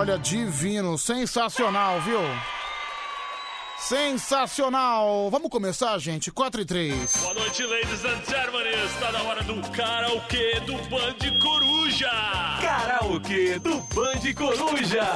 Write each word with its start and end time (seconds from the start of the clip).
Olha, 0.00 0.16
divino, 0.16 0.96
sensacional, 0.96 2.00
viu? 2.00 2.20
Sensacional! 3.80 5.28
Vamos 5.30 5.50
começar, 5.50 5.98
gente? 5.98 6.30
4 6.30 6.62
e 6.62 6.64
3. 6.64 7.16
Boa 7.18 7.34
noite, 7.34 7.62
ladies 7.64 8.02
and 8.06 8.24
gentlemen. 8.26 8.72
Está 8.86 9.12
na 9.12 9.22
hora 9.24 9.42
do 9.42 9.60
karaokê 9.72 10.58
do 10.60 10.72
Band 10.88 11.38
Coruja. 11.42 12.10
Karaokê 12.62 13.58
do 13.58 13.76
Band 13.94 14.34
Coruja. 14.34 15.06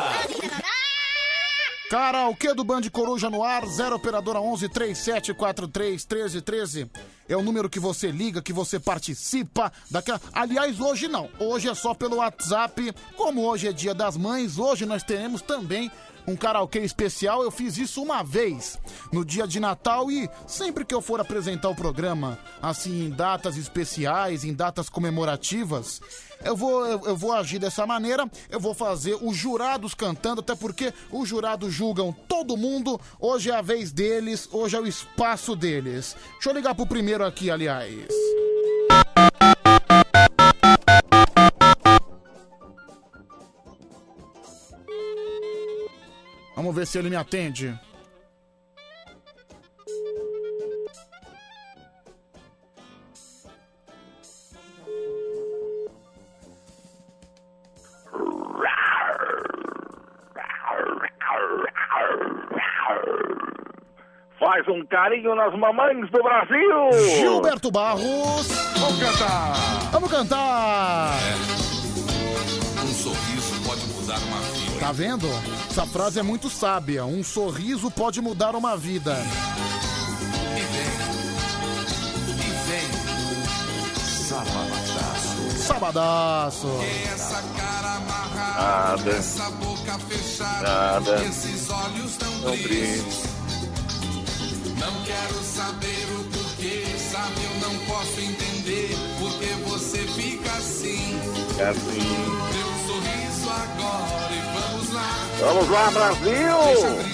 Karaokê 1.89 2.53
do 2.53 2.63
Band 2.63 2.83
Coruja 2.93 3.31
no 3.31 3.43
ar, 3.43 3.65
0 3.65 3.97
operadora 3.97 4.39
11 4.39 4.69
3743 4.69 6.05
1313. 6.05 6.91
É 7.29 7.37
o 7.37 7.43
número 7.43 7.71
que 7.71 7.81
você 7.81 8.11
liga, 8.11 8.43
que 8.43 8.53
você 8.53 8.79
participa 8.79 9.73
daquela. 9.91 10.21
Aliás, 10.33 10.79
hoje 10.81 11.09
não. 11.09 11.29
Hoje 11.39 11.69
é 11.69 11.75
só 11.75 11.95
pelo 11.95 12.17
WhatsApp. 12.17 12.95
Como 13.17 13.43
hoje 13.43 13.69
é 13.69 13.73
dia 13.73 13.95
das 13.95 14.17
mães, 14.17 14.59
hoje 14.59 14.85
nós 14.85 15.03
teremos 15.03 15.41
também 15.41 15.91
um 16.27 16.37
karaokê 16.37 16.81
especial. 16.81 17.43
Eu 17.43 17.51
fiz 17.51 17.79
isso 17.79 18.03
uma 18.03 18.23
vez 18.23 18.79
no 19.13 19.25
dia 19.25 19.47
de 19.47 19.61
Natal 19.61 20.11
e 20.11 20.29
sempre 20.47 20.85
que 20.85 20.95
eu 20.95 21.03
for 21.03 21.21
apresentar 21.21 21.69
o 21.69 21.75
programa, 21.75 22.39
assim, 22.61 23.07
em 23.07 23.11
datas 23.11 23.57
especiais, 23.57 24.45
em 24.45 24.55
datas 24.55 24.89
comemorativas, 24.89 26.01
eu 26.45 26.55
vou, 26.55 26.87
eu, 26.87 27.01
eu 27.07 27.17
vou 27.17 27.33
agir 27.33 27.59
dessa 27.59 27.87
maneira. 27.87 28.31
Eu 28.51 28.61
vou 28.61 28.75
fazer 28.75 29.17
os 29.21 29.37
jurados 29.37 29.95
cantando, 29.95 30.41
até 30.41 30.55
porque 30.55 30.93
os 31.11 31.29
jurados 31.29 31.73
julgam 31.73 32.13
todo 32.29 32.57
mundo. 32.57 33.01
Hoje 33.19 33.51
é 33.51 33.55
a 33.55 33.63
vez 33.63 33.91
deles, 33.91 34.49
hoje 34.53 34.77
é 34.77 34.81
o 34.81 34.87
espaço 34.87 35.57
deles. 35.57 36.17
Deixa 36.35 36.51
eu 36.51 36.55
ligar 36.55 36.75
pro 36.75 36.87
primeiro 36.87 37.25
aqui, 37.25 37.51
aliás. 37.51 38.34
Se 46.95 46.99
ele 47.01 47.11
me 47.11 47.17
atende. 47.17 47.77
Faz 64.39 64.69
um 64.69 64.87
carinho 64.87 65.35
nas 65.35 65.53
mamães 65.59 66.09
do 66.13 66.23
Brasil! 66.23 66.93
Gilberto 67.19 67.73
Barros. 67.73 68.47
Vamos 68.79 69.01
cantar! 69.01 69.55
Vamos 69.91 70.11
cantar! 70.13 71.19
Um 72.85 72.87
sorriso 72.87 73.69
pode 73.69 73.85
mudar 73.89 74.19
uma 74.29 74.41
vida. 74.43 74.79
Tá 74.79 74.93
vendo? 74.93 75.27
Essa 75.77 75.87
frase 75.87 76.21
é 76.21 76.23
muito 76.23 76.49
sábia. 76.49 77.05
Um 77.05 77.25
sorriso 77.25 77.91
pode 77.91 78.21
mudar 78.21 78.55
uma 78.55 78.77
vida. 78.77 79.17
E 80.57 80.61
vem. 80.73 80.87
E 82.39 82.51
vem. 82.69 82.89
Sabadaço. 84.29 85.59
Sabadaço. 85.67 86.69
Essa 87.13 87.43
cara 87.59 87.95
amarrada, 87.97 88.97
Nada. 89.03 89.11
essa 89.17 89.51
boca 89.51 89.99
fechada, 89.99 90.63
Nada. 90.63 91.25
esses 91.25 91.69
olhos 91.69 92.17
tão 92.19 92.33
Não 92.39 92.53
tristes. 92.53 93.23
brinque. 93.27 94.79
Não 94.79 95.03
quero 95.03 95.43
saber 95.43 96.07
o 96.21 96.25
porquê, 96.31 96.85
sabe? 97.11 97.35
Eu 97.53 97.69
não 97.69 97.77
posso 97.87 98.21
entender 98.21 98.97
porque 99.19 99.47
você 99.69 99.99
fica 100.07 100.53
assim. 100.53 101.19
É 101.59 101.65
assim. 101.65 101.99
Um 101.99 102.87
sorriso 102.87 103.51
agora 103.51 104.24
vamos 105.41 105.69
lá. 105.69 105.91
Brasil! 105.91 107.05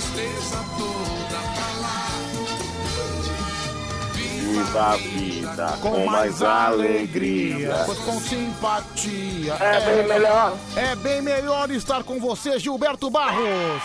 Viva 4.14 4.80
a 4.80 4.96
vida 4.96 5.78
com 5.80 6.06
mais 6.06 6.42
alegria. 6.42 7.84
Com 7.86 8.20
simpatia. 8.20 9.54
É 9.54 9.80
bem 9.80 10.08
melhor. 10.08 10.56
É 10.76 10.96
bem 10.96 11.22
melhor 11.22 11.70
estar 11.70 12.02
com 12.02 12.18
você, 12.18 12.58
Gilberto 12.58 13.08
Barros. 13.10 13.82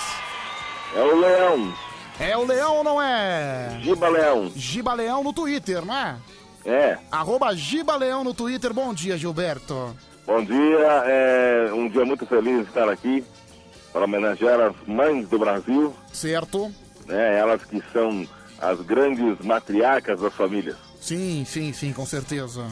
É 0.96 1.02
o 1.02 1.20
Leão. 1.20 1.74
É 2.20 2.38
o 2.38 2.46
Leão 2.46 2.78
ou 2.78 2.84
não 2.84 3.02
é? 3.02 3.78
Giba 3.82 4.08
Leão. 4.08 4.52
Giba 4.56 4.94
Leão 4.94 5.24
no 5.24 5.34
Twitter, 5.34 5.86
né? 5.86 6.18
É. 6.66 6.98
Arroba 7.12 7.54
Giba 7.56 7.96
Leão 7.96 8.24
no 8.24 8.34
Twitter. 8.34 8.74
Bom 8.74 8.94
dia, 8.94 9.18
Gilberto. 9.18 9.96
Bom 10.26 10.44
dia. 10.44 11.04
É 11.06 11.70
um 11.74 11.88
dia 11.88 12.06
muito 12.06 12.26
feliz 12.26 12.62
de 12.62 12.70
estar 12.70 12.90
aqui 12.90 13.24
para 13.96 14.04
homenagear 14.04 14.60
as 14.60 14.76
mães 14.86 15.26
do 15.30 15.40
Brasil, 15.40 15.96
Certo? 16.12 16.70
né? 17.06 17.38
Elas 17.40 17.64
que 17.64 17.82
são 17.94 18.28
as 18.60 18.82
grandes 18.82 19.40
matriarcas 19.40 20.20
das 20.20 20.34
famílias. 20.34 20.76
Sim, 21.00 21.46
sim, 21.48 21.72
sim, 21.72 21.94
com 21.94 22.06
certeza. 22.06 22.68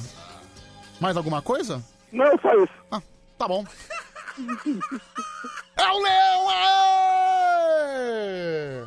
Mais 1.00 1.16
alguma 1.16 1.42
coisa? 1.42 1.82
Não, 2.12 2.38
só 2.42 2.54
isso. 2.62 2.74
Ah, 2.92 3.02
tá 3.38 3.48
bom. 3.48 3.64
é 5.78 5.92
o 5.94 6.00
Leão! 6.02 6.50
aê! 7.70 8.84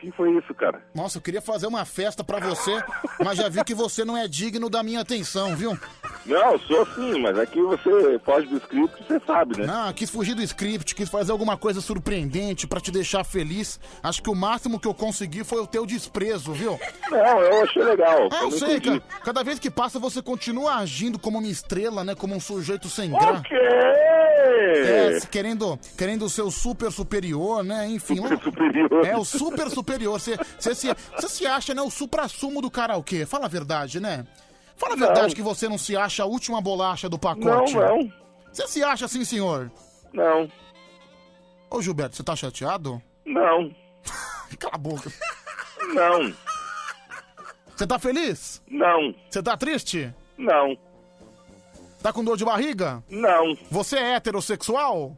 que 0.00 0.10
foi 0.10 0.36
isso, 0.36 0.52
cara? 0.54 0.82
Nossa, 0.92 1.18
eu 1.18 1.22
queria 1.22 1.40
fazer 1.40 1.68
uma 1.68 1.84
festa 1.84 2.24
pra 2.24 2.40
você, 2.40 2.82
mas 3.24 3.38
já 3.38 3.48
vi 3.48 3.62
que 3.62 3.74
você 3.76 4.04
não 4.04 4.16
é 4.16 4.26
digno 4.26 4.68
da 4.68 4.82
minha 4.82 5.00
atenção, 5.02 5.54
viu? 5.54 5.78
Não, 6.26 6.58
sou 6.60 6.86
sim, 6.94 7.20
mas 7.20 7.38
aqui 7.38 7.60
você 7.60 8.18
foge 8.24 8.46
do 8.46 8.56
script, 8.56 9.04
você 9.06 9.20
sabe, 9.26 9.58
né? 9.60 9.66
Não, 9.66 9.92
quis 9.92 10.08
fugir 10.08 10.34
do 10.34 10.42
script, 10.42 10.94
quis 10.94 11.08
fazer 11.08 11.32
alguma 11.32 11.56
coisa 11.56 11.80
surpreendente 11.80 12.66
pra 12.66 12.80
te 12.80 12.90
deixar 12.90 13.24
feliz. 13.24 13.78
Acho 14.02 14.22
que 14.22 14.30
o 14.30 14.34
máximo 14.34 14.80
que 14.80 14.88
eu 14.88 14.94
consegui 14.94 15.44
foi 15.44 15.60
o 15.60 15.66
teu 15.66 15.84
desprezo, 15.84 16.52
viu? 16.52 16.78
Não, 17.10 17.40
eu 17.40 17.62
achei 17.62 17.82
legal. 17.82 18.28
Ah, 18.32 18.42
eu 18.42 18.50
sei, 18.50 18.76
entendi. 18.76 19.00
cara. 19.00 19.22
Cada 19.22 19.42
vez 19.42 19.58
que 19.58 19.70
passa, 19.70 19.98
você 19.98 20.22
continua 20.22 20.76
agindo 20.76 21.18
como 21.18 21.38
uma 21.38 21.46
estrela, 21.46 22.02
né? 22.04 22.14
Como 22.14 22.34
um 22.34 22.40
sujeito 22.40 22.88
sem 22.88 23.10
graça. 23.10 23.40
O 23.40 23.42
quê? 23.42 23.54
É, 24.46 25.20
querendo, 25.30 25.78
querendo 25.96 26.28
ser 26.28 26.42
o 26.42 26.50
super 26.50 26.90
superior, 26.90 27.62
né? 27.62 27.86
Enfim. 27.88 28.16
Super 28.16 28.38
superior. 28.40 29.06
É, 29.06 29.16
o 29.16 29.24
super 29.24 29.70
superior. 29.70 30.20
Você 30.20 30.36
se, 30.58 30.94
você 31.16 31.28
se 31.28 31.46
acha, 31.46 31.74
né, 31.74 31.82
o 31.82 31.90
supra-sumo 31.90 32.60
do 32.60 32.70
karaokê. 32.70 33.26
Fala 33.26 33.46
a 33.46 33.48
verdade, 33.48 34.00
né? 34.00 34.26
Fala 34.76 34.94
a 34.94 34.96
Não. 34.96 35.06
verdade 35.06 35.34
que 35.34 35.42
você 35.42 35.68
não 35.68 35.78
se 35.78 35.96
acha 35.96 36.22
a 36.22 36.26
última 36.26 36.60
bolacha 36.60 37.08
do 37.08 37.14
Não, 37.14 37.18
pacote. 37.18 37.74
não, 37.76 38.12
Você 38.52 38.66
se 38.66 38.82
acha 38.82 39.04
assim, 39.06 39.24
senhor? 39.24 39.70
não, 40.12 40.50
Ô, 41.70 41.80
Gilberto, 41.82 42.14
você 42.16 42.22
tá 42.22 42.36
chateado? 42.36 43.02
não, 43.24 43.74
Cala 44.58 44.74
a 44.74 44.78
boca. 44.78 45.10
não, 45.94 46.32
Você 47.74 47.86
tá 47.86 47.98
feliz? 47.98 48.62
não, 48.68 49.14
Você 49.30 49.42
tá 49.42 49.56
triste? 49.56 50.12
não, 50.38 50.76
Tá 52.02 52.12
com 52.12 52.22
dor 52.22 52.36
de 52.36 52.44
barriga? 52.44 53.02
não. 53.08 53.56
Você 53.70 53.96
é 53.96 54.14
heterossexual? 54.16 55.16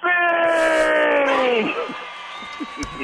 Sim! 0.00 1.74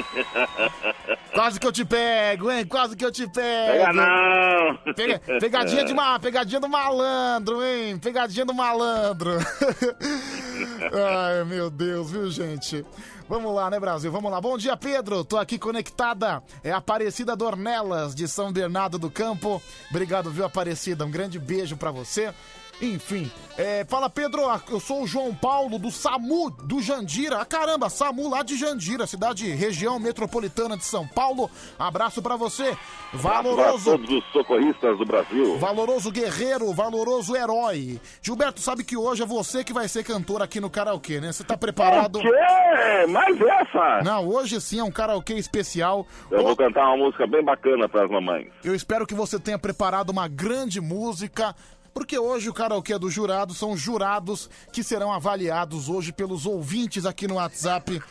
Quase 1.33 1.59
que 1.59 1.65
eu 1.65 1.71
te 1.71 1.85
pego, 1.85 2.51
hein? 2.51 2.65
Quase 2.65 2.95
que 2.95 3.05
eu 3.05 3.11
te 3.11 3.25
pego. 3.27 3.71
Pega 3.71 3.93
não! 3.93 4.93
Pega- 4.93 5.19
pegadinha 5.39 5.85
de 5.85 5.93
ma, 5.93 6.19
pegadinha 6.19 6.59
do 6.59 6.67
malandro, 6.67 7.63
hein? 7.63 7.97
Pegadinha 7.97 8.45
do 8.45 8.53
malandro. 8.53 9.31
Ai, 10.93 11.43
meu 11.45 11.69
Deus, 11.69 12.11
viu, 12.11 12.29
gente? 12.29 12.85
Vamos 13.29 13.53
lá, 13.55 13.69
né, 13.69 13.79
Brasil? 13.79 14.11
Vamos 14.11 14.29
lá. 14.29 14.41
Bom 14.41 14.57
dia, 14.57 14.75
Pedro. 14.75 15.23
Tô 15.23 15.37
aqui 15.37 15.57
conectada. 15.57 16.43
É 16.63 16.71
Aparecida 16.71 17.35
Dornelas, 17.35 18.13
de 18.13 18.27
São 18.27 18.51
Bernardo 18.51 18.99
do 18.99 19.09
Campo. 19.09 19.61
Obrigado, 19.89 20.29
viu, 20.29 20.43
Aparecida? 20.45 21.05
Um 21.05 21.11
grande 21.11 21.39
beijo 21.39 21.77
pra 21.77 21.91
você. 21.91 22.33
Enfim, 22.81 23.31
é, 23.57 23.85
fala 23.87 24.09
Pedro, 24.09 24.41
eu 24.71 24.79
sou 24.79 25.03
o 25.03 25.07
João 25.07 25.35
Paulo 25.35 25.77
do 25.77 25.91
SAMU 25.91 26.49
do 26.49 26.81
Jandira. 26.81 27.39
Ah, 27.39 27.45
caramba, 27.45 27.89
SAMU 27.89 28.27
lá 28.27 28.41
de 28.41 28.57
Jandira, 28.57 29.05
cidade, 29.05 29.47
região 29.51 29.99
metropolitana 29.99 30.75
de 30.75 30.83
São 30.83 31.07
Paulo. 31.07 31.47
Abraço 31.77 32.23
pra 32.23 32.35
você. 32.35 32.75
Para 33.11 33.19
Valoroso. 33.19 33.91
todos 33.91 34.09
os 34.09 34.31
socorristas 34.31 34.97
do 34.97 35.05
Brasil. 35.05 35.59
Valoroso 35.59 36.11
guerreiro, 36.11 36.73
valoroso 36.73 37.35
herói. 37.35 37.99
Gilberto, 38.21 38.61
sabe 38.61 38.83
que 38.83 38.97
hoje 38.97 39.21
é 39.21 39.25
você 39.27 39.63
que 39.63 39.73
vai 39.73 39.87
ser 39.87 40.03
cantor 40.03 40.41
aqui 40.41 40.59
no 40.59 40.69
karaokê, 40.69 41.19
né? 41.19 41.31
Você 41.31 41.43
tá 41.43 41.55
preparado? 41.55 42.15
O 42.17 42.21
quê? 42.21 43.05
Mais 43.09 43.39
essa? 43.39 44.01
Não, 44.03 44.27
hoje 44.27 44.59
sim 44.59 44.79
é 44.79 44.83
um 44.83 44.91
karaokê 44.91 45.33
especial. 45.35 46.07
Eu 46.31 46.41
vou 46.41 46.55
cantar 46.55 46.87
uma 46.87 46.97
música 46.97 47.27
bem 47.27 47.43
bacana 47.43 47.87
para 47.87 48.05
as 48.05 48.09
mamães. 48.09 48.47
Eu 48.63 48.73
espero 48.73 49.05
que 49.05 49.13
você 49.13 49.39
tenha 49.39 49.59
preparado 49.59 50.09
uma 50.09 50.27
grande 50.27 50.81
música. 50.81 51.53
Porque 51.93 52.17
hoje 52.17 52.49
o 52.49 52.53
karaokê 52.53 52.97
do 52.97 53.09
jurado 53.09 53.53
são 53.53 53.75
jurados 53.75 54.49
que 54.71 54.83
serão 54.83 55.11
avaliados 55.11 55.89
hoje 55.89 56.11
pelos 56.13 56.45
ouvintes 56.45 57.05
aqui 57.05 57.27
no 57.27 57.35
WhatsApp. 57.35 58.01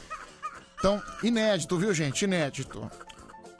Então, 0.78 1.02
inédito, 1.22 1.76
viu, 1.78 1.92
gente? 1.92 2.22
Inédito. 2.24 2.90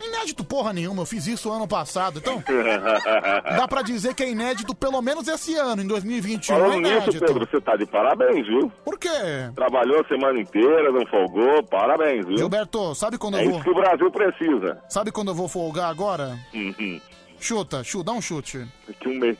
Inédito 0.02 0.42
porra 0.42 0.72
nenhuma, 0.72 1.02
eu 1.02 1.06
fiz 1.06 1.26
isso 1.26 1.52
ano 1.52 1.68
passado. 1.68 2.18
Então, 2.20 2.42
dá 3.56 3.68
pra 3.68 3.82
dizer 3.82 4.14
que 4.14 4.22
é 4.22 4.30
inédito 4.30 4.74
pelo 4.74 5.02
menos 5.02 5.28
esse 5.28 5.54
ano, 5.56 5.82
em 5.82 5.86
2021. 5.86 6.56
Falando 6.56 6.72
é 6.74 6.76
nisso, 6.78 6.96
inédito. 7.10 7.26
Pedro, 7.26 7.46
você 7.50 7.60
tá 7.60 7.76
de 7.76 7.84
parabéns, 7.84 8.46
viu? 8.46 8.72
Por 8.82 8.98
quê? 8.98 9.08
Trabalhou 9.54 10.00
a 10.00 10.08
semana 10.08 10.40
inteira, 10.40 10.90
não 10.90 11.06
folgou, 11.06 11.62
parabéns, 11.64 12.24
viu? 12.24 12.38
Gilberto, 12.38 12.94
sabe 12.94 13.18
quando 13.18 13.36
É 13.36 13.40
eu 13.44 13.50
isso 13.50 13.52
vou. 13.52 13.62
que 13.62 13.70
o 13.70 13.74
Brasil 13.74 14.10
precisa. 14.10 14.82
Sabe 14.88 15.12
quando 15.12 15.28
eu 15.28 15.34
vou 15.34 15.48
folgar 15.48 15.90
agora? 15.90 16.38
Uhum. 16.54 16.98
Chuta, 17.38 17.84
chuta, 17.84 18.04
dá 18.04 18.12
um 18.12 18.22
chute. 18.22 18.66
Daqui 18.88 19.06
um 19.08 19.18
mês. 19.18 19.36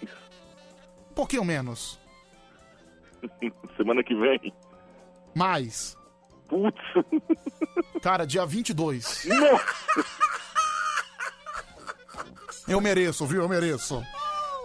Um 1.11 1.15
pouquinho 1.15 1.45
menos. 1.45 1.99
Semana 3.77 4.03
que 4.03 4.15
vem. 4.15 4.53
Mais. 5.35 5.97
Putz. 6.49 6.81
Cara, 8.03 8.27
dia 8.27 8.45
22. 8.47 9.27
Nossa. 9.27 9.65
Eu 12.69 12.81
mereço, 12.81 13.27
viu? 13.27 13.43
Eu 13.43 13.49
mereço. 13.49 14.03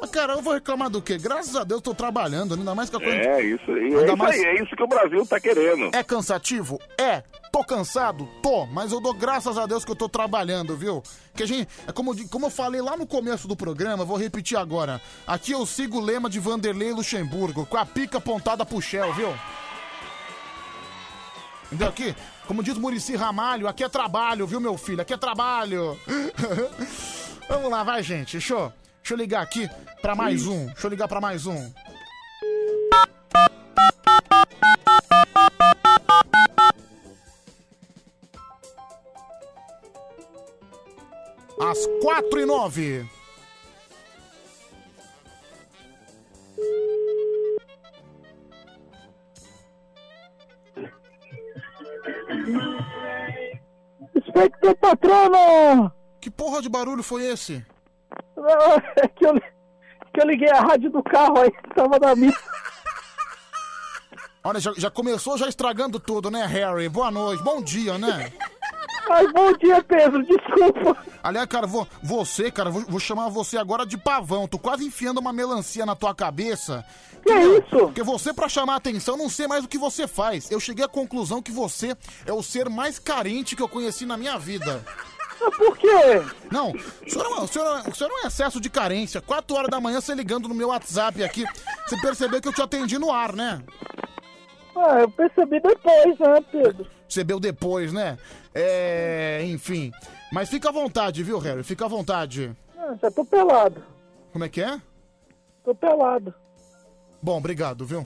Mas, 0.01 0.09
cara, 0.11 0.33
eu 0.33 0.41
vou 0.41 0.53
reclamar 0.53 0.89
do 0.89 1.01
quê? 1.01 1.17
Graças 1.17 1.55
a 1.55 1.63
Deus 1.63 1.81
tô 1.81 1.93
trabalhando, 1.95 2.53
ainda 2.53 2.75
mais 2.75 2.89
que 2.89 2.95
a 2.97 2.99
coisa. 2.99 3.15
É 3.17 3.41
isso 3.43 3.71
aí. 3.71 3.85
Ainda 3.85 4.01
É 4.01 4.05
isso 4.05 4.17
mais- 4.17 4.35
aí, 4.35 4.45
é 4.45 4.63
isso 4.63 4.75
que 4.75 4.83
o 4.83 4.87
Brasil 4.87 5.25
tá 5.25 5.39
querendo. 5.39 5.89
É 5.95 6.03
cansativo? 6.03 6.79
É. 6.97 7.23
Tô 7.51 7.63
cansado? 7.63 8.27
Tô. 8.43 8.65
Mas 8.65 8.91
eu 8.91 8.99
dou 8.99 9.13
graças 9.13 9.57
a 9.57 9.65
Deus 9.65 9.85
que 9.85 9.91
eu 9.91 9.95
tô 9.95 10.09
trabalhando, 10.09 10.75
viu? 10.75 11.01
Que 11.33 11.43
a 11.43 11.47
gente. 11.47 11.67
É 11.87 11.91
como, 11.93 12.13
eu 12.13 12.27
como 12.29 12.47
eu 12.47 12.49
falei 12.49 12.81
lá 12.81 12.97
no 12.97 13.07
começo 13.07 13.47
do 13.47 13.55
programa, 13.55 14.03
vou 14.03 14.17
repetir 14.17 14.57
agora. 14.57 15.01
Aqui 15.25 15.53
eu 15.53 15.65
sigo 15.65 15.97
o 15.97 16.01
lema 16.01 16.29
de 16.29 16.39
Vanderlei 16.39 16.91
Luxemburgo, 16.91 17.65
com 17.65 17.77
a 17.77 17.85
pica 17.85 18.17
apontada 18.17 18.65
pro 18.65 18.81
Shell, 18.81 19.13
viu? 19.13 19.33
Entendeu? 21.67 21.87
Aqui, 21.87 22.15
como 22.45 22.61
diz 22.61 22.77
Murici 22.77 23.15
Ramalho, 23.15 23.67
aqui 23.67 23.83
é 23.83 23.89
trabalho, 23.89 24.45
viu, 24.45 24.59
meu 24.59 24.77
filho? 24.77 25.01
Aqui 25.01 25.13
é 25.13 25.17
trabalho. 25.17 25.97
Vamos 27.49 27.71
lá, 27.71 27.83
vai, 27.83 28.03
gente. 28.03 28.37
Eu, 28.49 28.71
deixa 29.05 29.13
eu 29.13 29.17
ligar 29.19 29.43
aqui 29.43 29.69
pra 30.01 30.15
mais 30.15 30.47
um. 30.47 30.65
Deixa 30.65 30.87
eu 30.87 30.89
ligar 30.89 31.07
pra 31.07 31.21
mais 31.21 31.45
um. 31.45 31.71
Às 41.61 41.85
quatro 42.01 42.39
e 42.39 42.45
nove. 42.47 43.07
Inspector 54.15 54.75
patrono! 54.77 55.91
Que 56.19 56.31
porra 56.31 56.59
de 56.59 56.69
barulho 56.69 57.03
foi 57.03 57.27
esse? 57.27 57.63
É 58.97 59.07
que 59.07 59.25
eu, 59.25 59.33
que 60.13 60.21
eu 60.21 60.27
liguei 60.27 60.49
a 60.49 60.59
rádio 60.59 60.89
do 60.89 61.03
carro 61.03 61.39
aí, 61.39 61.51
tava 61.73 61.99
na 61.99 62.15
missa. 62.15 62.39
Olha, 64.43 64.59
já, 64.59 64.73
já 64.77 64.91
começou 64.91 65.37
já 65.37 65.47
estragando 65.47 65.99
tudo, 65.99 66.29
né, 66.29 66.45
Harry? 66.45 66.87
Boa 66.87 67.09
noite, 67.09 67.41
bom 67.41 67.61
dia, 67.61 67.97
né? 67.97 68.31
Ai, 69.09 69.27
bom 69.27 69.53
dia, 69.53 69.83
Pedro, 69.83 70.23
desculpa. 70.23 70.97
Aliás, 71.23 71.47
cara, 71.47 71.65
vou, 71.65 71.87
você, 72.01 72.51
cara, 72.51 72.69
vou, 72.69 72.83
vou 72.87 72.99
chamar 72.99 73.29
você 73.29 73.57
agora 73.57 73.85
de 73.85 73.97
pavão. 73.97 74.47
Tô 74.47 74.59
quase 74.59 74.85
enfiando 74.85 75.19
uma 75.19 75.33
melancia 75.33 75.85
na 75.85 75.95
tua 75.95 76.13
cabeça. 76.13 76.85
Que 77.23 77.33
isso? 77.33 77.77
Porque 77.77 78.03
você, 78.03 78.31
pra 78.33 78.47
chamar 78.47 78.75
atenção, 78.75 79.17
não 79.17 79.29
sei 79.29 79.47
mais 79.47 79.63
o 79.63 79.67
que 79.67 79.77
você 79.77 80.07
faz. 80.07 80.49
Eu 80.51 80.59
cheguei 80.59 80.85
à 80.85 80.87
conclusão 80.87 81.41
que 81.41 81.51
você 81.51 81.95
é 82.25 82.31
o 82.31 82.43
ser 82.43 82.69
mais 82.69 82.99
carente 82.99 83.55
que 83.55 83.61
eu 83.63 83.69
conheci 83.69 84.05
na 84.05 84.15
minha 84.15 84.37
vida. 84.37 84.83
Por 85.51 85.77
quê? 85.77 85.87
Não, 86.51 86.71
o 86.71 87.09
senhor, 87.09 87.25
é 87.25 87.29
um- 87.29 87.43
o, 87.43 87.47
senhor, 87.47 87.65
é- 87.85 87.89
o 87.89 87.95
senhor 87.95 88.09
é 88.11 88.13
um 88.23 88.27
excesso 88.27 88.59
de 88.61 88.69
carência. 88.69 89.21
Quatro 89.21 89.55
horas 89.55 89.69
da 89.69 89.79
manhã 89.81 90.01
você 90.01 90.13
ligando 90.15 90.47
no 90.47 90.55
meu 90.55 90.69
WhatsApp 90.69 91.23
aqui. 91.23 91.43
Você 91.87 91.99
percebeu 92.01 92.41
que 92.41 92.47
eu 92.47 92.53
te 92.53 92.61
atendi 92.61 92.97
no 92.97 93.11
ar, 93.11 93.33
né? 93.33 93.61
Ah, 94.75 94.99
eu 95.01 95.09
percebi 95.09 95.59
depois, 95.61 96.19
né, 96.19 96.41
Pedro? 96.51 96.87
Percebeu 97.07 97.39
depois, 97.39 97.93
né? 97.93 98.17
É. 98.53 99.41
Enfim. 99.45 99.91
Mas 100.31 100.49
fica 100.49 100.69
à 100.69 100.71
vontade, 100.71 101.23
viu, 101.23 101.39
Harry? 101.39 101.63
Fica 101.63 101.85
à 101.85 101.87
vontade. 101.87 102.55
Ah, 102.77 102.93
já 103.01 103.09
tô 103.11 103.23
pelado. 103.23 103.81
Como 104.33 104.43
é 104.43 104.49
que 104.49 104.61
é? 104.61 104.81
Tô 105.63 105.73
pelado. 105.73 106.33
Bom, 107.21 107.37
obrigado, 107.37 107.85
viu? 107.85 108.05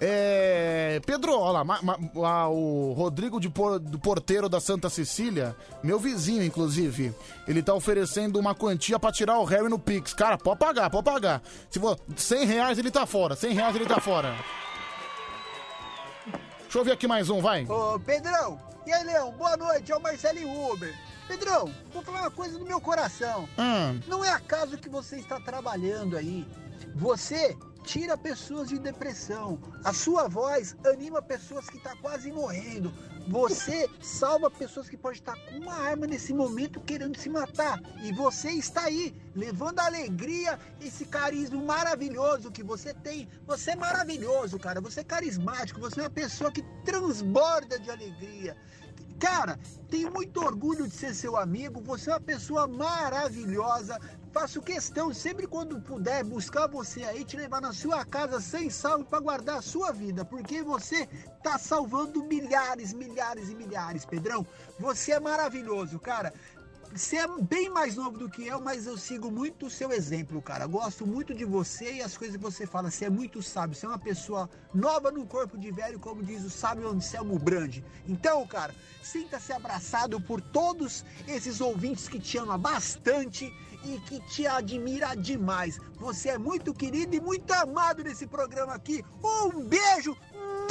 É. 0.00 1.00
Pedro, 1.06 1.38
olha 1.38 1.52
lá, 1.52 1.64
ma- 1.64 1.80
ma- 1.82 1.98
ah, 2.24 2.48
o 2.48 2.92
Rodrigo 2.92 3.40
de 3.40 3.48
Por- 3.48 3.78
do 3.78 3.98
Porteiro 3.98 4.48
da 4.48 4.60
Santa 4.60 4.90
Cecília, 4.90 5.56
meu 5.82 5.98
vizinho, 5.98 6.42
inclusive, 6.42 7.14
ele 7.48 7.62
tá 7.62 7.72
oferecendo 7.74 8.38
uma 8.38 8.54
quantia 8.54 8.98
pra 8.98 9.10
tirar 9.12 9.38
o 9.38 9.44
Harry 9.44 9.68
no 9.68 9.78
Pix. 9.78 10.12
Cara, 10.12 10.36
pode 10.36 10.58
pagar, 10.58 10.90
pode 10.90 11.04
pagar. 11.04 11.42
Se 11.70 11.80
for 11.80 11.98
100 12.16 12.44
reais, 12.46 12.78
ele 12.78 12.90
tá 12.90 13.06
fora. 13.06 13.34
100 13.34 13.54
reais, 13.54 13.74
ele 13.74 13.86
tá 13.86 13.98
fora. 14.00 14.34
Deixa 16.62 16.78
eu 16.78 16.84
ver 16.84 16.92
aqui 16.92 17.06
mais 17.06 17.30
um, 17.30 17.40
vai. 17.40 17.64
Ô, 17.66 17.98
Pedrão, 18.00 18.60
e 18.86 18.92
aí, 18.92 19.04
Leão, 19.04 19.32
boa 19.32 19.56
noite, 19.56 19.92
é 19.92 19.96
o 19.96 20.00
Marcelinho 20.02 20.72
Uber. 20.72 20.94
Pedrão, 21.26 21.72
vou 21.92 22.02
falar 22.02 22.20
uma 22.22 22.30
coisa 22.30 22.58
no 22.58 22.64
meu 22.66 22.80
coração. 22.80 23.48
Hum. 23.58 24.00
Não 24.06 24.24
é 24.24 24.28
acaso 24.30 24.76
que 24.76 24.88
você 24.88 25.16
está 25.16 25.40
trabalhando 25.40 26.16
aí. 26.16 26.46
Você 26.94 27.56
tira 27.86 28.18
pessoas 28.18 28.68
de 28.68 28.78
depressão. 28.80 29.58
A 29.84 29.92
sua 29.92 30.26
voz 30.28 30.76
anima 30.84 31.22
pessoas 31.22 31.70
que 31.70 31.76
estão 31.76 31.96
quase 31.98 32.32
morrendo. 32.32 32.92
Você 33.28 33.88
salva 34.00 34.50
pessoas 34.50 34.88
que 34.88 34.96
podem 34.96 35.18
estar 35.18 35.36
com 35.46 35.58
uma 35.58 35.74
arma 35.74 36.06
nesse 36.06 36.34
momento 36.34 36.80
querendo 36.80 37.16
se 37.16 37.28
matar. 37.28 37.80
E 38.02 38.12
você 38.12 38.50
está 38.50 38.82
aí, 38.82 39.14
levando 39.34 39.78
alegria, 39.80 40.58
esse 40.80 41.06
carisma 41.06 41.62
maravilhoso 41.62 42.50
que 42.50 42.62
você 42.62 42.92
tem. 42.92 43.28
Você 43.46 43.70
é 43.70 43.76
maravilhoso, 43.76 44.58
cara. 44.58 44.80
Você 44.80 45.00
é 45.00 45.04
carismático. 45.04 45.80
Você 45.80 46.00
é 46.00 46.02
uma 46.04 46.10
pessoa 46.10 46.50
que 46.50 46.62
transborda 46.84 47.78
de 47.78 47.90
alegria. 47.90 48.56
Cara, 49.18 49.58
tenho 49.88 50.12
muito 50.12 50.42
orgulho 50.42 50.86
de 50.86 50.94
ser 50.94 51.14
seu 51.14 51.36
amigo. 51.36 51.80
Você 51.80 52.10
é 52.10 52.14
uma 52.14 52.20
pessoa 52.20 52.66
maravilhosa. 52.66 53.98
Faço 54.30 54.60
questão, 54.60 55.14
sempre 55.14 55.46
quando 55.46 55.80
puder, 55.80 56.22
buscar 56.22 56.66
você 56.66 57.02
aí, 57.04 57.24
te 57.24 57.38
levar 57.38 57.62
na 57.62 57.72
sua 57.72 58.04
casa 58.04 58.38
sem 58.38 58.68
salvo 58.68 59.06
para 59.06 59.20
guardar 59.20 59.56
a 59.56 59.62
sua 59.62 59.92
vida, 59.92 60.26
porque 60.26 60.62
você 60.62 61.06
tá 61.42 61.56
salvando 61.56 62.22
milhares, 62.22 62.92
milhares 62.92 63.48
e 63.48 63.54
milhares, 63.54 64.04
Pedrão. 64.04 64.46
Você 64.78 65.12
é 65.12 65.20
maravilhoso, 65.20 65.98
cara. 65.98 66.34
Você 66.94 67.16
é 67.16 67.26
bem 67.42 67.68
mais 67.68 67.96
novo 67.96 68.18
do 68.18 68.28
que 68.28 68.46
eu, 68.46 68.60
mas 68.60 68.86
eu 68.86 68.96
sigo 68.96 69.30
muito 69.30 69.66
o 69.66 69.70
seu 69.70 69.92
exemplo, 69.92 70.40
cara. 70.40 70.66
Gosto 70.66 71.06
muito 71.06 71.34
de 71.34 71.44
você 71.44 71.94
e 71.94 72.02
as 72.02 72.16
coisas 72.16 72.36
que 72.36 72.42
você 72.42 72.66
fala. 72.66 72.90
Você 72.90 73.04
é 73.04 73.10
muito 73.10 73.42
sábio. 73.42 73.76
Você 73.76 73.86
é 73.86 73.88
uma 73.88 73.98
pessoa 73.98 74.48
nova 74.74 75.10
no 75.10 75.26
corpo 75.26 75.58
de 75.58 75.70
velho, 75.70 75.98
como 75.98 76.22
diz 76.22 76.44
o 76.44 76.50
sábio 76.50 76.88
Anselmo 76.88 77.38
Brandi. 77.38 77.84
Então, 78.08 78.46
cara, 78.46 78.74
sinta-se 79.02 79.52
abraçado 79.52 80.20
por 80.20 80.40
todos 80.40 81.04
esses 81.28 81.60
ouvintes 81.60 82.08
que 82.08 82.18
te 82.18 82.38
amam 82.38 82.58
bastante 82.58 83.52
e 83.84 84.00
que 84.00 84.20
te 84.28 84.46
admira 84.46 85.14
demais. 85.14 85.78
Você 85.96 86.30
é 86.30 86.38
muito 86.38 86.74
querido 86.74 87.14
e 87.14 87.20
muito 87.20 87.52
amado 87.52 88.02
nesse 88.02 88.26
programa 88.26 88.74
aqui. 88.74 89.04
Um 89.22 89.60
beijo 89.60 90.16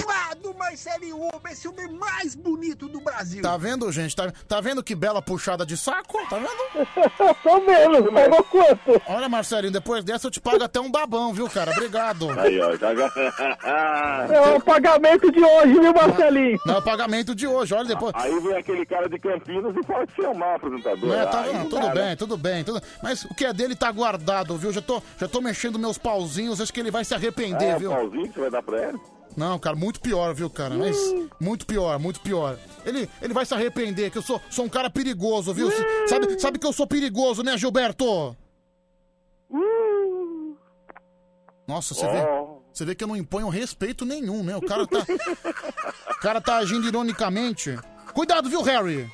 mua, 0.03 0.35
do 0.35 0.53
Marcelinho 0.55 1.17
Uber, 1.17 1.51
esse 1.51 1.67
homem 1.67 1.87
mais 1.93 2.35
bonito 2.35 2.87
do 2.87 2.99
Brasil. 2.99 3.41
Tá 3.41 3.57
vendo, 3.57 3.91
gente? 3.91 4.15
Tá, 4.15 4.31
tá 4.47 4.61
vendo 4.61 4.83
que 4.83 4.95
bela 4.95 5.21
puxada 5.21 5.65
de 5.65 5.75
saco? 5.77 6.17
Tá 6.29 6.37
vendo? 6.37 6.85
Tô 7.43 7.59
vendo, 7.61 8.11
pagou 8.11 8.43
quanto? 8.43 9.01
Olha, 9.07 9.29
Marcelinho, 9.29 9.71
depois 9.73 10.03
dessa 10.03 10.27
eu 10.27 10.31
te 10.31 10.39
pago 10.41 10.63
até 10.63 10.79
um 10.79 10.91
babão, 10.91 11.33
viu, 11.33 11.49
cara? 11.49 11.71
Obrigado. 11.71 12.29
Aí, 12.39 12.59
ó, 12.59 12.75
já... 12.75 12.89
É 14.29 14.55
o 14.55 14.59
pagamento 14.61 15.31
de 15.31 15.43
hoje, 15.43 15.73
viu, 15.79 15.93
Marcelinho? 15.93 16.59
Não, 16.65 16.75
é 16.75 16.77
o 16.77 16.81
pagamento 16.81 17.33
de 17.35 17.47
hoje, 17.47 17.73
olha 17.73 17.85
depois. 17.85 18.13
Aí 18.15 18.39
vem 18.39 18.55
aquele 18.57 18.85
cara 18.85 19.07
de 19.09 19.19
Campinas 19.19 19.75
e 19.75 19.83
fala 19.85 20.05
que 20.07 20.15
você 20.15 20.25
é 20.25 20.29
um 20.29 20.35
mau 20.35 20.55
apresentador. 20.55 21.09
Não, 21.09 21.27
tá, 21.31 21.41
Aí 21.41 21.53
não, 21.53 21.59
não 21.61 21.69
tudo 21.69 21.87
né? 21.87 21.93
bem, 21.93 22.15
tudo 22.17 22.37
bem, 22.37 22.63
tudo... 22.63 22.81
Mas 23.01 23.23
o 23.25 23.33
que 23.33 23.45
é 23.45 23.53
dele 23.53 23.75
tá 23.75 23.91
guardado, 23.91 24.57
viu? 24.57 24.71
Já 24.71 24.81
tô, 24.81 25.01
já 25.19 25.27
tô 25.27 25.41
mexendo 25.41 25.77
meus 25.79 25.97
pauzinhos, 25.97 26.59
acho 26.61 26.73
que 26.73 26.79
ele 26.79 26.91
vai 26.91 27.03
se 27.05 27.13
arrepender, 27.13 27.69
É, 27.69 27.77
viu? 27.77 27.91
pauzinho 27.91 28.27
que 28.27 28.33
você 28.33 28.41
vai 28.41 28.51
dar 28.51 28.63
pra 28.63 28.89
ele? 28.89 28.99
Não, 29.35 29.59
cara, 29.59 29.75
muito 29.75 29.99
pior, 29.99 30.33
viu, 30.33 30.49
cara? 30.49 30.75
Mas 30.75 30.97
muito 31.41 31.65
pior, 31.65 31.99
muito 31.99 32.21
pior. 32.21 32.57
Ele, 32.85 33.09
ele 33.21 33.33
vai 33.33 33.45
se 33.45 33.53
arrepender, 33.53 34.09
que 34.09 34.17
eu 34.17 34.21
sou, 34.21 34.41
sou 34.49 34.63
um 34.65 34.69
cara 34.69 34.89
perigoso, 34.89 35.53
viu? 35.53 35.69
Sabe, 36.07 36.39
sabe 36.39 36.57
que 36.59 36.65
eu 36.65 36.71
sou 36.71 36.87
perigoso, 36.87 37.43
né, 37.43 37.57
Gilberto? 37.57 38.35
Nossa, 41.67 41.93
você 41.93 42.07
vê, 42.07 42.19
Ó. 42.21 42.59
você 42.71 42.85
vê 42.85 42.95
que 42.95 43.03
eu 43.03 43.07
não 43.07 43.17
imponho 43.17 43.49
respeito 43.49 44.05
nenhum, 44.05 44.43
né? 44.43 44.55
O 44.55 44.61
cara 44.61 44.85
tá, 44.85 44.99
o 46.11 46.19
cara 46.21 46.39
tá 46.39 46.57
agindo 46.57 46.87
ironicamente. 46.87 47.75
Cuidado, 48.13 48.49
viu, 48.49 48.61
Harry? 48.61 49.09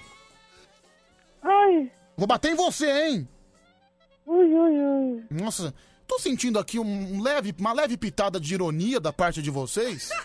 Ai, 1.41 1.91
Vou 2.17 2.27
bater 2.27 2.51
em 2.51 2.55
você, 2.55 3.07
hein? 3.07 3.27
ui, 4.27 4.45
ui, 4.53 4.79
ui. 4.79 5.23
Nossa, 5.31 5.73
tô 6.11 6.19
sentindo 6.19 6.59
aqui 6.59 6.77
um 6.77 7.21
leve, 7.21 7.55
uma 7.57 7.71
leve 7.71 7.95
pitada 7.95 8.37
de 8.39 8.53
ironia 8.53 8.99
da 8.99 9.13
parte 9.13 9.41
de 9.41 9.49
vocês. 9.49 10.09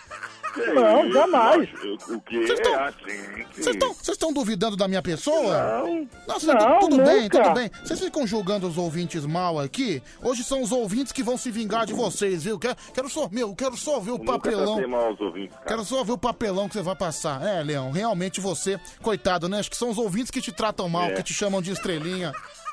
Não, 0.74 1.12
jamais. 1.12 1.68
O 2.08 2.18
que 2.22 2.46
Vocês 2.46 2.58
tão- 2.60 2.74
é 2.74 2.88
assim? 2.88 3.44
Vocês 3.52 3.66
estão 3.76 3.94
estão 4.14 4.32
duvidando 4.32 4.74
da 4.74 4.88
minha 4.88 5.02
pessoa? 5.02 5.82
Não. 5.82 6.08
Nossa, 6.26 6.54
Não, 6.54 6.78
tudo 6.80 6.96
bem, 7.04 7.24
nunca. 7.24 7.42
tudo 7.42 7.54
bem. 7.54 7.70
Vocês 7.84 8.00
ficam 8.00 8.26
julgando 8.26 8.66
os 8.66 8.78
ouvintes 8.78 9.26
mal 9.26 9.60
aqui? 9.60 10.02
Hoje 10.22 10.42
são 10.42 10.62
os 10.62 10.72
ouvintes 10.72 11.12
que 11.12 11.22
vão 11.22 11.36
se 11.36 11.50
vingar 11.50 11.84
de 11.84 11.92
vocês, 11.92 12.44
viu? 12.44 12.58
Quero, 12.58 12.74
quero 12.94 13.08
só, 13.10 13.28
meu, 13.30 13.54
quero 13.54 13.76
só 13.76 14.00
ver 14.00 14.12
o 14.12 14.18
Nunca 14.18 14.32
papelão. 14.32 14.76
tratei 14.76 14.86
mal 14.90 15.12
os 15.12 15.20
ouvintes. 15.20 15.54
Quero 15.66 15.84
só 15.84 16.02
ver 16.02 16.12
o 16.12 16.18
papelão 16.18 16.68
que 16.68 16.74
você 16.74 16.82
vai 16.82 16.96
passar. 16.96 17.42
É, 17.46 17.62
Leão, 17.62 17.90
realmente 17.90 18.40
você, 18.40 18.80
coitado, 19.02 19.50
né? 19.50 19.58
Acho 19.58 19.70
que 19.70 19.76
são 19.76 19.90
os 19.90 19.98
ouvintes 19.98 20.30
que 20.30 20.40
te 20.40 20.52
tratam 20.52 20.88
mal, 20.88 21.04
É. 21.10 21.12
que 21.16 21.22
te 21.22 21.34
chamam 21.34 21.60
de 21.60 21.70
estrelinha. 21.70 22.32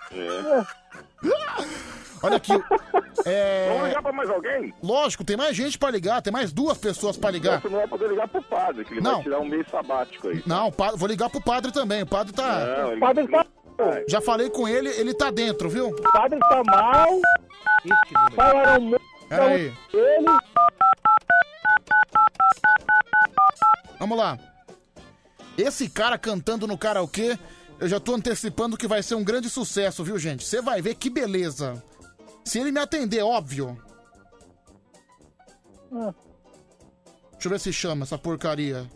É. 0.10 0.66
Olha 2.24 2.38
aqui. 2.38 2.54
É. 3.26 3.70
Vamos 3.70 3.88
ligar 3.88 4.02
pra 4.02 4.12
mais 4.12 4.30
alguém? 4.30 4.74
Lógico, 4.84 5.24
tem 5.24 5.38
mais 5.38 5.56
gente 5.56 5.78
pra 5.78 5.90
ligar, 5.92 6.22
tem 6.22 6.34
mais 6.34 6.52
duas 6.52 6.78
pessoas 6.78 7.16
pra 7.16 7.30
ligar. 7.32 7.62
Você 7.62 7.70
não 7.70 7.78
vai 7.78 7.88
poder 7.88 8.10
ligar 8.10 8.28
pro 8.28 8.42
padre, 8.42 8.84
que 8.84 8.96
ele 8.96 9.02
Não. 9.02 9.14
vai 9.14 9.24
tirar 9.24 9.40
um 9.40 9.46
mês 9.48 9.66
sabático 9.70 10.28
aí. 10.28 10.44
Não, 10.46 10.68
o 10.68 10.72
padre- 10.72 10.98
vou 10.98 11.08
ligar 11.08 11.30
pro 11.30 11.40
padre 11.40 11.72
também. 11.72 12.02
O 12.02 12.08
padre 12.08 12.34
tá. 12.34 12.66
Não, 12.66 12.88
ele... 12.92 12.98
O 12.98 13.00
padre 13.00 13.28
tá, 13.28 13.46
Já 14.10 14.20
falei 14.20 14.50
com 14.50 14.68
ele, 14.68 14.90
ele 14.90 15.14
tá 15.14 15.30
dentro, 15.32 15.70
viu? 15.70 15.90
o 15.90 16.12
padre 16.12 16.38
tá 16.40 16.64
mal. 16.66 17.08
Falaram 18.36 18.82
muito 18.82 19.02
Peraí. 19.30 19.74
dele. 19.92 20.26
Vamos 24.00 24.18
lá. 24.18 24.38
Esse 25.58 25.88
cara 25.88 26.18
cantando 26.18 26.68
no 26.68 26.78
karaokê, 26.78 27.38
eu 27.80 27.88
já 27.88 28.00
tô 28.00 28.16
antecipando 28.16 28.76
que 28.76 28.88
vai 28.88 29.02
ser 29.04 29.16
um 29.16 29.24
grande 29.24 29.50
sucesso, 29.50 30.04
viu, 30.04 30.18
gente? 30.18 30.44
Você 30.44 30.62
vai 30.62 30.82
ver 30.82 30.96
que 30.96 31.10
beleza. 31.10 31.82
Se 32.44 32.60
ele 32.60 32.72
me 32.72 32.80
atender, 32.80 33.24
óbvio. 33.24 33.78
Ah, 35.92 36.14
Deixa 37.44 37.48
eu 37.48 37.52
ver 37.52 37.60
se 37.60 37.74
chama 37.74 38.04
essa 38.04 38.18
porcaria. 38.18 38.90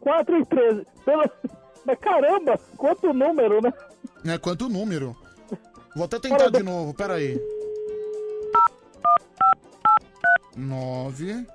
4 0.00 0.36
e 0.38 0.46
13. 0.46 0.86
Pelo... 1.04 1.30
Mas 1.84 1.98
caramba, 1.98 2.56
quanto 2.76 3.12
número, 3.12 3.60
né? 3.60 3.72
É, 4.24 4.38
quanto 4.38 4.68
número? 4.68 5.16
Vou 5.96 6.04
até 6.04 6.20
tentar 6.20 6.50
de 6.50 6.62
novo, 6.62 6.94
peraí. 6.94 7.40
Nove. 10.56 11.46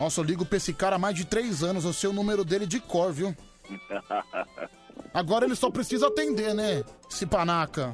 Nossa, 0.00 0.20
eu 0.20 0.24
ligo 0.24 0.44
pra 0.44 0.56
esse 0.56 0.72
cara 0.72 0.96
há 0.96 0.98
mais 0.98 1.14
de 1.14 1.24
três 1.24 1.62
anos, 1.62 1.84
eu 1.84 1.92
sei 1.92 2.10
o 2.10 2.12
número 2.12 2.44
dele 2.44 2.66
de 2.66 2.80
cor, 2.80 3.12
viu? 3.12 3.32
Agora 5.18 5.44
ele 5.44 5.56
só 5.56 5.68
precisa 5.68 6.06
atender, 6.06 6.54
né? 6.54 6.84
Esse 7.10 7.26
panaca. 7.26 7.92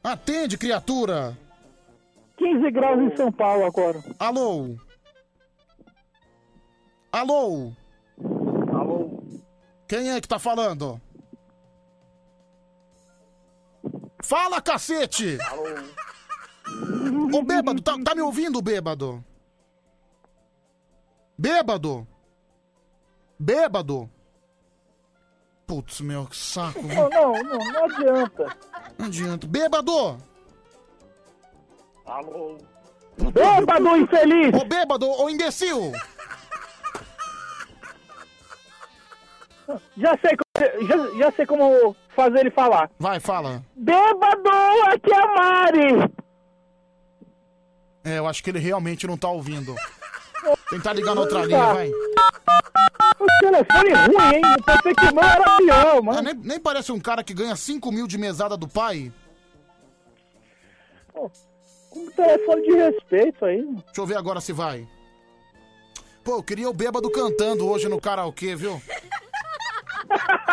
Atende, 0.00 0.56
criatura! 0.56 1.36
15 2.36 2.70
graus 2.70 3.00
em 3.00 3.16
São 3.16 3.32
Paulo 3.32 3.64
agora. 3.64 4.00
Alô? 4.16 4.76
Alô? 7.10 7.72
Alô? 8.72 9.22
Quem 9.88 10.12
é 10.12 10.20
que 10.20 10.28
tá 10.28 10.38
falando? 10.38 11.00
Fala, 14.22 14.62
cacete! 14.62 15.36
Ô, 17.34 17.42
bêbado, 17.42 17.82
tá, 17.82 17.96
tá 18.04 18.14
me 18.14 18.22
ouvindo, 18.22 18.60
bêbado? 18.62 19.22
Bêbado? 21.36 22.06
Bêbado? 23.38 24.10
Putz, 25.66 26.00
meu, 26.00 26.26
que 26.26 26.36
saco. 26.36 26.80
Não, 26.82 27.08
não, 27.10 27.32
não, 27.42 27.58
não 27.72 27.84
adianta. 27.84 28.56
Não 28.98 29.06
adianta. 29.06 29.46
Bêbado! 29.46 30.16
Alô? 32.06 32.56
Bêbado 33.18 33.96
infeliz! 33.98 34.54
Ô, 34.60 34.64
bêbado, 34.64 35.06
ô, 35.08 35.28
imbecil! 35.28 35.92
Já 39.98 40.16
sei, 40.18 40.34
co- 40.36 40.86
já, 40.86 41.18
já 41.18 41.32
sei 41.32 41.44
como 41.44 41.94
fazer 42.16 42.38
ele 42.40 42.50
falar. 42.50 42.90
Vai, 42.98 43.20
fala. 43.20 43.62
Bêbado, 43.76 44.48
aqui 44.90 45.12
é 45.12 45.16
a 45.22 45.26
Mari! 45.36 46.12
É, 48.04 48.18
eu 48.18 48.26
acho 48.26 48.42
que 48.42 48.50
ele 48.50 48.58
realmente 48.58 49.06
não 49.06 49.16
tá 49.16 49.28
ouvindo. 49.28 49.74
Tentar 50.70 50.92
ligar 50.92 51.14
na 51.14 51.20
outra 51.22 51.44
linha, 51.44 51.74
vai. 51.74 51.90
O 51.90 53.26
telefone 53.40 53.90
ruim, 53.92 54.34
hein? 54.36 54.42
Eu 54.56 54.62
pensei 54.64 54.94
que 54.94 55.04
o 55.06 55.14
meu 55.14 55.24
era 55.24 55.56
pior, 55.56 55.96
Ah, 55.98 56.02
mano. 56.02 56.22
nem, 56.22 56.34
nem 56.34 56.60
parece 56.60 56.92
um 56.92 57.00
cara 57.00 57.22
que 57.24 57.34
ganha 57.34 57.56
5 57.56 57.90
mil 57.92 58.06
de 58.06 58.16
mesada 58.16 58.56
do 58.56 58.68
pai. 58.68 59.12
Um 61.94 62.10
telefone 62.12 62.62
de 62.62 62.74
respeito 62.76 63.44
aí. 63.44 63.62
mano. 63.64 63.82
Deixa 63.86 64.00
eu 64.00 64.06
ver 64.06 64.16
agora 64.16 64.40
se 64.40 64.52
vai. 64.52 64.86
Pô, 66.22 66.36
eu 66.36 66.42
queria 66.42 66.68
o 66.68 66.74
bêbado 66.74 67.10
cantando 67.10 67.66
hoje 67.66 67.88
no 67.88 68.00
karaokê, 68.00 68.54
viu? 68.54 68.80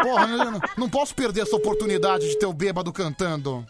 Porra, 0.01 0.27
eu 0.29 0.51
não, 0.51 0.61
não 0.77 0.89
posso 0.89 1.13
perder 1.13 1.41
essa 1.41 1.55
oportunidade 1.55 2.27
de 2.29 2.37
ter 2.39 2.45
o 2.45 2.53
bêbado 2.53 2.91
cantando. 2.91 3.65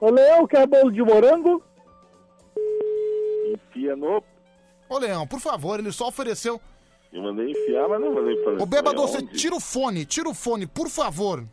Ô, 0.00 0.10
Leão, 0.10 0.46
quer 0.46 0.66
bolo 0.66 0.90
de 0.90 1.02
morango? 1.02 1.62
Enfia 3.52 3.96
no... 3.96 4.22
Ô, 4.88 4.98
Leão, 4.98 5.26
por 5.26 5.40
favor, 5.40 5.78
ele 5.78 5.92
só 5.92 6.08
ofereceu. 6.08 6.60
Eu 7.12 7.22
mandei 7.22 7.50
enfiar, 7.50 7.88
mas 7.88 8.00
não 8.00 8.14
mandei 8.14 8.42
fazer. 8.44 8.62
Ô, 8.62 8.66
bêbado, 8.66 9.00
você 9.00 9.22
tira 9.22 9.54
o 9.54 9.60
fone, 9.60 10.04
tira 10.04 10.28
o 10.28 10.34
fone, 10.34 10.66
por 10.66 10.88
favor. 10.88 11.44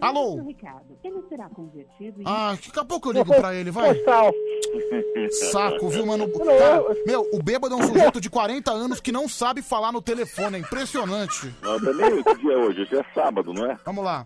Alô? 0.00 0.38
Ah, 2.24 2.52
daqui 2.52 2.78
a 2.78 2.84
pouco 2.84 3.08
eu 3.08 3.12
ligo 3.12 3.34
pra 3.34 3.52
ele, 3.52 3.72
vai. 3.72 4.00
Saco, 5.50 5.88
viu, 5.88 6.06
mano? 6.06 6.30
Cara, 6.30 6.84
meu, 7.04 7.28
o 7.32 7.42
bêbado 7.42 7.74
é 7.74 7.78
um 7.78 7.82
sujeito 7.82 8.20
de 8.20 8.30
40 8.30 8.70
anos 8.70 9.00
que 9.00 9.10
não 9.10 9.28
sabe 9.28 9.60
falar 9.60 9.90
no 9.90 10.00
telefone, 10.00 10.56
é 10.56 10.60
impressionante. 10.60 11.52
Não, 11.60 11.80
também, 11.80 12.22
que 12.22 12.34
dia 12.36 12.52
é 12.52 12.56
hoje? 12.56 12.82
Hoje 12.82 12.96
é 12.96 13.04
sábado, 13.12 13.52
não 13.52 13.66
é? 13.68 13.76
Vamos 13.84 14.04
lá. 14.04 14.24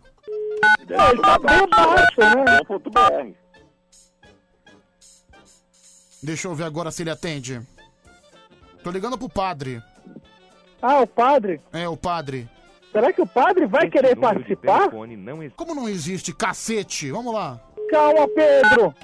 Deve 0.87 1.11
Ele 1.11 1.23
tá 1.23 1.39
bem 1.39 1.69
baixo, 1.69 2.21
né? 2.21 2.61
.br. 2.91 3.37
Deixa 6.23 6.49
eu 6.49 6.55
ver 6.55 6.65
agora 6.65 6.91
se 6.91 7.03
ele 7.03 7.11
atende. 7.11 7.61
Tô 8.83 8.91
ligando 8.91 9.19
pro 9.19 9.29
padre. 9.29 9.83
Ah, 10.81 11.01
o 11.01 11.07
padre? 11.07 11.61
É, 11.73 11.89
o 11.89 11.97
padre. 11.97 12.49
Será 12.93 13.13
que 13.13 13.23
o 13.23 13.27
padre 13.27 13.67
vai 13.67 13.89
querer 13.89 14.17
participar? 14.17 14.91
Como 15.57 15.75
não 15.75 15.89
existe 15.89 16.35
cacete? 16.35 17.11
Vamos 17.11 17.33
lá. 17.33 17.61
Calma, 17.91 18.29
Pedro. 18.29 18.95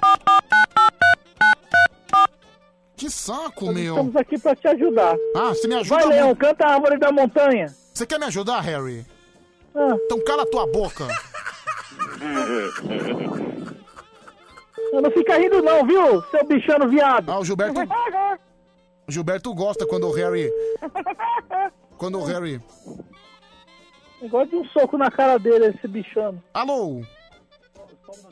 Que 2.95 3.09
saco, 3.09 3.67
Nós 3.67 3.75
meu. 3.75 3.95
Estamos 3.95 4.15
aqui 4.15 4.37
pra 4.37 4.55
te 4.55 4.67
ajudar. 4.67 5.15
Ah, 5.35 5.49
você 5.49 5.67
me 5.67 5.75
ajuda 5.75 5.95
Vai, 5.95 6.05
Leão, 6.05 6.35
canta 6.35 6.65
a 6.65 6.73
árvore 6.73 6.97
da 6.97 7.11
montanha. 7.11 7.67
Você 7.93 8.05
quer 8.05 8.19
me 8.19 8.25
ajudar, 8.25 8.59
Harry? 8.59 9.05
Ah. 9.75 9.95
Então 10.05 10.23
cala 10.23 10.45
tua 10.45 10.67
boca. 10.67 11.07
Não 14.91 15.11
fica 15.11 15.37
rindo 15.37 15.61
não, 15.61 15.85
viu, 15.85 16.21
seu 16.23 16.45
bichano 16.45 16.89
viado? 16.89 17.31
Ah, 17.31 17.39
o 17.39 17.45
Gilberto... 17.45 17.79
O 19.07 19.11
Gilberto 19.11 19.53
gosta 19.53 19.85
quando 19.85 20.07
o 20.07 20.11
Harry... 20.11 20.51
Quando 21.97 22.19
o 22.19 22.23
Harry... 22.25 22.59
Negócio 24.21 24.49
de 24.49 24.55
um 24.57 24.65
soco 24.65 24.97
na 24.97 25.09
cara 25.09 25.37
dele, 25.37 25.67
esse 25.67 25.87
bichano. 25.87 26.43
Alô? 26.53 27.01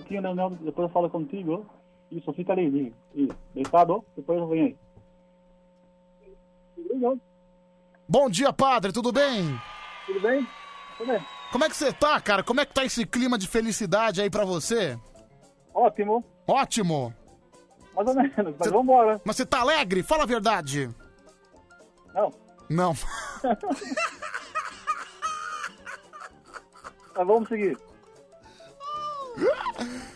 Aqui, 0.01 0.19
não, 0.19 0.35
não, 0.35 0.49
depois 0.49 0.87
eu 0.87 0.93
falo 0.93 1.09
contigo. 1.09 1.65
Isso, 2.11 2.33
fica 2.33 2.53
ali, 2.53 2.65
ali. 2.65 2.95
Isso, 3.15 3.35
deitado, 3.53 4.03
depois 4.15 4.39
eu 4.39 4.47
venho 4.47 4.65
aí. 4.65 4.75
Obrigado. 6.77 7.21
Bom 8.09 8.29
dia, 8.29 8.51
padre, 8.51 8.91
tudo 8.91 9.11
bem? 9.11 9.57
Tudo 10.05 10.19
bem? 10.21 10.47
Como 11.51 11.63
é 11.63 11.69
que 11.69 11.75
você 11.77 11.93
tá, 11.93 12.19
cara? 12.19 12.43
Como 12.43 12.59
é 12.59 12.65
que 12.65 12.73
tá 12.73 12.83
esse 12.83 13.05
clima 13.05 13.37
de 13.37 13.47
felicidade 13.47 14.21
aí 14.21 14.29
pra 14.29 14.43
você? 14.43 14.97
Ótimo, 15.73 16.23
Ótimo. 16.47 17.13
mais 17.95 18.07
ou 18.07 18.15
menos, 18.15 18.55
mas 18.59 18.71
vambora. 18.71 19.21
Mas 19.23 19.35
você 19.35 19.45
tá 19.45 19.59
alegre? 19.59 20.01
Fala 20.01 20.23
a 20.23 20.27
verdade. 20.27 20.89
Não, 22.13 22.33
Não. 22.69 22.95
mas 27.15 27.27
vamos 27.27 27.47
seguir. 27.47 27.77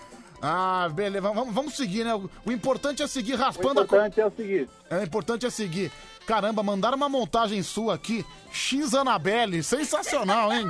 Ah, 0.44 0.90
beleza. 0.92 1.22
Vamos, 1.22 1.54
vamos 1.54 1.76
seguir, 1.76 2.04
né? 2.04 2.16
O, 2.16 2.28
o 2.44 2.52
importante 2.52 3.04
é 3.04 3.08
seguir 3.08 3.36
O 3.36 3.38
raspando 3.38 3.82
a... 3.82 3.84
importante 3.84 4.20
é 4.20 4.26
o 4.26 4.32
seguinte. 4.32 4.72
É, 4.90 4.98
o 4.98 5.04
importante 5.04 5.46
é 5.46 5.50
seguir. 5.52 5.92
Caramba, 6.32 6.64
mandaram 6.64 6.96
uma 6.96 7.10
montagem 7.10 7.62
sua 7.62 7.96
aqui. 7.96 8.26
X 8.54 8.94
Anabelle. 8.96 9.62
Sensacional, 9.62 10.50
hein? 10.54 10.66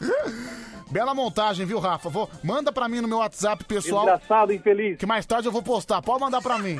Bela 0.92 1.14
montagem, 1.14 1.64
viu, 1.64 1.78
Rafa? 1.78 2.10
Vou, 2.10 2.28
manda 2.44 2.70
pra 2.70 2.86
mim 2.90 3.00
no 3.00 3.08
meu 3.08 3.16
WhatsApp, 3.16 3.64
pessoal. 3.64 4.04
Desgraçado, 4.04 4.52
infeliz. 4.52 4.98
Que 4.98 5.06
mais 5.06 5.24
tarde 5.24 5.48
eu 5.48 5.52
vou 5.52 5.62
postar. 5.62 6.02
Pode 6.02 6.20
mandar 6.20 6.42
pra 6.42 6.58
mim. 6.58 6.76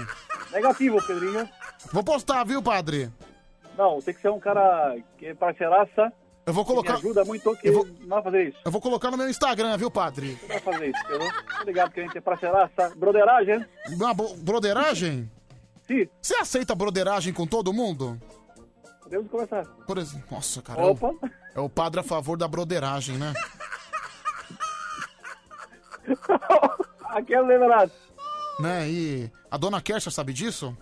Negativo, 0.53 0.99
Pedrinho. 1.07 1.49
Vou 1.91 2.05
postar, 2.05 2.45
viu, 2.45 2.63
padre? 2.63 3.11
Não, 3.79 4.03
tem 4.03 4.13
que 4.13 4.21
ser 4.21 4.29
um 4.29 4.39
cara 4.39 4.95
que 5.17 5.25
é 5.25 5.35
parceiraça. 5.35 6.13
Eu 6.45 6.53
vou 6.53 6.67
colocar. 6.67 6.97
Que 6.99 7.05
me 7.05 7.11
ajuda 7.13 7.25
muito, 7.25 7.57
que 7.57 7.71
não 7.71 7.87
vai 8.09 8.23
fazer 8.23 8.49
isso. 8.51 8.59
Eu 8.63 8.71
vou 8.71 8.81
colocar 8.83 9.11
no 9.11 9.17
meu 9.17 9.31
Instagram, 9.31 9.75
viu, 9.79 9.91
padre? 9.91 10.37
Não 10.43 10.49
vai 10.49 10.61
fazer 10.61 10.91
isso, 10.91 11.01
entendeu? 11.07 11.33
Tô 11.61 11.65
ligado 11.65 11.93
que 11.93 12.01
a 12.01 12.03
gente 12.03 12.19
é 12.19 12.21
parceiraça. 12.21 12.93
Broderagem. 12.95 13.65
Uma 13.89 14.13
bo- 14.13 14.37
broderagem? 14.37 15.31
Sim. 15.91 16.09
Você 16.23 16.37
aceita 16.37 16.73
broderagem 16.75 17.33
com 17.33 17.47
todo 17.47 17.73
mundo? 17.73 18.21
Podemos 19.03 19.29
começar. 19.29 19.65
Por 19.87 19.99
exemplo. 19.99 20.25
Nossa, 20.31 20.63
cara. 20.63 20.87
Opa. 20.87 21.11
É 21.55 21.59
o 21.59 21.69
padre 21.69 21.99
a 21.99 22.05
favor 22.05 22.37
da 22.39 22.47
broderagem, 22.47 23.17
né? 23.19 23.35
Aquele 27.11 27.43
lembrado. 27.43 27.91
né? 28.61 28.89
E 28.89 29.31
a 29.51 29.57
dona 29.57 29.81
Kersia 29.83 30.13
sabe 30.13 30.33
disso? 30.33 30.77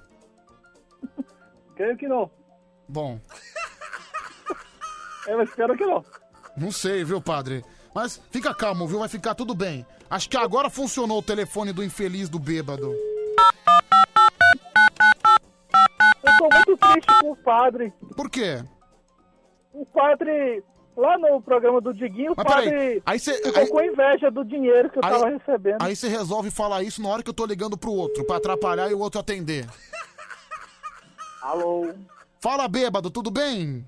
Creio 1.74 1.96
que 1.96 2.06
não. 2.08 2.30
Bom, 2.88 3.18
Eu 5.26 5.42
espero 5.42 5.76
que 5.76 5.84
não. 5.84 6.02
não 6.56 6.72
sei, 6.72 7.04
viu, 7.04 7.20
padre? 7.20 7.62
Mas 7.94 8.20
fica 8.30 8.54
calmo, 8.54 8.86
viu? 8.86 8.98
Vai 8.98 9.08
ficar 9.08 9.34
tudo 9.34 9.54
bem. 9.54 9.86
Acho 10.10 10.28
que 10.28 10.36
agora 10.36 10.70
funcionou 10.70 11.18
o 11.18 11.22
telefone 11.22 11.72
do 11.72 11.84
infeliz 11.84 12.28
do 12.30 12.38
bêbado. 12.38 12.94
Triste 16.92 17.20
com 17.20 17.30
o 17.32 17.36
padre. 17.36 17.92
Por 18.16 18.30
quê? 18.30 18.62
O 19.72 19.84
padre, 19.86 20.62
lá 20.96 21.16
no 21.18 21.40
programa 21.42 21.80
do 21.80 21.92
Diguinho, 21.94 22.32
o 22.32 22.36
Mas 22.36 22.46
padre 22.46 22.70
peraí, 22.70 23.02
aí 23.06 23.18
cê- 23.18 23.34
ficou 23.42 23.62
aí- 23.62 23.68
com 23.68 23.82
inveja 23.82 24.30
do 24.30 24.44
dinheiro 24.44 24.90
que 24.90 24.98
eu 24.98 25.04
Aí- 25.04 25.10
tava 25.12 25.28
recebendo. 25.28 25.82
Aí 25.82 25.94
você 25.94 26.08
resolve 26.08 26.50
falar 26.50 26.82
isso 26.82 27.00
na 27.02 27.08
hora 27.08 27.22
que 27.22 27.30
eu 27.30 27.34
tô 27.34 27.46
ligando 27.46 27.76
pro 27.78 27.92
outro, 27.92 28.24
pra 28.24 28.36
atrapalhar 28.36 28.90
e 28.90 28.94
o 28.94 28.98
outro 29.00 29.20
atender. 29.20 29.66
Alô? 31.42 31.94
Fala, 32.40 32.66
bêbado, 32.68 33.10
tudo 33.10 33.30
bem? 33.30 33.86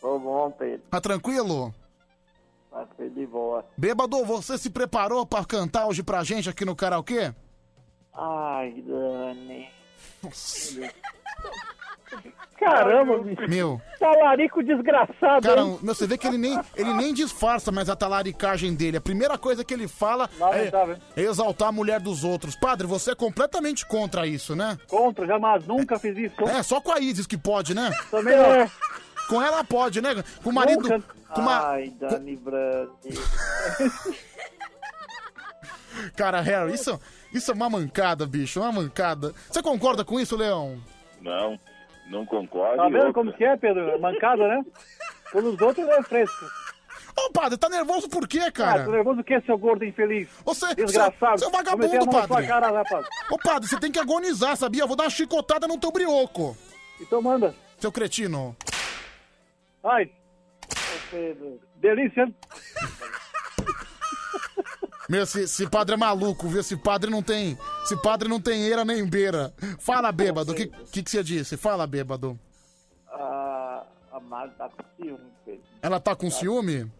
Tô 0.00 0.18
bom, 0.18 0.50
Pedro. 0.52 0.82
Tá 0.90 1.00
tranquilo? 1.00 1.74
Tá 2.70 2.86
de 2.98 3.26
boa. 3.26 3.64
Bêbado, 3.76 4.24
você 4.24 4.58
se 4.58 4.68
preparou 4.70 5.24
pra 5.24 5.44
cantar 5.44 5.86
hoje 5.86 6.02
pra 6.02 6.22
gente 6.22 6.48
aqui 6.50 6.64
no 6.64 6.76
karaokê? 6.76 7.32
Ai, 8.12 8.72
Dani. 8.86 9.68
Caramba, 12.58 13.18
bicho. 13.18 13.48
Meu. 13.48 13.80
Talarico 13.98 14.62
desgraçado, 14.62 15.46
Cara, 15.46 15.60
hein? 15.60 15.78
meu, 15.82 15.94
você 15.94 16.06
vê 16.06 16.16
que 16.16 16.26
ele 16.26 16.38
nem, 16.38 16.58
ele 16.74 16.92
nem 16.94 17.12
disfarça 17.12 17.70
mais 17.70 17.88
a 17.88 17.96
talaricagem 17.96 18.74
dele. 18.74 18.96
A 18.96 19.00
primeira 19.00 19.36
coisa 19.36 19.64
que 19.64 19.74
ele 19.74 19.86
fala 19.88 20.28
é, 20.52 21.20
é 21.20 21.24
exaltar 21.24 21.68
a 21.68 21.72
mulher 21.72 22.00
dos 22.00 22.24
outros. 22.24 22.56
Padre, 22.56 22.86
você 22.86 23.12
é 23.12 23.14
completamente 23.14 23.86
contra 23.86 24.26
isso, 24.26 24.56
né? 24.56 24.78
Contra, 24.88 25.26
jamais, 25.26 25.66
nunca 25.66 25.98
fiz 25.98 26.16
isso. 26.16 26.42
É, 26.48 26.62
só 26.62 26.80
com 26.80 26.92
a 26.92 26.98
Isis 26.98 27.26
que 27.26 27.36
pode, 27.36 27.74
né? 27.74 27.90
Também 28.10 28.36
não. 28.36 28.70
Com 29.28 29.42
ela 29.42 29.64
pode, 29.64 30.00
né? 30.00 30.22
Com 30.40 30.50
o 30.50 30.52
marido. 30.52 30.88
Nunca. 30.88 31.02
Com 31.34 31.40
uma... 31.40 31.70
Ai, 31.70 31.92
Dani 31.98 32.36
Brandi. 32.36 33.10
Cara, 36.14 36.40
Harry, 36.40 36.74
isso, 36.74 37.00
isso 37.32 37.50
é 37.50 37.54
uma 37.54 37.68
mancada, 37.68 38.24
bicho, 38.24 38.60
uma 38.60 38.70
mancada. 38.70 39.34
Você 39.50 39.60
concorda 39.62 40.04
com 40.04 40.20
isso, 40.20 40.36
Leão? 40.36 40.78
Não, 41.20 41.58
não 42.10 42.24
concordo. 42.26 42.76
Tá 42.76 42.88
vendo 42.88 43.12
como 43.12 43.32
que 43.32 43.44
é, 43.44 43.56
Pedro? 43.56 44.00
Mancada, 44.00 44.46
né? 44.48 44.64
Quando 45.32 45.50
os 45.50 45.60
outros 45.60 45.88
é 45.88 46.02
fresco. 46.02 46.44
Ô, 47.18 47.30
padre, 47.32 47.56
tá 47.56 47.68
nervoso 47.68 48.08
por 48.10 48.28
quê, 48.28 48.40
Ah, 48.46 48.52
cara? 48.52 48.84
tô 48.84 48.90
nervoso 48.90 49.20
o 49.20 49.24
que, 49.24 49.40
seu 49.42 49.56
gordo 49.56 49.84
infeliz? 49.84 50.28
Você, 50.44 50.74
Desgraçado. 50.74 51.38
Você 51.38 51.44
é 51.46 51.48
um 51.48 51.50
vagabundo, 51.50 52.10
padre. 52.10 52.46
cara, 52.46 52.70
rapaz. 52.70 53.06
Ô, 53.30 53.38
padre, 53.38 53.68
você 53.68 53.80
tem 53.80 53.90
que 53.90 53.98
agonizar, 53.98 54.54
sabia? 54.56 54.82
Eu 54.82 54.86
vou 54.86 54.96
dar 54.96 55.04
uma 55.04 55.10
chicotada 55.10 55.66
no 55.66 55.78
teu 55.78 55.90
brioco. 55.90 56.54
Então 57.00 57.22
manda. 57.22 57.54
Seu 57.78 57.90
cretino. 57.90 58.54
Ai. 59.82 60.04
Ô, 60.04 61.10
Pedro. 61.10 61.60
Delícia. 61.76 62.30
Meu, 65.08 65.22
esse, 65.22 65.68
padre 65.68 65.94
é 65.94 65.96
maluco, 65.96 66.48
viu? 66.48 66.60
Esse 66.60 66.76
padre 66.76 67.10
não 67.10 67.22
tem. 67.22 67.56
Esse 67.84 67.96
padre 67.96 68.28
não 68.28 68.40
tem 68.40 68.62
eira 68.62 68.84
nem 68.84 69.06
beira. 69.06 69.54
Fala, 69.78 70.10
bêbado. 70.10 70.52
O 70.52 70.54
que, 70.54 70.66
que, 70.66 71.02
que 71.02 71.10
você 71.10 71.22
disse? 71.22 71.56
Fala, 71.56 71.86
bêbado. 71.86 72.38
A, 73.08 73.84
a 74.12 74.20
Mari 74.20 74.50
tá 74.58 74.68
com 74.68 74.84
ciúme, 74.96 75.32
Pedro. 75.44 75.62
Ela 75.80 76.00
tá 76.00 76.16
com 76.16 76.30
ciúme? 76.30 76.92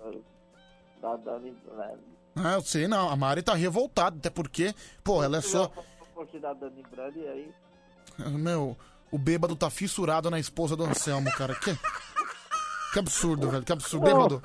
Da 1.03 1.17
Dani 1.17 1.51
Brandi. 1.65 2.17
Ah, 2.37 2.55
eu 2.55 2.63
sei, 2.63 2.87
não. 2.87 3.11
A 3.11 3.17
Mari 3.17 3.43
tá 3.43 3.55
revoltada, 3.55 4.17
até 4.17 4.31
porque, 4.31 4.75
pô, 5.03 5.23
ela 5.25 5.39
é 5.39 5.41
só. 5.41 5.71
Aí. 7.33 7.53
Meu, 8.31 8.77
o 9.11 9.19
bêbado 9.19 9.57
tá 9.57 9.69
fissurado 9.69 10.31
na 10.31 10.39
esposa 10.39 10.77
do 10.77 10.85
Anselmo, 10.85 11.31
cara. 11.33 11.55
Que, 11.57 11.77
que 12.93 12.99
absurdo, 12.99 13.51
velho. 13.51 13.65
Que 13.65 13.73
absurdo. 13.73 14.05
Bêbado, 14.05 14.43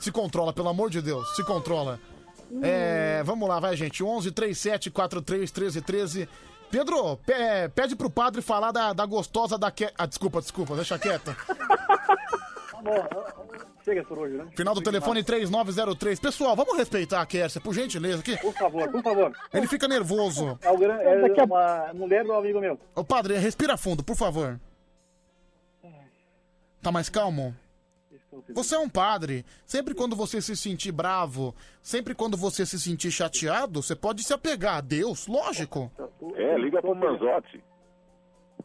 se 0.00 0.10
controla, 0.10 0.52
pelo 0.52 0.68
amor 0.68 0.88
de 0.88 1.02
Deus. 1.02 1.36
Se 1.36 1.44
controla. 1.44 2.00
É, 2.62 3.22
vamos 3.24 3.48
lá, 3.48 3.58
vai, 3.60 3.76
gente. 3.76 4.02
11 4.04 4.30
37 4.32 4.90
43 4.90 5.50
13 5.50 5.80
13. 5.80 6.28
Pedro, 6.70 7.16
pe- 7.18 7.68
pede 7.74 7.94
pro 7.94 8.10
padre 8.10 8.40
falar 8.42 8.72
da, 8.72 8.92
da 8.92 9.04
gostosa 9.06 9.56
da 9.58 9.70
que... 9.70 9.90
Ah, 9.96 10.06
desculpa, 10.06 10.40
desculpa, 10.40 10.74
deixa 10.76 10.98
quieta. 10.98 11.36
Tá. 12.82 13.44
Chega 13.84 14.02
por 14.02 14.18
hoje, 14.18 14.34
né? 14.36 14.46
Final 14.56 14.74
do 14.74 14.82
telefone 14.82 15.22
3903. 15.22 16.18
Pessoal, 16.18 16.56
vamos 16.56 16.76
respeitar 16.76 17.20
a 17.20 17.26
Kércia, 17.26 17.60
por 17.60 17.72
gentileza. 17.72 18.18
aqui. 18.18 18.36
Por 18.38 18.52
favor, 18.54 18.88
por 18.90 19.02
favor. 19.04 19.32
Ele 19.54 19.68
fica 19.68 19.86
nervoso. 19.86 20.58
É, 20.62 20.68
o 20.70 20.76
gran- 20.76 20.98
é 21.00 21.44
uma 21.44 21.92
mulher 21.94 22.24
do 22.24 22.32
amigo 22.32 22.60
meu. 22.60 22.76
Ô, 22.96 23.04
padre, 23.04 23.38
respira 23.38 23.76
fundo, 23.76 24.02
por 24.02 24.16
favor. 24.16 24.58
Tá 26.82 26.90
mais 26.90 27.08
calmo? 27.08 27.54
Você 28.54 28.74
é 28.74 28.78
um 28.78 28.88
padre. 28.88 29.44
Sempre 29.66 29.94
quando 29.94 30.16
você 30.16 30.40
se 30.40 30.56
sentir 30.56 30.90
bravo, 30.92 31.54
sempre 31.82 32.14
quando 32.14 32.36
você 32.36 32.64
se 32.64 32.78
sentir 32.80 33.10
chateado, 33.10 33.82
você 33.82 33.94
pode 33.94 34.22
se 34.22 34.32
apegar 34.32 34.76
a 34.76 34.80
Deus, 34.80 35.26
lógico. 35.26 35.90
É, 36.34 36.56
liga 36.58 36.80
pro 36.80 36.94
Manzotti. 36.94 37.62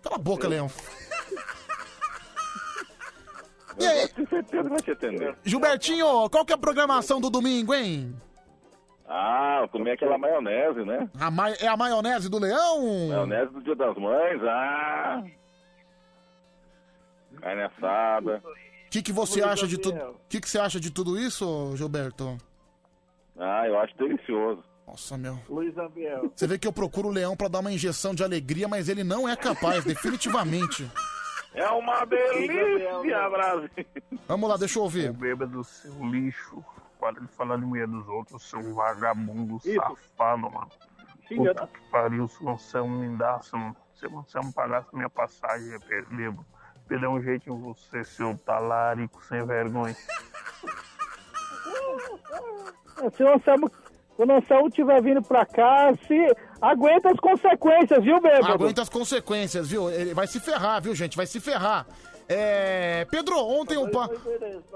Cala 0.01 0.15
a 0.15 0.19
boca, 0.19 0.47
Leão. 0.47 0.69
E 3.79 3.85
aí? 3.85 4.07
Com 4.09 4.25
certeza 4.27 4.69
vai 4.69 4.79
te 4.81 4.91
atender. 4.91 5.35
Gilbertinho, 5.43 6.29
qual 6.29 6.45
que 6.45 6.51
é 6.51 6.55
a 6.55 6.57
programação 6.57 7.19
do 7.21 7.29
domingo, 7.29 7.73
hein? 7.73 8.15
Ah, 9.07 9.67
comer 9.71 9.91
aquela 9.91 10.17
maionese, 10.17 10.83
né? 10.83 11.09
A 11.19 11.29
ma- 11.31 11.51
É 11.51 11.67
a 11.67 11.77
maionese 11.77 12.27
do 12.29 12.39
leão? 12.39 13.07
Maionese 13.09 13.51
do 13.53 13.61
Dia 13.63 13.75
das 13.75 13.95
Mães, 13.97 14.41
ah. 14.43 15.23
Carne 17.39 17.61
assada. 17.63 18.41
O 18.87 18.89
que, 18.89 19.01
que 19.01 19.11
você 19.11 19.43
acha 19.43 19.67
de 19.67 19.77
tudo? 19.77 19.97
O 19.97 20.15
que, 20.29 20.39
que 20.39 20.49
você 20.49 20.57
acha 20.57 20.79
de 20.79 20.89
tudo 20.89 21.19
isso, 21.19 21.75
Gilberto? 21.75 22.37
Ah, 23.37 23.67
eu 23.67 23.77
acho 23.79 23.95
delicioso. 23.97 24.63
Nossa, 24.87 25.17
meu. 25.17 25.37
Luiz 25.49 25.77
Ambiel. 25.77 26.31
Você 26.33 26.47
vê 26.47 26.57
que 26.57 26.65
eu 26.65 26.71
procuro 26.71 27.09
o 27.09 27.11
leão 27.11 27.35
pra 27.35 27.49
dar 27.49 27.59
uma 27.59 27.71
injeção 27.71 28.15
de 28.15 28.23
alegria, 28.23 28.67
mas 28.67 28.87
ele 28.87 29.03
não 29.03 29.27
é 29.27 29.35
capaz, 29.35 29.83
definitivamente. 29.83 30.89
É 31.53 31.69
uma 31.69 32.05
delícia, 32.05 33.29
Brasil. 33.29 33.69
Vamos 34.25 34.49
lá, 34.49 34.55
deixa 34.55 34.79
eu 34.79 34.83
ouvir. 34.83 35.11
Bêbado, 35.11 35.63
seu 35.65 35.93
lixo. 36.05 36.63
Para 36.99 37.19
de 37.19 37.27
falar 37.27 37.57
de 37.57 37.65
mulher 37.65 37.87
dos 37.87 38.07
outros, 38.07 38.49
seu 38.49 38.73
vagabundo 38.73 39.57
Isso. 39.57 39.75
safado, 39.75 40.49
mano. 40.49 40.69
Puta 41.27 41.67
que 41.67 41.79
pariu, 41.91 42.27
se 42.27 42.41
você 42.41 42.77
é 42.77 42.81
um 42.81 43.01
lindaço, 43.01 43.57
mano. 43.57 43.75
Se 43.93 44.07
você 44.07 44.39
não 44.39 44.51
pagasse 44.51 44.95
minha 44.95 45.09
passagem, 45.09 45.67
eu 45.73 45.81
bêbado. 46.87 47.01
Perder 47.01 47.07
um 47.07 47.21
jeito 47.21 47.49
em 47.49 47.59
você, 47.59 48.03
seu 48.03 48.37
talarico 48.45 49.23
sem 49.25 49.45
vergonha. 49.45 49.95
Se 53.15 53.23
o 53.23 53.33
Anselmo, 53.33 53.71
quando 54.15 54.31
o 54.31 54.37
Anselmo 54.37 54.67
estiver 54.67 55.01
vindo 55.03 55.21
pra 55.21 55.45
cá, 55.45 55.93
se 56.07 56.35
aguenta 56.59 57.11
as 57.11 57.19
consequências, 57.19 58.03
viu, 58.03 58.19
bêbado? 58.19 58.53
Aguenta 58.53 58.81
as 58.81 58.89
consequências, 58.89 59.67
viu? 59.69 59.89
Ele 59.91 60.13
vai 60.13 60.25
se 60.25 60.39
ferrar, 60.39 60.81
viu, 60.81 60.95
gente? 60.95 61.15
Vai 61.15 61.27
se 61.27 61.39
ferrar. 61.39 61.85
É. 62.27 63.05
Pedro, 63.09 63.37
ontem 63.37 63.77
o, 63.77 63.89
pa... 63.89 64.09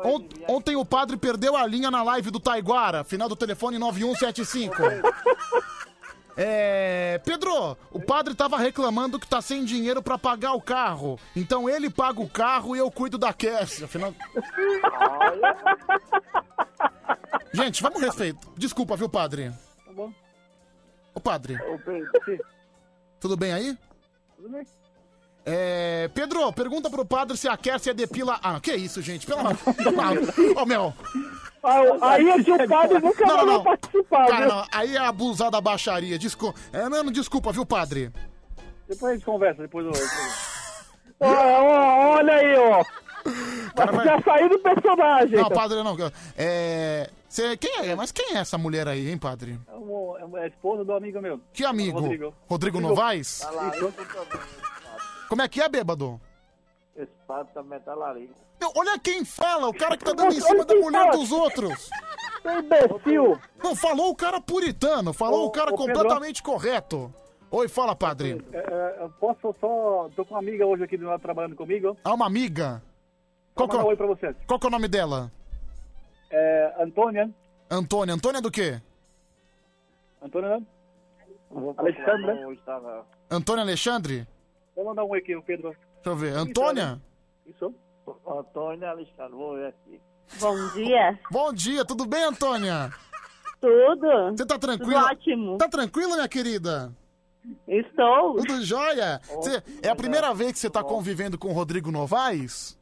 On- 0.06 0.28
ontem 0.48 0.76
o 0.76 0.86
padre 0.86 1.18
perdeu 1.18 1.58
a 1.58 1.66
linha 1.66 1.90
na 1.92 2.04
live 2.04 2.30
do 2.32 2.40
Taiguara, 2.40 3.04
final 3.04 3.28
do 3.28 3.36
telefone 3.36 3.78
9175. 3.80 4.76
É. 6.44 7.22
Pedro, 7.24 7.78
o 7.92 8.02
padre 8.02 8.34
tava 8.34 8.58
reclamando 8.58 9.20
que 9.20 9.28
tá 9.28 9.40
sem 9.42 9.64
dinheiro 9.64 10.02
pra 10.02 10.18
pagar 10.18 10.54
o 10.54 10.62
carro. 10.62 11.20
Então 11.36 11.70
ele 11.70 11.88
paga 11.88 12.20
o 12.20 12.28
carro 12.28 12.76
e 12.76 12.80
eu 12.80 12.90
cuido 12.90 13.20
da 13.20 13.32
Cassia. 13.32 13.86
Afinal. 13.86 14.12
Gente, 17.54 17.84
vamos 17.84 18.02
respeitar. 18.02 18.42
Desculpa, 18.58 18.96
viu, 18.96 19.08
padre? 19.08 19.52
Tá 19.86 19.94
bom. 19.94 20.12
Ô, 21.14 21.20
padre, 21.20 21.60
Ô, 21.62 21.78
Pedro, 21.78 22.10
tudo 23.20 23.38
bem 23.38 23.54
aí? 23.54 23.78
Tudo 24.38 24.50
bem? 24.50 24.66
É, 25.46 26.10
Pedro, 26.14 26.52
pergunta 26.54 26.90
pro 26.90 27.04
padre 27.06 27.36
se 27.36 27.48
a 27.48 27.58
Kércia 27.58 27.94
depila. 27.94 28.40
Ah, 28.44 28.60
que 28.60 28.74
isso, 28.74 29.02
gente? 29.02 29.26
Pelo 29.26 29.40
amor 29.40 29.58
Ô, 30.56 30.66
meu. 30.66 30.94
Aí 32.02 32.30
é 32.30 32.38
de 32.40 32.52
um 32.52 32.68
padre 32.68 33.00
nunca 33.00 33.26
Não, 33.26 33.46
não, 33.46 33.64
participar, 33.64 34.28
Cara, 34.28 34.48
não, 34.48 34.66
aí 34.72 34.96
é 34.96 35.00
abusar 35.00 35.52
da 35.52 35.62
baixaria. 35.62 36.18
Desculpa. 36.18 36.60
É, 36.74 36.90
não, 36.90 37.12
desculpa, 37.12 37.52
viu, 37.52 37.66
padre? 37.66 38.12
Depois 38.88 39.12
a 39.12 39.16
gente 39.16 39.26
conversa, 39.26 39.62
depois 39.62 39.86
eu... 39.86 39.92
Ó, 41.20 41.28
ó, 41.28 42.16
olha 42.18 42.34
aí, 42.34 42.58
ó. 42.58 42.84
Já 44.04 44.22
saiu 44.24 44.50
do 44.50 44.60
personagem. 44.60 45.40
Não, 45.40 45.50
padre, 45.50 45.84
não. 45.84 45.96
É. 46.36 47.10
Cê, 47.30 47.56
quem 47.56 47.86
é? 47.90 47.96
Mas 47.96 48.12
quem 48.12 48.36
é 48.36 48.40
essa 48.40 48.58
mulher 48.58 48.88
aí, 48.88 49.10
hein, 49.10 49.18
padre? 49.18 49.58
É, 49.70 49.74
é 49.74 50.26
uma- 50.26 50.40
é 50.40 50.44
a 50.44 50.48
esposa 50.48 50.84
do 50.84 50.94
amigo 50.94 51.22
meu. 51.22 51.40
Que 51.54 51.64
amigo? 51.64 52.00
Rodrigo. 52.00 52.34
Rodrigo 52.48 52.80
Novaes? 52.82 53.40
Tá 53.40 53.52
lá, 53.52 53.70
Isso. 53.70 53.94
Como 55.32 55.42
é 55.42 55.48
que 55.48 55.62
é, 55.62 55.70
bêbado? 55.70 56.20
Esse 56.94 57.14
padre 57.26 57.54
também 57.54 57.80
tá 57.80 57.96
larico. 57.96 58.34
Meu, 58.60 58.70
olha 58.76 59.00
quem 59.00 59.24
fala, 59.24 59.70
o 59.70 59.74
cara 59.74 59.96
que 59.96 60.04
tá 60.04 60.12
dando 60.12 60.34
em 60.34 60.42
cima 60.42 60.66
da 60.66 60.76
mulher 60.76 61.10
dos 61.12 61.32
outros. 61.32 61.90
Seu 62.42 62.60
imbecil. 62.60 63.40
Não, 63.64 63.74
falou 63.74 64.10
o 64.10 64.16
cara 64.16 64.42
puritano, 64.42 65.14
falou 65.14 65.44
Ô, 65.44 65.46
o 65.46 65.50
cara 65.50 65.74
ô, 65.74 65.78
Pedro. 65.78 65.94
completamente 65.94 66.44
correto. 66.44 67.14
Oi, 67.50 67.70
fala, 67.70 67.96
padre. 67.96 68.46
É, 68.52 68.58
é, 68.58 69.04
eu 69.04 69.10
posso 69.22 69.56
só... 69.62 70.10
Tô 70.18 70.26
com 70.26 70.34
uma 70.34 70.42
amiga 70.42 70.66
hoje 70.66 70.84
aqui 70.84 70.98
do 70.98 71.06
lado 71.06 71.22
trabalhando 71.22 71.56
comigo. 71.56 71.96
Ah, 72.04 72.14
uma 72.14 72.26
amiga. 72.26 72.84
Qual 73.56 73.70
que, 73.70 73.78
um 73.78 73.86
oi 73.86 73.94
é, 73.94 73.96
pra 73.96 74.08
você. 74.08 74.36
qual 74.46 74.60
que 74.60 74.66
é 74.66 74.68
o 74.68 74.72
nome 74.72 74.90
dela? 74.90 75.32
É, 76.30 76.76
Antônia. 76.78 77.32
Antônia. 77.70 78.16
Antônia 78.16 78.42
do 78.42 78.52
quê? 78.52 78.82
Antônia, 80.22 80.62
Alexandra. 81.78 83.06
Antônia 83.30 83.64
Alexandre? 83.64 84.28
Vou 84.76 84.86
mandar 84.86 85.04
um 85.04 85.10
oi 85.10 85.20
aqui, 85.20 85.36
o 85.36 85.44
Pedro. 85.44 85.76
Deixa 85.96 86.10
eu 86.10 86.16
ver. 86.16 86.34
Antônia? 86.34 87.02
Isso. 87.46 87.74
Antônio 88.28 88.88
Alexandre, 88.90 89.32
vou 89.34 89.56
ver 89.56 89.68
aqui. 89.68 90.02
Bom 90.40 90.56
dia. 90.74 91.20
Bom 91.30 91.54
dia, 91.54 91.86
tudo 91.86 92.06
bem, 92.06 92.24
Antônia? 92.24 92.92
Tudo. 93.60 94.32
Você 94.36 94.46
tá 94.46 94.58
tranquila? 94.58 95.02
Tudo 95.02 95.12
ótimo. 95.12 95.58
Tá 95.58 95.70
tranquila, 95.70 96.16
minha 96.16 96.28
querida? 96.28 96.92
Estou. 97.68 98.36
Tudo 98.36 98.64
jóia? 98.64 99.20
Cê- 99.42 99.64
é 99.84 99.90
a 99.90 99.96
primeira 99.96 100.34
vez 100.34 100.54
que 100.54 100.60
você 100.60 100.70
tá 100.70 100.84
convivendo 100.84 101.38
com 101.38 101.50
o 101.50 101.54
Rodrigo 101.54 101.92
Novaes? 101.92 102.80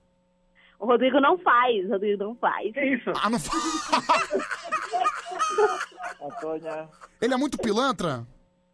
O 0.80 0.86
Rodrigo 0.86 1.20
não 1.20 1.38
faz, 1.40 1.86
o 1.86 1.90
Rodrigo 1.90 2.24
não 2.24 2.36
faz. 2.36 2.72
Que 2.74 2.82
isso? 2.86 3.12
Ah, 3.22 3.30
não 3.30 3.40
faz. 3.40 3.62
Antônia, 6.22 6.90
Ele 7.22 7.34
é 7.34 7.38
muito 7.38 7.58
pilantra? 7.58 8.26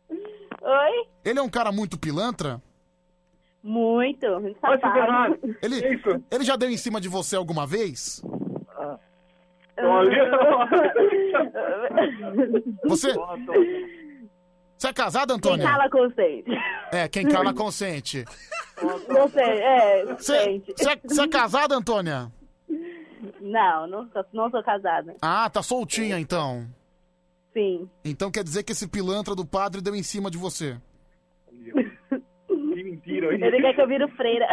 Oi? 0.10 1.08
Ele 1.24 1.40
é 1.40 1.42
um 1.42 1.50
cara 1.50 1.72
muito 1.72 1.98
pilantra? 1.98 2.62
Muito. 3.66 4.28
safado. 4.62 5.40
Ele, 5.60 5.82
Que 5.82 5.94
isso? 5.96 6.24
ele 6.30 6.44
já 6.44 6.56
deu 6.56 6.70
em 6.70 6.78
cima 6.78 7.02
de 7.02 7.10
você 7.10 7.36
alguma 7.36 7.66
vez? 7.66 8.22
Olha. 9.76 9.76
Você, 12.86 13.14
você 14.78 14.88
é 14.88 14.94
casada, 14.94 15.34
Quem 15.34 15.38
Antônia? 15.38 15.66
cala 15.68 15.90
consente. 15.90 16.52
É, 16.92 17.08
quem 17.10 17.28
cala 17.28 17.54
consente. 17.54 18.24
Não 19.10 19.28
sei, 19.30 19.44
é, 19.44 20.06
Você 20.06 20.38
é, 20.38 20.62
você 21.04 21.22
é 21.24 21.28
casada, 21.28 21.76
Antônia? 21.76 22.32
Não, 23.42 23.88
não 23.88 24.08
sou, 24.12 24.26
não 24.34 24.50
sou 24.52 24.64
casada. 24.64 25.16
Ah, 25.22 25.50
tá 25.50 25.62
soltinha 25.64 26.18
então. 26.20 26.66
Sim. 27.54 27.90
Então 28.04 28.30
quer 28.32 28.44
dizer 28.44 28.64
que 28.64 28.72
esse 28.74 28.88
pilantra 28.88 29.34
do 29.36 29.46
padre 29.46 29.82
deu 29.82 29.96
em 29.96 30.04
cima 30.04 30.30
de 30.32 30.38
você. 30.38 30.78
Ele 33.18 33.62
quer 33.62 33.74
que 33.76 33.82
eu 33.82 33.88
vire 33.88 34.08
freira. 34.10 34.48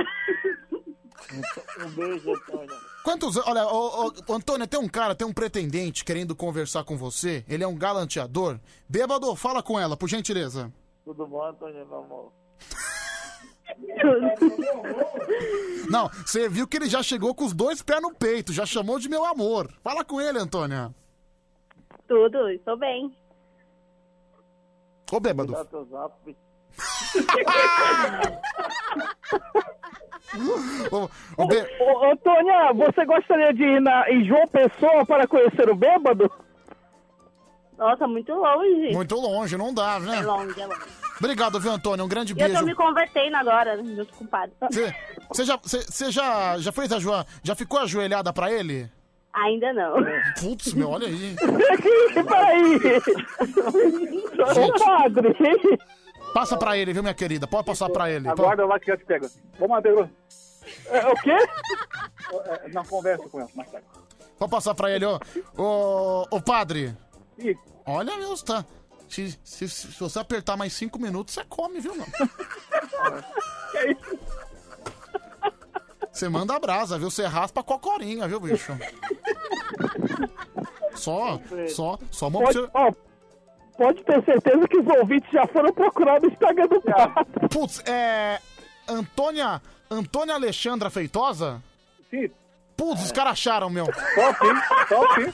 Um 1.81 1.91
beijo, 1.91 2.33
Antônia. 2.33 2.77
Quantos 3.05 3.37
anos? 3.37 3.49
Olha, 3.49 3.67
ô, 3.67 4.13
ô, 4.29 4.35
Antônia, 4.35 4.67
tem 4.67 4.79
um 4.79 4.89
cara, 4.89 5.15
tem 5.15 5.27
um 5.27 5.33
pretendente 5.33 6.05
querendo 6.05 6.37
conversar 6.37 6.85
com 6.85 6.97
você. 6.97 7.45
Ele 7.49 7.65
é 7.65 7.67
um 7.67 7.77
galanteador. 7.77 8.59
Bêbado, 8.89 9.35
fala 9.35 9.63
com 9.63 9.79
ela, 9.79 9.97
por 9.97 10.09
gentileza. 10.09 10.73
Tudo 11.05 11.27
bom, 11.27 11.45
Antônia, 11.45 11.85
meu 11.85 11.99
amor? 11.99 12.33
Não, 15.91 16.09
você 16.09 16.49
viu 16.49 16.67
que 16.67 16.77
ele 16.77 16.89
já 16.89 17.03
chegou 17.03 17.35
com 17.35 17.45
os 17.45 17.55
dois 17.55 17.83
pés 17.83 18.03
no 18.03 18.15
peito, 18.15 18.53
já 18.53 18.67
chamou 18.67 18.99
de 18.99 19.09
meu 19.09 19.25
amor. 19.25 19.73
Fala 19.83 20.05
com 20.05 20.21
ele, 20.21 20.39
Antônia. 20.39 20.95
Tudo, 22.07 22.51
estou 22.51 22.77
bem. 22.77 23.17
Ô, 25.11 25.21
bêbado. 25.21 25.55
Zap. 27.13 28.39
Ô, 30.91 31.09
ô, 31.37 31.47
bê- 31.47 31.67
Ô, 31.81 32.11
ô, 32.11 32.17
Tônia, 32.17 32.73
você 32.73 33.05
gostaria 33.05 33.53
de 33.53 33.63
ir 33.63 33.81
na, 33.81 34.09
em 34.11 34.25
João 34.25 34.47
Pessoa 34.49 35.05
para 35.05 35.27
conhecer 35.27 35.69
o 35.69 35.75
bêbado? 35.75 36.31
Nossa, 37.77 38.07
muito 38.07 38.33
longe. 38.33 38.93
Muito 38.93 39.15
longe, 39.17 39.57
não 39.57 39.75
dá, 39.75 39.97
É 39.97 40.01
né? 40.01 40.21
longe, 40.23 40.59
é 40.61 40.67
longe. 40.67 40.81
Obrigado, 41.19 41.61
viu, 41.61 41.73
Antônia? 41.73 42.05
Um 42.05 42.09
grande 42.09 42.33
E 42.33 42.41
eu 42.41 42.47
tô 42.47 42.53
beijo. 42.53 42.65
me 42.67 42.75
convertendo 42.75 43.37
agora, 43.37 43.77
junto 43.83 44.13
com 44.15 44.25
o 44.25 44.29
padre. 44.29 44.53
Você 44.71 44.95
você 45.29 45.45
já, 45.45 45.59
já, 46.11 46.59
já 46.59 46.73
fez 46.73 46.93
a 46.93 46.99
joa, 46.99 47.27
já 47.43 47.55
ficou 47.55 47.79
ajoelhada 47.81 48.33
pra 48.33 48.51
ele? 48.53 48.91
Ainda 49.33 49.73
não. 49.73 49.95
Putz, 50.41 50.75
meu, 50.75 50.91
olha 50.91 51.07
aí. 51.09 51.35
Peraí. 52.15 52.77
Ô, 54.39 54.85
padre. 54.85 55.37
Passa 56.35 56.57
pra 56.57 56.77
ele, 56.77 56.93
viu, 56.93 57.03
minha 57.03 57.15
querida? 57.15 57.47
Pode 57.47 57.67
passar 57.67 57.89
pra 57.91 58.11
ele. 58.11 58.29
Aguarda 58.29 58.65
lá 58.65 58.79
que 58.81 58.87
já 58.87 58.97
te 58.97 59.05
pega. 59.05 59.31
Vamos 59.59 59.77
lá, 59.77 59.83
Pedro. 59.83 60.11
É, 60.87 61.07
o 61.07 61.15
quê? 61.17 61.37
É, 62.47 62.69
Não, 62.69 62.83
conversa 62.85 63.29
com 63.29 63.41
ela 63.41 63.51
mais 63.55 63.71
tarde. 63.71 63.87
Pode 64.39 64.51
passar 64.51 64.75
pra 64.75 64.91
ele, 64.91 65.05
ó. 65.05 65.21
Ô, 65.55 66.27
ô 66.31 66.41
padre. 66.41 66.97
Ih, 67.39 67.55
Olha, 67.85 68.17
meu, 68.17 68.35
tá. 68.39 68.65
Se, 69.07 69.39
se, 69.45 69.69
se 69.69 69.87
você 70.01 70.19
apertar 70.19 70.57
mais 70.57 70.73
cinco 70.73 70.99
minutos, 70.99 71.35
você 71.35 71.45
come, 71.45 71.79
viu, 71.79 71.95
mano? 71.95 72.11
Você 76.13 76.29
manda 76.29 76.55
a 76.55 76.61
brasa, 76.61 76.99
viu? 76.99 77.11
Você 77.11 77.25
raspa 77.25 77.63
a 77.63 77.65
cocorinha, 77.65 78.29
viu, 78.29 78.39
bicho? 78.39 78.73
Só, 80.95 81.41
só, 81.69 81.99
só 82.11 82.29
uma 82.29 82.41
Pode, 82.41 82.59
ó, 82.75 82.93
pode 83.77 84.03
ter 84.05 84.25
certeza 84.25 84.69
que 84.69 84.79
os 84.79 84.87
ouvintes 84.87 85.31
já 85.33 85.47
foram 85.47 85.73
procurar 85.73 86.21
no 86.21 86.29
Instagram 86.29 86.67
do 86.67 86.81
padre. 86.83 87.49
Putz, 87.51 87.83
é. 87.87 88.39
Antônia. 88.89 89.61
Antônia 89.91 90.35
Alexandra 90.35 90.91
Feitosa? 90.91 91.63
sim. 92.11 92.31
Putz, 92.75 93.05
os 93.05 93.13
caras 93.13 93.33
acharam, 93.33 93.69
meu. 93.71 93.85
Top, 93.87 94.47
hein? 94.47 94.55
Top. 94.89 95.33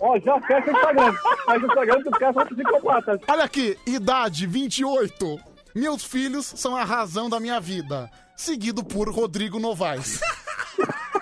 Ó, 0.00 0.18
já 0.18 0.40
fecha 0.40 0.70
o 0.70 0.74
Instagram. 0.74 1.12
Fecha 1.12 1.58
o 1.58 1.66
Instagram 1.66 2.02
que 2.02 2.08
os 2.08 2.18
caras 2.18 2.34
são 2.34 2.46
psicopatas. 2.46 3.20
Olha 3.28 3.44
aqui, 3.44 3.78
idade 3.86 4.46
28. 4.46 5.40
Meus 5.74 6.04
filhos 6.04 6.46
são 6.46 6.76
a 6.76 6.84
razão 6.84 7.28
da 7.28 7.38
minha 7.38 7.60
vida. 7.60 8.10
Seguido 8.36 8.82
por 8.82 9.08
Rodrigo 9.10 9.58
Novaes. 9.58 10.20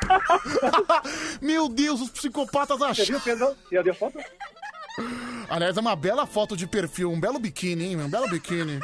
Meu 1.41 1.69
Deus, 1.69 2.01
os 2.01 2.11
psicopatas 2.11 2.79
Você 2.79 3.05
viu. 3.05 3.21
Pedro? 3.21 3.55
Já 3.71 3.83
deu 3.83 3.95
foto? 3.95 4.19
Aliás, 5.49 5.77
é 5.77 5.81
uma 5.81 5.95
bela 5.97 6.27
foto 6.27 6.57
de 6.57 6.67
perfil, 6.67 7.11
um 7.11 7.21
belo 7.21 7.39
biquíni, 7.39 7.87
hein? 7.87 7.97
Um 7.97 8.11
belo 8.11 8.29
biquíni. 8.29 8.79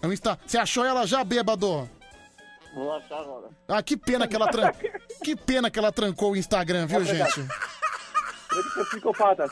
é 0.02 0.08
um 0.08 0.14
Insta. 0.14 0.40
Você 0.46 0.58
achou 0.58 0.86
ela 0.86 1.06
já, 1.06 1.22
bêbado? 1.24 1.90
Vou 2.76 2.94
achar 2.94 3.20
agora. 3.22 3.48
Ah, 3.68 3.82
que 3.82 3.96
pena 3.98 4.28
que 4.28 4.36
ela 4.36 4.48
tran... 4.52 4.72
Que 5.24 5.36
pena 5.36 5.72
que 5.72 5.80
ela 5.80 5.92
trancou 5.92 6.34
o 6.34 6.36
Instagram, 6.36 6.86
viu, 6.86 7.04
gente? 7.06 7.48
Psicopatas. 8.90 9.52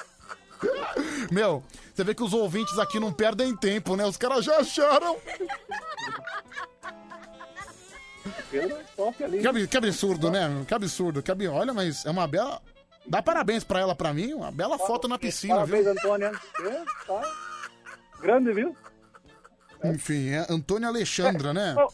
Meu, 1.32 1.64
você 1.94 2.04
vê 2.04 2.14
que 2.14 2.22
os 2.24 2.34
ouvintes 2.34 2.78
aqui 2.78 3.00
não 3.00 3.12
perdem 3.14 3.56
tempo, 3.56 3.96
né? 3.96 4.06
Os 4.06 4.18
caras 4.18 4.44
já 4.46 4.58
acharam. 4.58 5.18
Que, 9.42 9.48
ab- 9.48 9.68
que 9.68 9.78
absurdo, 9.78 10.30
né? 10.32 10.64
Que 10.68 10.74
absurdo. 10.74 11.24
Que 11.24 11.32
ab... 11.32 11.48
Olha, 11.48 11.74
mas 11.74 12.06
é 12.06 12.12
uma 12.12 12.28
bela. 12.28 12.62
Dá 13.06 13.22
parabéns 13.22 13.64
pra 13.64 13.80
ela, 13.80 13.96
pra 13.96 14.14
mim. 14.14 14.34
Uma 14.34 14.52
bela 14.52 14.78
foto 14.78 15.08
na 15.08 15.18
piscina, 15.18 15.56
Parabéns, 15.56 15.84
viu? 15.84 15.92
Antônia. 15.94 16.32
É, 16.62 16.84
tá. 17.08 17.22
Grande, 18.22 18.54
viu? 18.54 18.76
Enfim, 19.84 20.30
é 20.30 20.46
Antônia 20.50 20.88
Alexandra, 20.88 21.54
né? 21.54 21.76
Ô, 21.78 21.92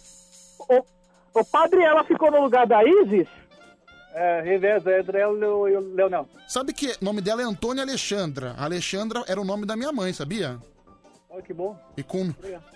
ô, 1.34 1.40
ô, 1.40 1.46
padre, 1.46 1.82
ela 1.82 2.04
ficou 2.04 2.32
no 2.32 2.42
lugar 2.42 2.66
da 2.68 2.84
Isis? 2.84 3.28
É, 4.14 4.42
reveza 4.42 4.98
entre 4.98 5.20
ela 5.20 5.38
e 5.38 5.46
o 5.46 5.80
o 5.80 5.94
Leonel. 5.96 6.28
Sabe 6.48 6.74
que 6.74 6.88
o 7.00 7.06
nome 7.06 7.22
dela 7.22 7.42
é 7.42 7.46
Antônia 7.46 7.84
Alexandra. 7.84 8.56
A 8.58 8.66
Alexandra 8.66 9.24
era 9.28 9.40
o 9.40 9.46
nome 9.46 9.66
da 9.66 9.76
minha 9.76 9.92
mãe, 9.92 10.12
sabia? 10.14 10.58
Olha 11.30 11.44
que 11.44 11.54
bom. 11.54 11.78
E 11.96 12.02
com. 12.02 12.34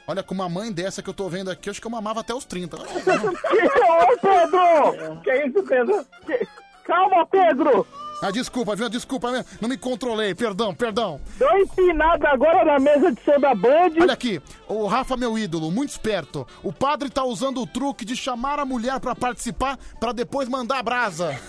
Olha, 0.08 0.22
com 0.22 0.36
uma 0.36 0.48
mãe 0.48 0.72
dessa 0.72 1.02
que 1.02 1.10
eu 1.10 1.14
tô 1.14 1.28
vendo 1.28 1.50
aqui, 1.50 1.68
eu 1.70 1.72
acho 1.72 1.82
que 1.82 1.88
eu 1.88 1.92
mamava 1.92 2.20
até 2.20 2.34
os 2.36 2.46
30. 2.46 2.78
Ô, 2.78 2.80
Pedro! 4.22 5.22
Que 5.24 5.46
isso, 5.48 5.64
Pedro? 5.64 6.06
Que- 6.26 6.48
Calma, 6.84 7.26
Pedro! 7.26 7.88
Ah, 8.26 8.32
desculpa, 8.32 8.74
viu? 8.74 8.88
Desculpa, 8.88 9.32
né? 9.32 9.44
não 9.60 9.68
me 9.68 9.78
controlei. 9.78 10.34
Perdão, 10.34 10.74
perdão. 10.74 11.20
Deu 11.38 11.58
empinada 11.58 12.30
agora 12.30 12.64
na 12.64 12.80
mesa 12.80 13.12
de 13.12 13.22
som 13.22 13.38
da 13.38 13.54
Band. 13.54 13.92
Olha 14.00 14.14
aqui, 14.14 14.42
o 14.68 14.88
Rafa, 14.88 15.18
meu 15.18 15.38
ídolo, 15.38 15.70
muito 15.70 15.90
esperto. 15.90 16.48
O 16.64 16.72
padre 16.72 17.10
tá 17.10 17.24
usando 17.26 17.62
o 17.62 17.68
truque 17.68 18.06
de 18.06 18.16
chamar 18.16 18.60
a 18.60 18.66
mulher 18.66 18.98
pra 19.02 19.14
participar 19.14 19.78
pra 20.00 20.14
depois 20.14 20.48
mandar 20.48 20.80
a 20.80 20.84
brasa. 20.84 21.38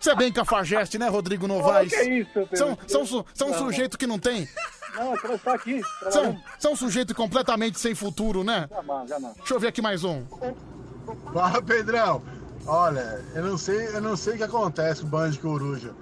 Você 0.00 0.10
é 0.10 0.16
bem 0.16 0.32
cafajeste, 0.32 0.98
né, 0.98 1.08
Rodrigo 1.08 1.46
Novaes? 1.46 1.92
que 1.94 2.02
isso, 2.02 2.30
Pedro? 2.34 2.56
São, 2.56 2.78
são, 2.88 3.06
su- 3.06 3.24
são 3.32 3.50
um 3.50 3.54
sujeito 3.54 3.96
que 3.96 4.06
não 4.06 4.18
tem. 4.18 4.48
Não, 4.96 5.14
estar 5.14 5.54
aqui. 5.54 5.80
São, 6.10 6.36
são 6.58 6.72
um 6.72 6.76
sujeito 6.76 7.14
completamente 7.14 7.78
sem 7.80 7.94
futuro, 7.94 8.42
né? 8.44 8.68
Jamais, 8.70 9.08
jamais. 9.08 9.36
Deixa 9.36 9.54
eu 9.54 9.60
ver 9.60 9.68
aqui 9.68 9.80
mais 9.82 10.04
um. 10.04 10.24
Fala, 11.32 11.62
Pedrão. 11.62 12.22
Olha, 12.66 13.22
eu 13.34 13.44
não 13.44 13.58
sei, 13.58 13.88
eu 13.88 14.00
não 14.00 14.16
sei 14.16 14.34
o 14.34 14.36
que 14.38 14.42
acontece 14.42 15.02
com 15.02 15.06
o 15.06 15.10
Band 15.10 15.30
de 15.30 15.38
Coruja. 15.38 15.92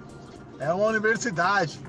É 0.59 0.71
uma 0.73 0.85
universidade. 0.85 1.79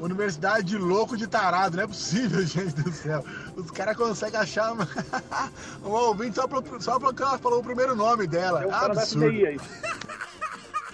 Universidade 0.00 0.64
de 0.64 0.78
louco 0.78 1.16
de 1.16 1.26
tarado, 1.26 1.76
não 1.76 1.84
é 1.84 1.86
possível, 1.86 2.42
gente 2.46 2.74
do 2.74 2.90
céu. 2.90 3.24
Os 3.54 3.70
caras 3.70 3.96
conseguem 3.96 4.40
achar 4.40 4.72
uma, 4.72 4.88
um 5.84 5.90
ouvinte 5.90 6.36
só, 6.36 6.48
pro, 6.48 6.64
só 6.80 6.98
porque 6.98 7.22
ela 7.22 7.38
falou 7.38 7.60
o 7.60 7.62
primeiro 7.62 7.94
nome 7.94 8.26
dela. 8.26 8.64
É 8.64 8.72
Absurdo. 8.72 9.30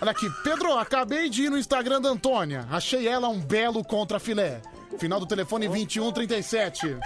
Olha 0.01 0.13
aqui, 0.13 0.31
Pedro, 0.45 0.79
acabei 0.79 1.29
de 1.29 1.45
ir 1.45 1.51
no 1.51 1.59
Instagram 1.59 2.01
da 2.01 2.09
Antônia. 2.09 2.67
Achei 2.71 3.09
ela 3.09 3.29
um 3.29 3.41
belo 3.41 3.83
contra 3.83 4.21
filé. 4.21 4.61
Final 4.99 5.19
do 5.19 5.27
telefone 5.27 5.67
2137. 5.67 6.99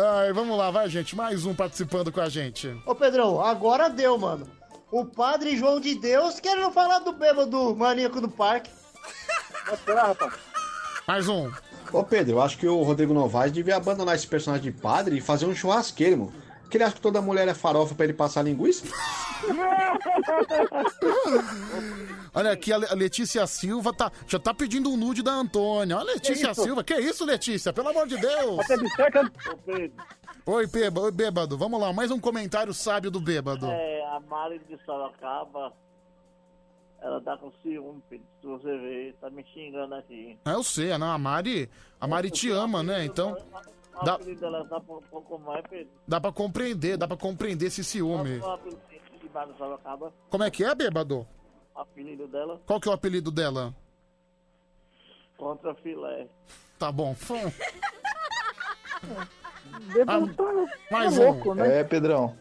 Ai, 0.00 0.32
vamos 0.32 0.56
lá, 0.56 0.70
vai, 0.70 0.88
gente. 0.88 1.16
Mais 1.16 1.44
um 1.44 1.52
participando 1.52 2.12
com 2.12 2.20
a 2.20 2.28
gente. 2.28 2.72
Ô 2.86 2.94
Pedrão, 2.94 3.40
agora 3.44 3.90
deu, 3.90 4.16
mano. 4.16 4.46
O 4.92 5.04
padre 5.04 5.56
João 5.56 5.80
de 5.80 5.96
Deus 5.96 6.38
querendo 6.38 6.70
falar 6.70 7.00
do 7.00 7.12
bêbado 7.12 7.74
maníaco 7.74 8.20
do 8.20 8.28
parque. 8.28 8.70
Mais 11.06 11.28
um. 11.28 11.50
Ô 11.92 12.04
Pedro, 12.04 12.34
eu 12.34 12.40
acho 12.40 12.56
que 12.58 12.68
o 12.68 12.80
Rodrigo 12.84 13.12
Novaes 13.12 13.50
devia 13.50 13.76
abandonar 13.76 14.14
esse 14.14 14.26
personagem 14.26 14.70
de 14.70 14.78
padre 14.78 15.16
e 15.18 15.20
fazer 15.20 15.46
um 15.46 15.54
churrasqueiro, 15.54 16.18
mano. 16.18 16.32
Que 16.70 16.76
ele 16.76 16.84
acha 16.84 16.96
que 16.96 17.00
toda 17.00 17.22
mulher 17.22 17.48
é 17.48 17.54
farofa 17.54 17.94
pra 17.94 18.04
ele 18.04 18.12
passar 18.12 18.42
linguiça? 18.42 18.84
Olha 22.34 22.52
aqui, 22.52 22.72
a 22.72 22.76
Le- 22.76 22.86
a 22.86 22.94
Letícia 22.94 23.46
Silva 23.46 23.92
tá, 23.92 24.12
já 24.26 24.38
tá 24.38 24.52
pedindo 24.52 24.90
um 24.90 24.96
nude 24.96 25.22
da 25.22 25.32
Antônia. 25.32 25.96
Olha 25.96 26.10
a 26.10 26.14
Letícia 26.14 26.50
isso? 26.52 26.62
Silva. 26.62 26.84
Que 26.84 26.94
isso, 26.98 27.24
Letícia? 27.24 27.72
Pelo 27.72 27.88
amor 27.88 28.06
de 28.06 28.16
Deus. 28.18 28.60
Até 28.60 28.76
bisteca. 28.76 29.32
Oi, 30.46 30.66
Bêbado. 30.66 31.06
Oi, 31.06 31.10
Bêbado. 31.10 31.56
Vamos 31.58 31.80
lá, 31.80 31.92
mais 31.92 32.10
um 32.10 32.20
comentário 32.20 32.72
sábio 32.74 33.10
do 33.10 33.20
Bêbado. 33.20 33.66
É, 33.66 34.02
a 34.06 34.20
Mari 34.20 34.60
de 34.68 34.78
Sorocaba, 34.84 35.72
ela 37.02 37.20
tá 37.22 37.36
com 37.38 37.50
ciúme, 37.62 38.02
se 38.10 38.20
você 38.46 38.76
ver, 38.78 39.14
tá 39.20 39.30
me 39.30 39.44
xingando 39.54 39.94
aqui. 39.94 40.38
Ah, 40.44 40.52
eu 40.52 40.62
sei, 40.62 40.96
não, 40.98 41.10
a 41.10 41.18
Mari, 41.18 41.68
a 42.00 42.06
Mari 42.06 42.30
te 42.30 42.50
ama, 42.50 42.82
né? 42.82 43.04
Então, 43.04 43.36
dá, 44.04 44.14
apelido 44.14 44.40
dela 44.40 44.64
tá 44.66 44.76
um 44.78 45.00
pouco 45.10 45.38
mais, 45.38 45.64
Pedro. 45.68 45.88
dá 46.06 46.20
pra 46.20 46.32
compreender, 46.32 46.96
dá 46.96 47.06
pra 47.08 47.16
compreender 47.16 47.66
esse 47.66 47.82
ciúme. 47.84 48.38
O 48.38 48.50
apelido 48.50 48.78
de 49.52 49.58
Sorocaba, 49.58 50.12
Como 50.30 50.44
é 50.44 50.50
que 50.50 50.64
é, 50.64 50.74
Bêbado? 50.74 51.26
o 51.74 51.80
apelido 51.80 52.26
dela, 52.26 52.60
Qual 52.66 52.80
que 52.80 52.88
é 52.88 52.90
o 52.90 52.94
apelido 52.94 53.30
dela? 53.30 53.74
contra 55.36 55.72
filé. 55.76 56.26
Tá 56.78 56.90
bom. 56.90 57.14
Fum. 57.14 57.50
Bêbado 59.92 60.34
tá, 60.34 60.44
mais 60.90 61.14
tá 61.16 61.20
um. 61.20 61.24
louco, 61.24 61.54
né? 61.54 61.80
É, 61.80 61.84
Pedrão. 61.84 62.36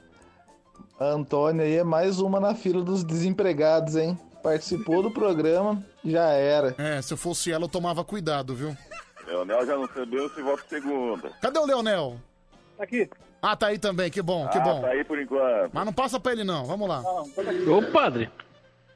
A 1.00 1.06
Antônia 1.06 1.64
aí 1.64 1.76
é 1.76 1.84
mais 1.84 2.20
uma 2.20 2.40
na 2.40 2.56
fila 2.56 2.82
dos 2.84 3.04
desempregados, 3.04 3.96
hein? 3.96 4.18
Participou 4.42 5.04
do 5.04 5.12
programa, 5.12 5.84
já 6.04 6.30
era. 6.32 6.74
É, 6.80 7.02
se 7.02 7.14
eu 7.14 7.18
fosse 7.18 7.52
ela, 7.52 7.66
eu 7.66 7.70
tomava 7.70 8.04
cuidado, 8.04 8.56
viu? 8.56 8.76
Leonel 9.28 9.66
já 9.66 9.76
não 9.76 9.88
sabeu 9.88 10.30
se 10.30 10.42
volta 10.42 10.64
segunda. 10.70 11.32
Cadê 11.42 11.60
o 11.60 11.66
Leonel? 11.66 12.20
Tá 12.78 12.84
aqui. 12.84 13.10
Ah, 13.42 13.56
tá 13.56 13.68
aí 13.68 13.78
também, 13.78 14.10
que 14.10 14.22
bom, 14.22 14.48
que 14.48 14.58
ah, 14.58 14.62
bom. 14.62 14.82
tá 14.82 14.88
aí 14.88 15.04
por 15.04 15.20
enquanto. 15.20 15.70
Mas 15.72 15.86
não 15.86 15.94
passa 15.94 16.20
pra 16.20 16.32
ele 16.32 16.44
não, 16.44 16.66
vamos 16.66 16.88
lá. 16.88 17.02
Ô 17.02 17.82
padre, 17.92 18.30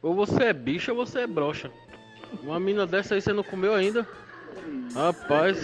ou 0.01 0.15
você 0.15 0.45
é 0.45 0.53
bicho 0.53 0.91
ou 0.91 1.05
você 1.05 1.21
é 1.21 1.27
broxa. 1.27 1.69
Uma 2.41 2.59
mina 2.59 2.87
dessa 2.87 3.13
aí 3.13 3.21
você 3.21 3.33
não 3.33 3.43
comeu 3.43 3.73
ainda? 3.73 4.07
Rapaz, 4.95 5.57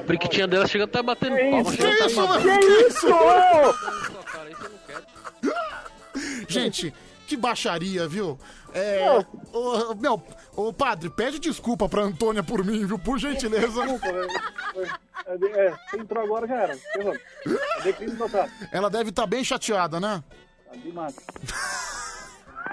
a 0.00 0.02
briquitinha 0.02 0.46
dela 0.46 0.66
chega 0.66 0.84
até 0.84 1.02
batendo 1.02 1.36
palma. 1.36 1.64
Que 1.64 1.76
chega 1.76 1.94
até 1.94 2.06
isso, 2.06 2.28
mano? 2.28 2.42
Que 2.42 2.66
isso? 2.86 3.06
Você 3.06 4.68
não 4.68 4.78
quer. 4.86 5.04
Gente, 6.48 6.94
que 7.26 7.36
baixaria, 7.36 8.08
viu? 8.08 8.38
É. 8.76 9.24
Ô, 9.52 9.94
meu, 9.94 10.22
ô 10.54 10.72
padre, 10.72 11.08
pede 11.08 11.38
desculpa 11.38 11.88
pra 11.88 12.02
Antônia 12.02 12.42
por 12.42 12.62
mim, 12.64 12.84
viu? 12.84 12.98
Por 12.98 13.18
gentileza. 13.18 13.82
Desculpa, 13.82 14.12
velho. 14.12 14.28
É, 15.26 15.66
é, 15.66 15.74
entrou 15.98 16.22
agora, 16.22 16.46
já 16.46 16.54
era. 16.54 16.74
É 16.74 17.82
declínio 17.82 18.16
total. 18.16 18.48
Ela 18.70 18.90
deve 18.90 19.10
estar 19.10 19.26
bem 19.26 19.42
chateada, 19.42 19.98
né? 19.98 20.22
Tá 20.68 20.76
demais. 20.76 21.16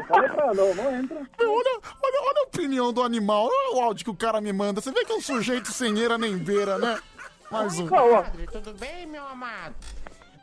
Falei 0.07 0.29
pra 0.29 0.43
ela, 0.45 0.53
não, 0.53 0.75
não 0.75 0.95
entra. 0.95 1.15
Meu, 1.39 1.51
olha, 1.51 1.79
olha, 2.03 2.21
olha 2.21 2.39
a 2.41 2.47
opinião 2.47 2.91
do 2.91 3.01
animal, 3.01 3.45
olha 3.45 3.77
o 3.77 3.81
áudio 3.81 4.05
que 4.05 4.11
o 4.11 4.15
cara 4.15 4.41
me 4.41 4.51
manda. 4.51 4.81
Você 4.81 4.91
vê 4.91 5.05
que 5.05 5.11
é 5.11 5.15
um 5.15 5.21
sujeito 5.21 5.71
sem 5.71 5.97
eira 5.99 6.17
nem 6.17 6.37
beira, 6.37 6.77
né? 6.77 6.99
Mais 7.49 7.79
um. 7.79 7.87
Padre, 7.87 8.47
tudo 8.51 8.73
bem, 8.73 9.05
meu 9.05 9.25
amado? 9.27 9.75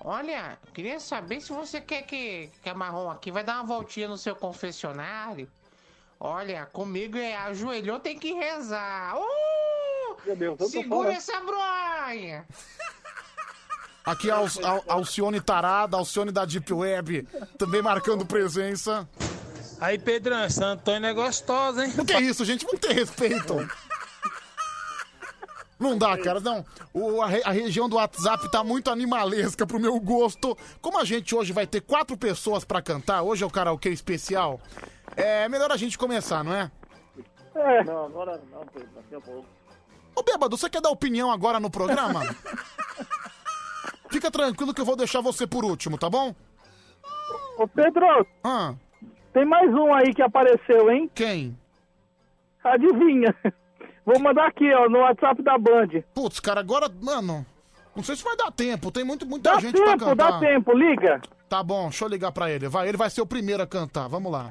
Olha, 0.03 0.59
queria 0.73 0.99
saber 0.99 1.41
se 1.41 1.53
você 1.53 1.81
quer 1.81 2.03
que, 2.03 2.51
que 2.63 2.69
a 2.69 2.75
Marrom 2.75 3.11
aqui 3.11 3.31
vai 3.31 3.45
dar 3.45 3.57
uma 3.57 3.65
voltinha 3.65 4.09
no 4.09 4.17
seu 4.17 4.35
confessionário. 4.35 5.49
Olha, 6.19 6.67
comigo 6.67 7.19
é 7.19 7.37
ajoelhou, 7.37 8.01
tem 8.01 8.19
que 8.19 8.33
rezar. 8.33 9.17
Uh! 9.17 10.17
Meu 10.25 10.37
Deus, 10.37 10.71
Segura 10.71 11.13
essa 11.13 11.39
bronha! 11.41 12.47
Aqui 14.05 14.31
Al, 14.31 14.47
Al, 14.65 14.85
Alcione 14.89 15.41
Tarada, 15.41 15.97
Alcione 15.97 16.33
da 16.33 16.47
Deep 16.47 16.73
Web, 16.73 17.29
também 17.59 17.83
marcando 17.83 18.25
presença. 18.25 19.07
Aí, 19.79 19.99
Pedrão, 19.99 20.39
essa 20.41 20.67
Antônia 20.67 21.09
é 21.09 21.15
gostosa, 21.15 21.85
hein? 21.85 21.93
O 21.99 22.05
que 22.05 22.15
é 22.15 22.21
isso, 22.21 22.45
gente? 22.45 22.65
Vamos 22.65 22.81
ter 22.81 22.93
respeito. 22.93 23.55
Não 25.81 25.97
dá, 25.97 26.17
cara, 26.19 26.39
não. 26.41 26.65
O, 26.93 27.23
a, 27.23 27.27
re- 27.27 27.43
a 27.43 27.51
região 27.51 27.89
do 27.89 27.97
WhatsApp 27.97 28.51
tá 28.51 28.63
muito 28.63 28.91
animalesca 28.91 29.67
pro 29.67 29.81
meu 29.81 29.99
gosto. 29.99 30.57
Como 30.83 30.99
a 30.99 31.05
gente 31.05 31.35
hoje 31.35 31.53
vai 31.55 31.67
ter 31.67 31.81
quatro 31.81 32.17
pessoas 32.19 32.65
pra 32.65 32.83
cantar, 32.83 33.23
hoje 33.23 33.43
é 33.43 33.47
o 33.47 33.51
karaokê 33.51 33.89
especial, 33.89 34.61
é 35.17 35.49
melhor 35.49 35.73
a 35.73 35.77
gente 35.79 35.97
começar, 35.97 36.45
não 36.45 36.53
é? 36.55 36.71
É. 37.55 37.83
Não, 37.85 38.05
agora 38.05 38.41
não, 38.53 38.61
Pedro, 38.67 38.89
daqui 38.95 39.15
a 39.15 39.21
pouco. 39.21 39.47
Ô, 40.15 40.23
Bêbado, 40.23 40.57
você 40.57 40.69
quer 40.69 40.83
dar 40.83 40.91
opinião 40.91 41.31
agora 41.33 41.59
no 41.59 41.71
programa? 41.71 42.21
Fica 44.11 44.31
tranquilo 44.31 44.75
que 44.75 44.81
eu 44.81 44.85
vou 44.85 44.97
deixar 44.97 45.21
você 45.21 45.47
por 45.47 45.65
último, 45.65 45.97
tá 45.97 46.11
bom? 46.11 46.35
Ô, 47.57 47.67
Pedro, 47.69 48.05
Ah, 48.45 48.75
tem 49.33 49.45
mais 49.47 49.73
um 49.73 49.95
aí 49.95 50.13
que 50.13 50.21
apareceu, 50.23 50.91
hein? 50.91 51.11
quem? 51.15 51.57
Adivinha? 52.63 53.35
Vou 54.11 54.19
mandar 54.19 54.49
aqui, 54.49 54.65
ó, 54.75 54.89
no 54.89 54.99
WhatsApp 54.99 55.41
da 55.43 55.57
Band. 55.57 56.03
Putz, 56.13 56.41
cara, 56.41 56.59
agora, 56.59 56.89
mano, 57.01 57.47
não 57.95 58.03
sei 58.03 58.17
se 58.17 58.25
vai 58.25 58.37
dar 58.37 58.51
tempo. 58.51 58.91
Tem 58.91 59.05
muito, 59.05 59.25
muita 59.25 59.53
Dá 59.53 59.61
gente 59.61 59.77
pra 59.77 59.93
tempo, 59.93 60.05
cantar. 60.07 60.33
dá 60.33 60.39
tempo, 60.41 60.73
liga. 60.77 61.21
Tá 61.49 61.63
bom, 61.63 61.85
deixa 61.85 62.05
eu 62.05 62.09
ligar 62.09 62.33
pra 62.33 62.51
ele. 62.51 62.69
Vai, 62.69 62.89
ele 62.89 62.97
vai 62.97 63.09
ser 63.09 63.21
o 63.21 63.27
primeiro 63.27 63.63
a 63.63 63.67
cantar. 63.69 64.09
Vamos 64.09 64.33
lá. 64.33 64.51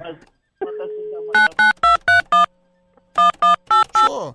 Ô, 4.09 4.33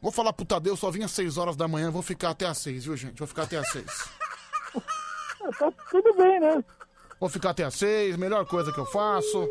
vou 0.00 0.10
falar 0.10 0.32
pro 0.32 0.44
Tadeu, 0.44 0.76
só 0.76 0.90
vim 0.90 1.04
às 1.04 1.12
6 1.12 1.38
horas 1.38 1.54
da 1.56 1.68
manhã, 1.68 1.90
vou 1.90 2.02
ficar 2.02 2.30
até 2.30 2.46
às 2.46 2.58
6, 2.58 2.84
viu, 2.86 2.96
gente? 2.96 3.18
Vou 3.18 3.28
ficar 3.28 3.44
até 3.44 3.58
às 3.58 3.68
6. 3.70 3.86
Tá 5.60 5.70
tudo 5.92 6.12
bem, 6.16 6.40
né? 6.40 6.64
Vou 7.20 7.28
ficar 7.28 7.50
até 7.50 7.62
às 7.62 7.74
6, 7.74 8.16
melhor 8.16 8.44
coisa 8.46 8.72
que 8.72 8.78
eu 8.80 8.86
faço. 8.86 9.48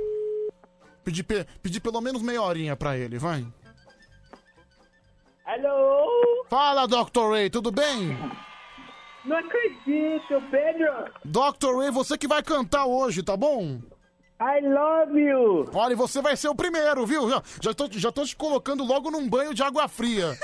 Pedir, 1.05 1.23
pe- 1.23 1.45
pedir 1.63 1.79
pelo 1.79 2.01
menos 2.01 2.21
meia 2.21 2.41
horinha 2.41 2.75
pra 2.75 2.97
ele, 2.97 3.17
vai. 3.17 3.47
Alô? 5.45 6.43
Fala, 6.49 6.87
Dr. 6.87 7.29
Ray, 7.31 7.49
tudo 7.51 7.71
bem? 7.71 8.17
Não 9.23 9.37
acredito, 9.37 10.41
Pedro. 10.49 11.05
Dr. 11.23 11.77
Ray, 11.77 11.91
você 11.91 12.17
que 12.17 12.27
vai 12.27 12.41
cantar 12.41 12.85
hoje, 12.85 13.21
tá 13.21 13.37
bom? 13.37 13.79
I 14.41 14.59
love 14.61 15.19
you. 15.19 15.69
Olha, 15.73 15.93
e 15.93 15.95
você 15.95 16.19
vai 16.19 16.35
ser 16.35 16.49
o 16.49 16.55
primeiro, 16.55 17.05
viu? 17.05 17.29
Já, 17.29 17.43
já, 17.61 17.73
tô, 17.73 17.87
já 17.91 18.11
tô 18.11 18.25
te 18.25 18.35
colocando 18.35 18.83
logo 18.83 19.11
num 19.11 19.29
banho 19.29 19.53
de 19.53 19.61
água 19.61 19.87
fria. 19.87 20.35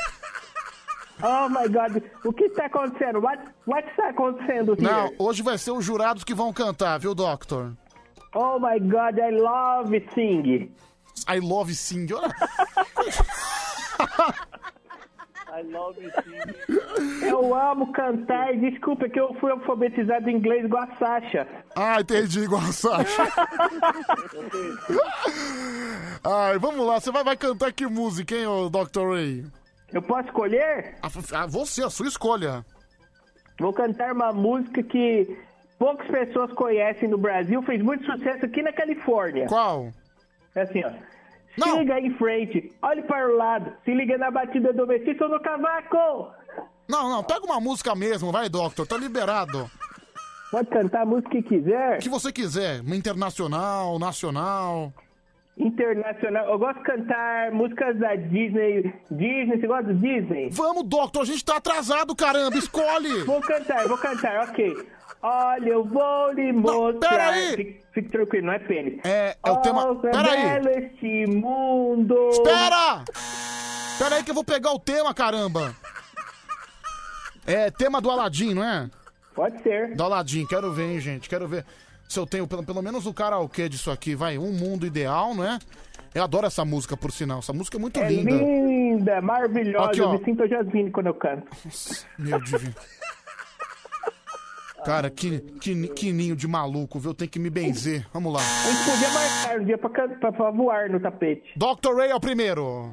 Oh 1.23 1.49
my 1.49 1.67
God, 1.67 2.03
o 2.23 2.31
que 2.31 2.45
está 2.45 2.65
acontecendo? 2.65 3.19
What 3.19 3.43
what 3.67 3.87
está 3.89 4.09
acontecendo 4.09 4.73
here? 4.73 4.81
Não, 4.81 5.13
hoje 5.19 5.43
vai 5.43 5.57
ser 5.57 5.71
os 5.71 5.85
jurados 5.85 6.23
que 6.23 6.33
vão 6.33 6.53
cantar, 6.53 6.97
viu, 6.99 7.13
Doctor? 7.13 7.73
Oh 8.33 8.57
my 8.59 8.79
God, 8.79 9.19
I 9.19 9.31
love 9.31 10.09
sing. 10.15 10.71
I 11.27 11.39
love 11.39 11.75
sing. 11.75 12.07
I 15.53 15.63
love 15.63 16.01
you, 16.01 16.09
Eu 17.27 17.53
amo 17.53 17.91
cantar. 17.91 18.55
Desculpa 18.55 19.09
que 19.09 19.19
eu 19.19 19.33
fui 19.35 19.51
alfabetizado 19.51 20.29
em 20.29 20.37
inglês 20.37 20.63
igual 20.63 20.83
a 20.83 20.95
Sasha. 20.97 21.45
Ah, 21.75 21.99
entendi, 21.99 22.39
igual 22.39 22.61
a 22.61 22.71
Sasha. 22.71 23.23
Ai, 26.23 26.57
vamos 26.57 26.85
lá, 26.85 26.99
você 26.99 27.11
vai, 27.11 27.23
vai 27.23 27.35
cantar 27.35 27.73
que 27.73 27.85
música, 27.85 28.33
hein, 28.33 28.47
ô 28.47 28.69
Dr. 28.69 29.09
Ray? 29.09 29.45
Eu 29.91 30.01
posso 30.01 30.27
escolher? 30.27 30.95
Ah, 31.01 31.45
você, 31.47 31.83
a 31.83 31.89
sua 31.89 32.07
escolha. 32.07 32.65
Vou 33.59 33.73
cantar 33.73 34.13
uma 34.13 34.31
música 34.31 34.81
que 34.81 35.37
poucas 35.77 36.07
pessoas 36.07 36.53
conhecem 36.53 37.09
no 37.09 37.17
Brasil, 37.17 37.61
fez 37.63 37.81
muito 37.81 38.05
sucesso 38.05 38.45
aqui 38.45 38.61
na 38.61 38.71
Califórnia. 38.71 39.47
Qual? 39.47 39.91
É 40.55 40.61
assim, 40.61 40.81
ó. 40.85 40.91
Siga 41.55 41.99
em 41.99 42.13
frente, 42.15 42.71
olhe 42.81 43.01
para 43.03 43.29
o 43.29 43.35
lado, 43.35 43.73
se 43.83 43.93
liga 43.93 44.17
na 44.17 44.31
batida 44.31 44.71
do 44.73 44.85
vestido 44.85 45.27
no 45.27 45.39
cavaco. 45.39 46.31
Não, 46.87 47.09
não, 47.09 47.23
pega 47.23 47.45
uma 47.45 47.59
música 47.59 47.93
mesmo, 47.95 48.31
vai, 48.31 48.49
Doctor, 48.49 48.87
tá 48.87 48.97
liberado. 48.97 49.69
Pode 50.51 50.67
cantar 50.69 51.03
a 51.03 51.05
música 51.05 51.29
que 51.29 51.43
quiser. 51.43 51.97
O 51.97 51.99
que 52.01 52.09
você 52.09 52.31
quiser, 52.31 52.81
uma 52.81 52.95
internacional, 52.95 53.97
nacional. 53.97 54.93
Internacional. 55.57 56.49
Eu 56.49 56.59
gosto 56.59 56.79
de 56.79 56.83
cantar 56.83 57.51
músicas 57.51 57.97
da 57.99 58.15
Disney. 58.15 58.93
Disney, 59.09 59.59
você 59.59 59.67
gosta 59.67 59.93
do 59.93 59.93
Disney? 59.93 60.49
Vamos, 60.51 60.83
Doctor, 60.83 61.21
a 61.21 61.25
gente 61.25 61.45
tá 61.45 61.57
atrasado, 61.57 62.15
caramba, 62.15 62.57
escolhe. 62.57 63.23
Vou 63.23 63.41
cantar, 63.41 63.87
vou 63.87 63.97
cantar, 63.97 64.49
ok. 64.49 64.75
Olha, 65.23 65.69
eu 65.69 65.83
vou 65.83 66.31
lhe 66.33 66.51
mostrar. 66.51 67.09
peraí. 67.09 67.55
Fique, 67.55 67.81
fique 67.93 68.09
tranquilo, 68.09 68.47
não 68.47 68.53
é 68.53 68.59
pênis. 68.59 68.99
É, 69.03 69.37
é 69.45 69.51
o 69.51 69.57
tema. 69.57 69.85
Oh, 69.91 70.07
é 70.07 70.11
Peraí. 70.11 70.59
belo 70.61 70.69
este 70.69 71.27
mundo. 71.27 72.29
Espera! 72.31 73.03
Espera 73.93 74.15
aí 74.15 74.23
que 74.23 74.31
eu 74.31 74.35
vou 74.35 74.43
pegar 74.43 74.71
o 74.71 74.79
tema, 74.79 75.13
caramba. 75.13 75.75
É 77.45 77.69
tema 77.71 78.01
do 78.01 78.09
Aladdin, 78.09 78.53
não 78.53 78.63
é? 78.63 78.89
Pode 79.35 79.61
ser. 79.61 79.95
Do 79.95 80.03
Aladdin, 80.03 80.45
quero 80.45 80.71
ver, 80.73 80.91
hein, 80.91 80.99
gente. 80.99 81.29
Quero 81.29 81.47
ver 81.47 81.65
se 82.07 82.19
eu 82.19 82.25
tenho 82.25 82.47
pelo, 82.47 82.63
pelo 82.63 82.81
menos 82.81 83.05
o 83.05 83.13
karaokê 83.13 83.69
disso 83.69 83.91
aqui. 83.91 84.15
Vai, 84.15 84.37
um 84.37 84.51
mundo 84.51 84.85
ideal, 84.85 85.33
não 85.35 85.43
é? 85.45 85.59
Eu 86.13 86.23
adoro 86.23 86.45
essa 86.47 86.65
música, 86.65 86.97
por 86.97 87.11
sinal. 87.11 87.39
Essa 87.39 87.53
música 87.53 87.77
é 87.77 87.79
muito 87.79 87.99
É 87.99 88.07
linda. 88.09 88.31
linda, 88.31 89.21
maravilhosa. 89.21 89.85
Aqui, 89.91 90.01
ó. 90.01 90.05
eu 90.13 90.19
me 90.19 90.25
sinto 90.25 90.47
Jasmine 90.47 90.91
quando 90.91 91.07
eu 91.07 91.13
canto. 91.13 91.47
Meu 92.19 92.39
divino. 92.41 92.75
Cara, 94.85 95.09
que, 95.11 95.39
que, 95.61 95.87
que 95.89 96.11
ninho 96.11 96.35
de 96.35 96.47
maluco, 96.47 96.97
viu? 96.99 97.13
Tem 97.13 97.27
que 97.27 97.37
me 97.37 97.49
benzer. 97.49 98.07
Vamos 98.11 98.33
lá. 98.33 98.39
A 98.39 98.71
gente 98.71 98.89
podia 98.89 99.09
marcar 99.09 99.59
um 99.59 99.65
dia 99.65 99.77
pra, 99.77 99.89
can- 99.89 100.19
pra, 100.19 100.31
pra 100.31 100.51
voar 100.51 100.89
no 100.89 100.99
tapete. 100.99 101.43
Dr. 101.55 101.95
Ray 101.95 102.09
é 102.09 102.15
o 102.15 102.19
primeiro. 102.19 102.91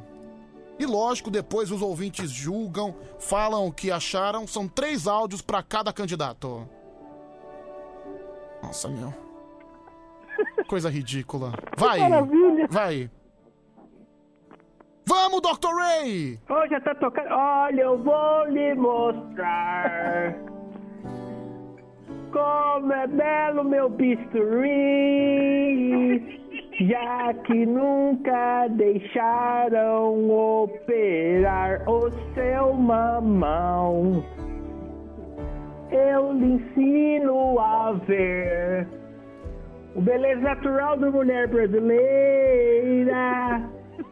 E 0.78 0.84
lógico, 0.86 1.30
depois 1.30 1.70
os 1.72 1.80
ouvintes 1.82 2.30
julgam, 2.30 2.94
falam 3.18 3.66
o 3.66 3.72
que 3.72 3.90
acharam. 3.90 4.46
São 4.46 4.68
três 4.68 5.06
áudios 5.08 5.40
pra 5.42 5.62
cada 5.62 5.92
candidato. 5.92 6.68
Nossa, 8.62 8.88
meu. 8.88 9.12
Coisa 10.68 10.90
ridícula. 10.90 11.52
Vai. 11.76 11.98
maravilha. 12.00 12.66
Vai. 12.68 13.10
Vamos, 15.06 15.40
Dr. 15.40 15.74
Ray! 15.74 16.38
Oh, 16.50 16.66
já 16.68 16.80
tá 16.82 16.94
tocando. 16.94 17.28
Olha, 17.30 17.80
eu 17.80 18.02
vou 18.02 18.44
lhe 18.50 18.74
mostrar. 18.74 20.34
Como 22.32 22.92
é 22.92 23.06
belo 23.06 23.64
meu 23.64 23.88
bisturi. 23.88 24.78
Já 26.80 27.34
que 27.44 27.66
nunca 27.66 28.68
deixaram 28.68 30.30
operar 30.30 31.82
o 31.88 32.10
seu 32.34 32.74
mamão. 32.74 34.24
Eu 35.90 36.32
lhe 36.32 36.52
ensino 36.54 37.58
a 37.58 37.92
ver 38.06 38.86
o 39.96 40.00
beleza 40.00 40.40
natural 40.40 40.96
da 40.96 41.10
mulher 41.10 41.48
brasileira. 41.48 42.08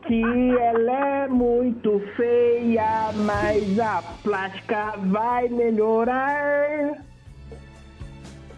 Que 0.06 0.22
ela 0.58 1.24
é 1.24 1.28
muito 1.28 2.00
feia, 2.16 3.12
mas 3.24 3.78
a 3.78 4.02
plástica 4.22 4.94
vai 5.06 5.48
melhorar. 5.48 7.05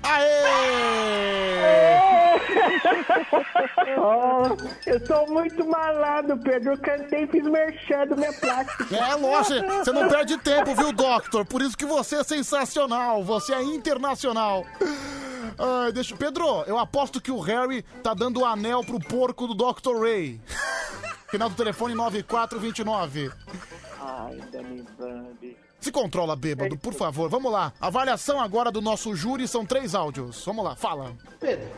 oh, 3.99 4.57
eu 4.87 5.07
sou 5.07 5.27
muito 5.29 5.67
malado, 5.67 6.39
Pedro. 6.39 6.73
Eu 6.73 6.79
cantei 6.79 7.25
e 7.25 7.27
fiz 7.27 7.45
merchan 7.45 8.07
da 8.07 8.17
minha 8.17 8.33
plástica. 8.33 8.97
É, 8.97 9.15
lógico, 9.15 9.67
você 9.67 9.93
não 9.93 10.09
perde 10.09 10.39
tempo, 10.39 10.75
viu, 10.75 10.93
Doctor? 10.93 11.45
Por 11.45 11.61
isso 11.63 11.77
que 11.77 11.87
você 11.87 12.17
é 12.17 12.25
sensacional, 12.25 13.23
você 13.23 13.55
é 13.55 13.63
internacional. 13.63 14.65
Ai, 15.59 15.93
deixa... 15.93 16.17
Pedro, 16.17 16.65
eu 16.67 16.79
aposto 16.79 17.21
que 17.21 17.31
o 17.31 17.39
Harry 17.41 17.83
tá 18.03 18.15
dando 18.15 18.41
o 18.41 18.45
anel 18.45 18.83
pro 18.85 18.99
porco 18.99 19.47
do 19.47 19.55
Dr. 19.55 20.01
Ray. 20.01 20.41
Final 21.29 21.51
do 21.51 21.57
telefone 21.57 21.95
9429. 21.95 23.31
Ai, 24.01 24.41
Danny 24.51 24.85
Brandy. 24.97 25.68
Se 25.81 25.93
controla, 25.93 26.35
bêbado, 26.35 26.77
por 26.77 26.93
favor. 26.93 27.29
Vamos 27.31 27.53
lá. 27.53 27.73
Avaliação 27.81 28.41
agora 28.41 28.71
do 28.71 28.81
nosso 28.81 29.15
júri 29.15 29.47
são 29.47 29.65
três 29.65 29.95
áudios. 29.95 30.45
Vamos 30.45 30.65
lá, 30.65 30.75
fala. 30.75 31.13
Pedro, 31.39 31.69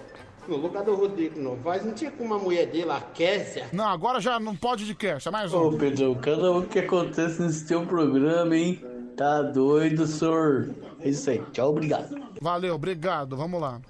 no 0.49 0.57
lugar 0.57 0.83
do 0.83 0.95
Rodrigo 0.95 1.39
Novaes, 1.39 1.85
não 1.85 1.93
tinha 1.93 2.11
como 2.11 2.35
a 2.35 2.39
mulher 2.39 2.67
dele, 2.67 2.91
a 2.91 3.01
Késia? 3.01 3.69
Não, 3.73 3.87
agora 3.87 4.21
já 4.21 4.41
não 4.41 4.57
pode 4.57 4.87
de 4.87 4.95
cash, 4.95 5.27
é 5.27 5.31
mais 5.31 5.53
Ô, 5.53 5.69
um. 5.69 5.79
Pedro, 5.79 6.17
cada 6.17 6.51
um 6.51 6.63
que 6.63 6.79
acontece 6.79 7.43
nesse 7.43 7.67
teu 7.67 7.87
programa, 7.87 8.57
hein? 8.57 8.83
Tá 9.17 9.43
doido, 9.43 10.07
senhor. 10.07 10.71
É 11.01 11.11
isso 11.11 11.29
aí. 11.29 11.43
Tchau, 11.53 11.71
obrigado. 11.71 12.17
Valeu, 12.41 12.75
obrigado. 12.75 13.37
Vamos 13.37 13.61
lá. 13.61 13.81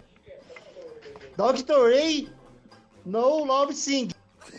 Dr. 1.37 1.85
Ray, 1.93 2.29
No 3.07 3.45
Love 3.45 3.73
Sing. 3.73 4.09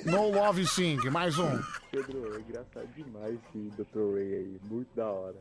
No 0.06 0.32
Love 0.32 0.66
Sing, 0.66 0.98
mais 1.10 1.38
um. 1.38 1.60
Pedro, 1.92 2.36
é 2.36 2.40
engraçado 2.40 2.88
demais 2.96 3.38
esse 3.50 3.70
Dr. 3.76 4.14
Ray 4.16 4.34
aí, 4.34 4.60
muito 4.70 4.88
da 4.96 5.12
hora. 5.12 5.36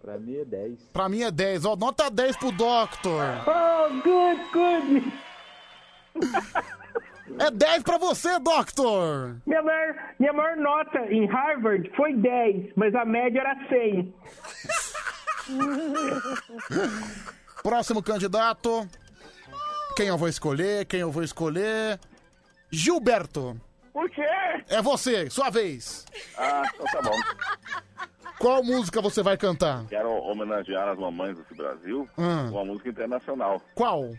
Pra 0.00 0.18
mim 0.18 0.36
é 0.36 0.44
10. 0.44 0.78
Pra 0.92 1.08
mim 1.08 1.22
é 1.22 1.30
10. 1.30 1.64
Ó, 1.66 1.76
nota 1.76 2.10
10 2.10 2.36
pro 2.36 2.50
Doctor. 2.50 3.22
Oh, 3.46 3.88
good, 4.02 4.42
good. 4.52 5.12
É 7.38 7.50
10 7.50 7.82
pra 7.82 7.98
você, 7.98 8.38
Doctor. 8.40 9.36
Minha 9.46 9.62
maior, 9.62 9.94
minha 10.18 10.32
maior 10.32 10.56
nota 10.56 10.98
em 11.12 11.26
Harvard 11.26 11.90
foi 11.94 12.14
10, 12.14 12.72
mas 12.74 12.94
a 12.94 13.04
média 13.04 13.40
era 13.40 13.68
100. 13.68 14.14
Próximo 17.62 18.02
candidato. 18.02 18.88
Quem 19.96 20.08
eu 20.08 20.18
vou 20.18 20.28
escolher? 20.28 20.84
Quem 20.86 21.00
eu 21.00 21.10
vou 21.12 21.22
escolher? 21.22 22.00
Gilberto. 22.70 23.60
Por 23.92 24.08
quê? 24.10 24.26
É 24.68 24.80
você, 24.80 25.28
sua 25.30 25.50
vez. 25.50 26.06
Ah, 26.38 26.62
então 26.74 26.86
tá 26.86 27.02
bom. 27.02 27.16
Qual 28.38 28.62
música 28.64 29.00
você 29.00 29.22
vai 29.22 29.36
cantar? 29.36 29.84
Quero 29.86 30.10
homenagear 30.10 30.88
as 30.88 30.98
mamães 30.98 31.36
desse 31.36 31.54
Brasil 31.54 32.08
Ah. 32.16 32.46
com 32.50 32.56
uma 32.56 32.64
música 32.64 32.88
internacional. 32.88 33.60
Qual? 33.74 34.10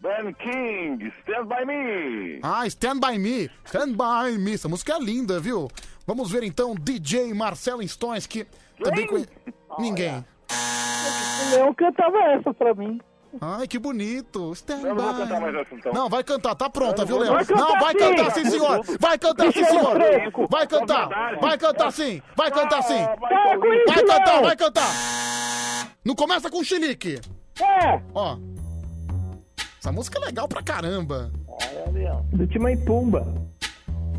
Ben 0.00 0.34
King, 0.34 1.06
Stand 1.20 1.46
By 1.46 1.64
Me. 1.64 2.40
Ah, 2.42 2.66
Stand 2.66 3.00
By 3.00 3.18
Me. 3.18 3.50
Stand 3.64 3.92
By 3.92 4.36
Me. 4.38 4.54
Essa 4.54 4.68
música 4.68 4.94
é 4.94 4.98
linda, 4.98 5.38
viu? 5.38 5.68
Vamos 6.06 6.30
ver 6.30 6.42
então 6.42 6.74
DJ 6.74 7.32
Marcelo 7.32 7.86
Stones, 7.86 8.26
que 8.26 8.46
também 8.82 9.06
conhece... 9.06 9.30
Ninguém. 9.78 10.24
O 10.50 11.54
Leão 11.56 11.74
cantava 11.74 12.18
essa 12.32 12.52
pra 12.54 12.74
mim. 12.74 13.00
Ai, 13.40 13.66
que 13.66 13.78
bonito. 13.78 14.52
Stand 14.52 14.80
Eu 14.82 14.94
não 14.94 15.02
vou 15.02 15.12
by 15.12 15.18
cantar 15.20 15.40
mais 15.40 15.54
essa 15.54 15.74
então. 15.74 15.92
Não, 15.92 16.08
vai 16.08 16.24
cantar, 16.24 16.54
tá 16.54 16.70
pronta, 16.70 17.04
viu, 17.04 17.18
Vai 17.18 17.44
Não, 17.50 17.80
vai 17.80 17.92
sim. 17.92 17.98
cantar 17.98 18.30
sim, 18.32 18.44
senhor! 18.50 18.80
Vai 19.00 19.18
cantar 19.18 19.52
sim, 19.52 19.64
senhor! 19.64 19.98
Vai 20.48 20.66
cantar! 20.66 21.08
Vai 21.40 21.58
cantar 21.58 21.92
sim! 21.92 22.22
Vai 22.36 22.50
cantar 22.50 22.82
sim! 22.82 22.94
Isso, 22.94 23.94
Vai 23.94 24.04
cantar, 24.04 24.42
vai 24.42 24.56
cantar! 24.56 24.90
Não 26.04 26.14
começa 26.14 26.50
com 26.50 26.62
chilique! 26.62 27.20
É! 27.60 28.00
Ó. 28.14 28.36
Essa 29.78 29.92
música 29.92 30.18
é 30.18 30.26
legal 30.26 30.48
pra 30.48 30.62
caramba. 30.62 31.30
Do 32.32 32.46
Timão 32.46 32.70
e 32.70 32.76
Pumba. 32.76 33.26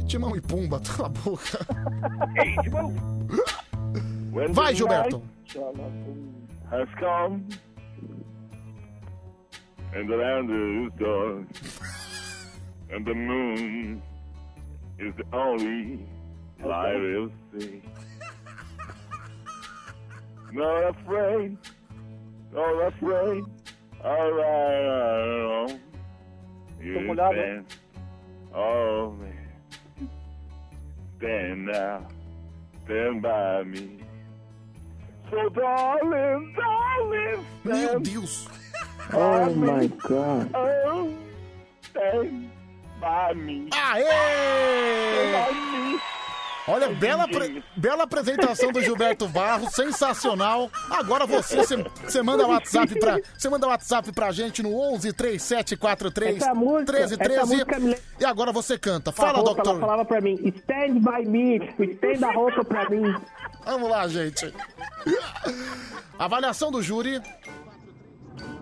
Timão 0.07 0.35
e 0.35 0.41
Pumba, 0.41 0.79
cala 0.85 1.07
a 1.07 1.09
boca. 1.09 1.59
When 4.31 4.51
Vai, 4.51 4.75
Gilberto. 4.75 5.23
Has 6.71 6.89
come 6.99 7.45
and 9.95 10.09
the 10.09 10.15
land 10.17 10.51
is 10.51 10.91
dark 10.99 11.47
and 12.89 13.05
the 13.05 13.13
moon 13.13 14.01
is 14.99 15.13
the 15.15 15.23
only 15.35 16.05
light 16.63 16.99
we'll 16.99 17.31
see. 17.57 17.81
Not 20.51 20.89
afraid, 20.89 21.57
not 22.53 22.87
afraid. 22.87 23.43
All 24.03 24.31
right, 24.31 24.85
all 24.85 25.65
right. 25.65 25.79
You 26.81 27.13
stand. 27.13 27.65
Oh 28.53 29.11
man. 29.11 30.09
stand 31.17 31.65
now, 31.67 32.07
stand 32.83 33.21
by 33.21 33.63
me. 33.63 33.99
So 35.31 35.49
darling, 35.49 36.55
darling, 36.57 37.45
stand. 37.63 37.63
Meu 37.63 37.99
Deus. 37.99 38.47
Oh 39.13 39.49
my 39.55 39.87
God. 40.07 40.49
Oh, 40.55 41.09
stand 41.83 42.49
by 42.99 43.33
me. 43.35 43.69
Aê! 43.71 44.03
Stand 45.13 45.31
by 45.31 45.53
me. 45.53 45.99
Olha, 46.67 46.89
bela, 46.95 47.27
pre- 47.27 47.63
bela 47.77 48.03
apresentação 48.05 48.71
do 48.71 48.81
Gilberto 48.81 49.27
Barros, 49.27 49.71
sensacional. 49.75 50.67
Agora 50.89 51.27
você, 51.27 51.57
você, 52.03 52.23
manda 52.23 52.47
WhatsApp 52.47 52.99
pra, 52.99 53.19
você 53.37 53.47
manda 53.49 53.67
WhatsApp 53.67 54.11
pra 54.11 54.31
gente 54.31 54.63
no 54.63 54.75
11 54.75 55.13
3743 55.13 56.37
Essa 56.41 56.55
música- 56.55 56.91
1313 56.93 57.33
essa 57.35 57.45
música 57.45 57.79
me 57.79 57.85
lembra- 57.89 58.01
e 58.19 58.25
agora 58.25 58.51
você 58.51 58.79
canta. 58.79 59.11
Fala, 59.11 59.33
roupa, 59.37 59.53
doutor. 59.61 59.69
Ela 59.73 59.79
falava 59.79 60.05
pra 60.05 60.19
mim, 60.21 60.39
stand 60.43 61.01
by 61.01 61.23
me, 61.29 61.57
estenda 61.79 62.29
a 62.29 62.33
roupa 62.33 62.65
pra 62.65 62.89
mim. 62.89 63.15
Vamos 63.63 63.87
lá, 63.87 64.07
gente. 64.07 64.51
Avaliação 66.17 66.71
do 66.71 66.81
júri. 66.81 67.21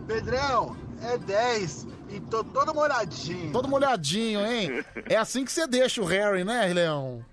Pedrão, 0.07 0.75
é 1.01 1.17
10 1.17 1.87
e 2.09 2.19
tô 2.19 2.43
todo 2.43 2.73
molhadinho. 2.73 3.51
Todo 3.51 3.67
molhadinho, 3.67 4.45
hein? 4.45 4.83
É 5.09 5.15
assim 5.15 5.43
que 5.43 5.51
você 5.51 5.65
deixa 5.67 6.01
o 6.01 6.05
Harry, 6.05 6.43
né, 6.43 6.71
Leão? 6.73 7.25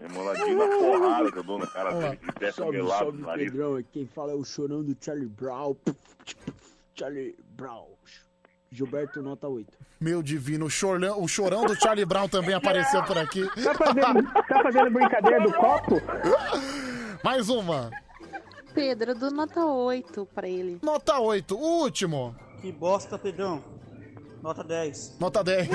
É 0.00 0.08
moladinho 0.08 0.58
na 0.58 0.66
porrada 0.66 1.32
que 1.32 1.38
eu 1.38 1.42
dou 1.42 1.58
na 1.58 1.66
cara 1.66 1.92
dele, 1.92 2.16
que 2.16 2.38
desce 2.38 2.56
Salve, 2.58 2.76
melado 2.76 3.04
salve, 3.04 3.22
nariz. 3.22 3.50
Pedrão. 3.50 3.84
Quem 3.92 4.06
fala 4.06 4.32
é 4.32 4.34
o 4.34 4.44
chorão 4.44 4.82
do 4.82 4.96
Charlie 5.00 5.26
Brown. 5.26 5.76
Charlie 6.94 7.36
Brown. 7.50 7.88
Gilberto, 8.70 9.22
nota 9.22 9.48
8. 9.48 9.66
Meu 9.98 10.22
divino, 10.22 10.66
o 10.66 10.70
chorão, 10.70 11.22
o 11.22 11.26
chorão 11.26 11.64
do 11.64 11.74
Charlie 11.74 12.04
Brown 12.04 12.28
também 12.28 12.54
apareceu 12.54 13.02
por 13.04 13.16
aqui. 13.16 13.48
Tá 13.62 13.74
fazendo, 13.74 14.32
tá 14.32 14.62
fazendo 14.62 14.90
brincadeira 14.90 15.40
do 15.40 15.52
copo? 15.54 15.94
Mais 17.24 17.48
uma. 17.48 17.90
Pedro, 18.78 19.12
do 19.12 19.30
nota 19.32 19.66
8 19.66 20.28
pra 20.32 20.48
ele. 20.48 20.78
Nota 20.82 21.18
8. 21.18 21.56
O 21.56 21.80
último. 21.82 22.36
Que 22.60 22.70
bosta, 22.70 23.18
Pedrão. 23.18 23.60
Nota 24.40 24.62
10. 24.62 25.18
Nota 25.18 25.42
10. 25.42 25.68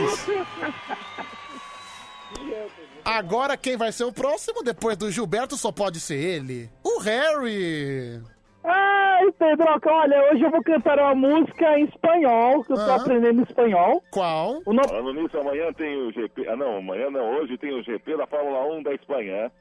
Agora 3.04 3.58
quem 3.58 3.76
vai 3.76 3.92
ser 3.92 4.06
o 4.06 4.14
próximo 4.14 4.64
depois 4.64 4.96
do 4.96 5.12
Gilberto 5.12 5.58
só 5.58 5.70
pode 5.70 6.00
ser 6.00 6.16
ele. 6.16 6.70
O 6.82 7.00
Harry. 7.00 8.22
Ai, 8.64 9.30
Pedroca, 9.34 9.92
olha, 9.92 10.32
hoje 10.32 10.42
eu 10.44 10.50
vou 10.50 10.64
cantar 10.64 10.98
uma 10.98 11.14
música 11.14 11.78
em 11.78 11.84
espanhol, 11.84 12.64
que 12.64 12.72
eu 12.72 12.78
tô 12.78 12.92
Ah. 12.92 12.96
aprendendo 12.96 13.44
espanhol. 13.44 14.02
Qual? 14.10 14.62
O 14.66 14.72
nome... 14.72 14.88
Falando 14.88 15.14
nisso, 15.22 15.38
amanhã 15.38 15.74
tem 15.74 15.98
o 16.08 16.12
GP. 16.14 16.48
Ah, 16.48 16.56
não, 16.56 16.78
amanhã 16.78 17.10
não, 17.10 17.36
hoje 17.42 17.58
tem 17.58 17.78
o 17.78 17.84
GP 17.84 18.16
da 18.16 18.26
Fórmula 18.26 18.64
1 18.74 18.84
da 18.84 18.94
Espanha, 18.94 19.52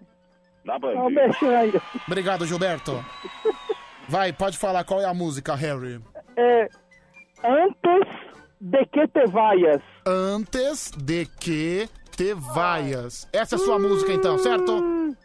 na 0.65 0.79
Band. 0.79 1.11
Beijinho 1.13 1.57
aí. 1.57 1.73
Obrigado, 2.07 2.47
Gilberto. 2.47 3.05
Vai, 4.09 4.33
pode 4.33 4.59
falar 4.59 4.85
qual 4.85 5.01
é 5.01 5.05
a 5.05 5.15
música, 5.15 5.55
Harry. 5.55 6.01
É, 6.37 6.69
antes 7.45 8.09
de 8.61 8.87
que 8.87 9.07
te 9.09 9.27
vayas. 9.27 9.83
Antes 10.07 10.91
de 10.97 11.27
que 11.27 11.89
te 12.17 12.35
vayas. 12.35 13.29
Essa 13.33 13.57
é 13.57 13.59
a 13.59 13.61
sua 13.61 13.79
música 13.79 14.13
então, 14.13 14.39
certo? 14.39 14.83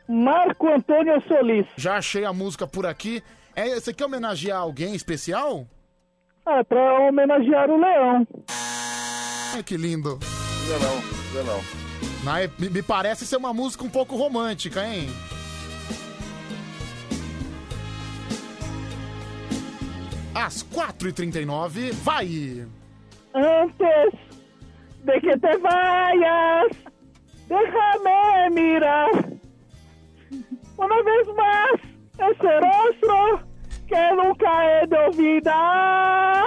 Marco 0.07 0.67
Antônio 0.67 1.21
Solis. 1.27 1.65
Já 1.75 1.97
achei 1.97 2.25
a 2.25 2.33
música 2.33 2.65
por 2.67 2.85
aqui. 2.85 3.21
É, 3.55 3.75
você 3.75 3.93
quer 3.93 4.05
homenagear 4.05 4.59
alguém 4.59 4.95
especial? 4.95 5.67
É, 6.47 6.63
pra 6.63 7.07
homenagear 7.07 7.69
o 7.69 7.77
leão. 7.77 8.27
Ai, 9.53 9.63
que 9.63 9.75
lindo. 9.75 10.19
Não, 11.33 11.43
não, 11.43 11.86
me, 12.57 12.69
me 12.69 12.81
parece 12.81 13.25
ser 13.25 13.37
uma 13.37 13.53
música 13.53 13.83
um 13.83 13.89
pouco 13.89 14.15
romântica, 14.15 14.85
hein? 14.85 15.07
Às 20.35 20.63
4h39, 20.63 21.93
vai! 21.93 22.67
Antes 23.33 24.19
de 25.03 25.21
que 25.21 25.37
te 25.39 25.57
vayas, 25.57 26.71
déjame 27.47 28.49
mirar 28.51 29.09
una 30.77 31.01
vez 31.03 31.27
más 31.35 31.81
ese 32.19 32.59
rostro 32.59 33.47
que 33.87 34.15
nunca 34.15 34.65
he 34.65 34.87
de 34.87 34.97
olvidar. 34.97 36.43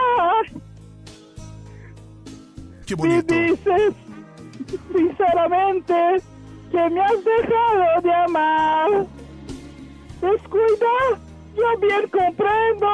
Que 2.86 2.94
bonito. 2.94 3.34
Y 3.34 3.50
dices 3.50 4.09
sinceramente 4.92 6.22
que 6.70 6.90
me 6.90 7.00
has 7.00 7.24
dejado 7.24 8.00
de 8.02 8.14
amar. 8.14 9.06
Descuida, 10.20 11.20
yo 11.56 11.78
bien 11.80 12.08
comprendo 12.10 12.88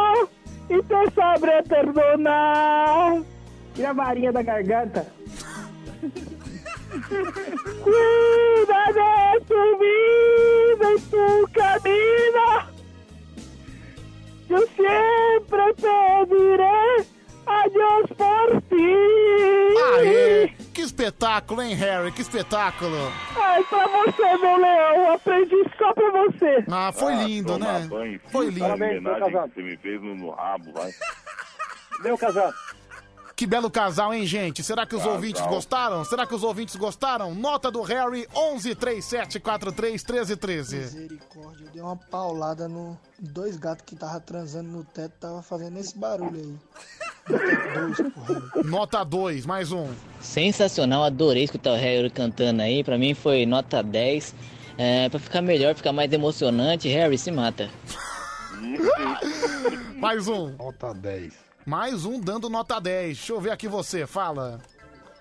y 0.68 0.82
te 0.82 1.10
sabré 1.14 1.62
perdonar. 1.64 3.22
Tira 3.74 3.90
a 3.90 3.92
varinha 3.92 4.32
da 4.32 4.42
garganta. 4.42 5.04
Cuida 7.84 8.82
de 8.96 9.44
tu 9.46 9.78
vida 9.78 10.86
y 10.96 11.00
tu 11.10 11.26
camino. 11.52 12.46
Yo 14.48 14.58
siempre 14.76 15.64
pediré 15.76 17.06
a 17.46 17.68
Dios 17.68 18.10
por 18.16 18.62
ti. 18.62 18.94
Aê! 19.98 20.55
Que 20.96 21.02
espetáculo, 21.02 21.60
hein, 21.60 21.74
Harry? 21.74 22.10
Que 22.10 22.22
espetáculo! 22.22 23.12
Ai, 23.36 23.62
pra 23.64 23.86
você, 23.86 24.36
meu 24.38 24.56
leão, 24.56 25.12
aprendi 25.12 25.56
só 25.76 25.92
pra 25.92 26.10
você. 26.10 26.64
Ah, 26.72 26.90
foi 26.90 27.12
Ah, 27.12 27.22
lindo, 27.22 27.58
né? 27.58 27.86
banho, 27.86 28.18
Foi 28.32 28.46
lindo. 28.46 28.60
Parabéns, 28.60 29.02
meu 29.02 29.18
casado. 29.20 29.52
você 29.54 29.62
me 29.62 29.76
fez 29.76 30.00
no, 30.00 30.14
no 30.14 30.30
rabo, 30.30 30.72
vai. 30.72 30.90
Meu 32.00 32.16
casado. 32.16 32.54
Que 33.36 33.46
belo 33.46 33.70
casal, 33.70 34.14
hein, 34.14 34.24
gente? 34.24 34.62
Será 34.64 34.86
que 34.86 34.94
os 34.94 35.02
Casal. 35.02 35.16
ouvintes 35.16 35.42
gostaram? 35.46 36.02
Será 36.06 36.26
que 36.26 36.34
os 36.34 36.42
ouvintes 36.42 36.74
gostaram? 36.74 37.34
Nota 37.34 37.70
do 37.70 37.82
Harry 37.82 38.26
11 38.34 38.74
37 38.74 39.38
43 39.38 40.02
13 40.02 40.36
13. 40.36 40.76
Misericórdia, 40.78 41.66
eu 41.66 41.70
dei 41.70 41.82
uma 41.82 41.96
paulada 41.98 42.66
no 42.66 42.98
dois 43.18 43.58
gatos 43.58 43.84
que 43.84 43.94
tava 43.94 44.18
transando 44.20 44.70
no 44.70 44.84
teto, 44.84 45.12
tava 45.20 45.42
fazendo 45.42 45.78
esse 45.78 45.94
barulho 45.98 46.34
aí. 46.40 46.56
Nota 48.64 49.04
2, 49.04 49.44
mais 49.44 49.70
um. 49.70 49.92
Sensacional, 50.18 51.04
adorei 51.04 51.44
escutar 51.44 51.72
o 51.72 51.76
Harry 51.76 52.08
cantando 52.08 52.62
aí. 52.62 52.82
Pra 52.82 52.96
mim 52.96 53.12
foi 53.12 53.44
nota 53.44 53.82
10. 53.82 54.34
É, 54.78 55.10
pra 55.10 55.18
ficar 55.20 55.42
melhor, 55.42 55.74
ficar 55.74 55.92
mais 55.92 56.10
emocionante, 56.10 56.88
Harry 56.88 57.18
se 57.18 57.30
mata. 57.30 57.68
Mais 59.96 60.26
um. 60.28 60.54
Nota 60.56 60.94
10. 60.94 61.45
Mais 61.66 62.04
um 62.04 62.20
dando 62.20 62.48
nota 62.48 62.80
10. 62.80 63.16
Deixa 63.16 63.32
eu 63.32 63.40
ver 63.40 63.50
aqui 63.50 63.66
você, 63.66 64.06
fala. 64.06 64.60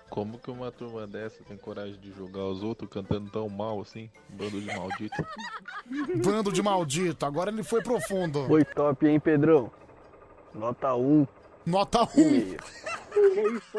Como 0.08 0.38
que 0.38 0.48
uma 0.48 0.70
turma 0.70 1.04
dessa 1.04 1.42
tem 1.42 1.56
coragem 1.56 1.98
de 1.98 2.12
jogar 2.12 2.44
os 2.44 2.62
outros 2.62 2.88
cantando 2.88 3.28
tão 3.28 3.48
mal 3.48 3.80
assim? 3.80 4.08
Bando 4.28 4.60
de 4.60 4.66
maldito. 4.66 5.26
Bando 6.24 6.52
de 6.52 6.62
maldito. 6.62 7.26
Agora 7.26 7.50
ele 7.50 7.64
foi 7.64 7.82
profundo. 7.82 8.46
Foi 8.46 8.64
top, 8.64 9.08
hein, 9.08 9.18
Pedrão? 9.18 9.72
Nota 10.54 10.94
1. 10.94 11.26
Nota 11.66 12.02
1. 12.02 12.56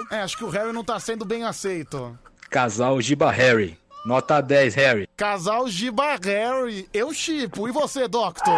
É, 0.09 0.22
acho 0.22 0.36
que 0.36 0.43
o 0.43 0.49
Harry 0.49 0.74
não 0.74 0.84
tá 0.84 0.99
sendo 0.99 1.24
bem 1.24 1.43
aceito. 1.43 2.18
Casal 2.49 2.99
Giba 2.99 3.30
Harry. 3.30 3.78
Nota 4.03 4.41
10, 4.41 4.74
Harry. 4.74 5.09
Casal 5.15 5.68
Giba 5.68 6.18
Harry. 6.24 6.89
Eu 6.91 7.13
chipo. 7.13 7.68
E 7.68 7.72
você, 7.72 8.07
Doctor? 8.07 8.51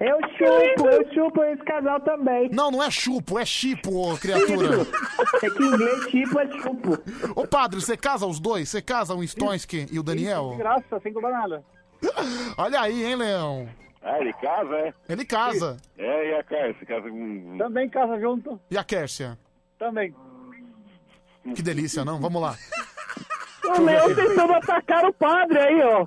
Eu 0.00 0.18
chupo, 0.30 0.88
eu 0.88 1.12
chupo 1.12 1.44
esse 1.44 1.62
casal 1.62 2.00
também. 2.00 2.48
Não, 2.50 2.70
não 2.70 2.82
é 2.82 2.90
chupo, 2.90 3.38
é 3.38 3.44
chipo, 3.44 3.94
ô, 3.94 4.16
criatura. 4.16 4.86
É 5.42 5.50
que 5.50 5.62
em 5.62 5.66
inglês 5.66 6.06
tipo 6.06 6.40
é 6.40 6.50
chupo. 6.58 6.98
Ô, 7.36 7.46
padre, 7.46 7.78
você 7.78 7.98
casa 7.98 8.24
os 8.26 8.40
dois? 8.40 8.70
Você 8.70 8.80
casa 8.80 9.14
o 9.14 9.22
Stonski 9.22 9.86
e 9.92 9.98
o 9.98 10.02
Daniel? 10.02 10.54
Graça, 10.56 10.98
sem 11.02 11.12
cobrar 11.12 11.30
nada. 11.30 11.62
Olha 12.56 12.80
aí, 12.80 13.04
hein, 13.04 13.16
Leão? 13.16 13.68
Ah, 14.02 14.18
ele 14.18 14.32
casa, 14.32 14.74
é? 14.78 14.94
Ele 15.06 15.24
casa. 15.26 15.76
É, 15.98 16.30
e 16.30 16.34
a 16.34 16.42
Cárcia? 16.42 16.86
Casa 16.86 17.10
com... 17.10 17.58
Também 17.58 17.88
casa 17.90 18.18
junto. 18.18 18.58
E 18.70 18.78
a 18.78 18.84
Kércia? 18.84 19.38
Também. 19.78 20.14
Que 21.54 21.60
delícia, 21.60 22.06
não? 22.06 22.18
Vamos 22.18 22.40
lá. 22.40 22.56
O 23.64 23.82
leão 23.82 24.14
tentando 24.14 24.54
atacar 24.54 25.04
o 25.04 25.12
padre 25.12 25.58
aí, 25.58 25.82
ó. 25.82 26.06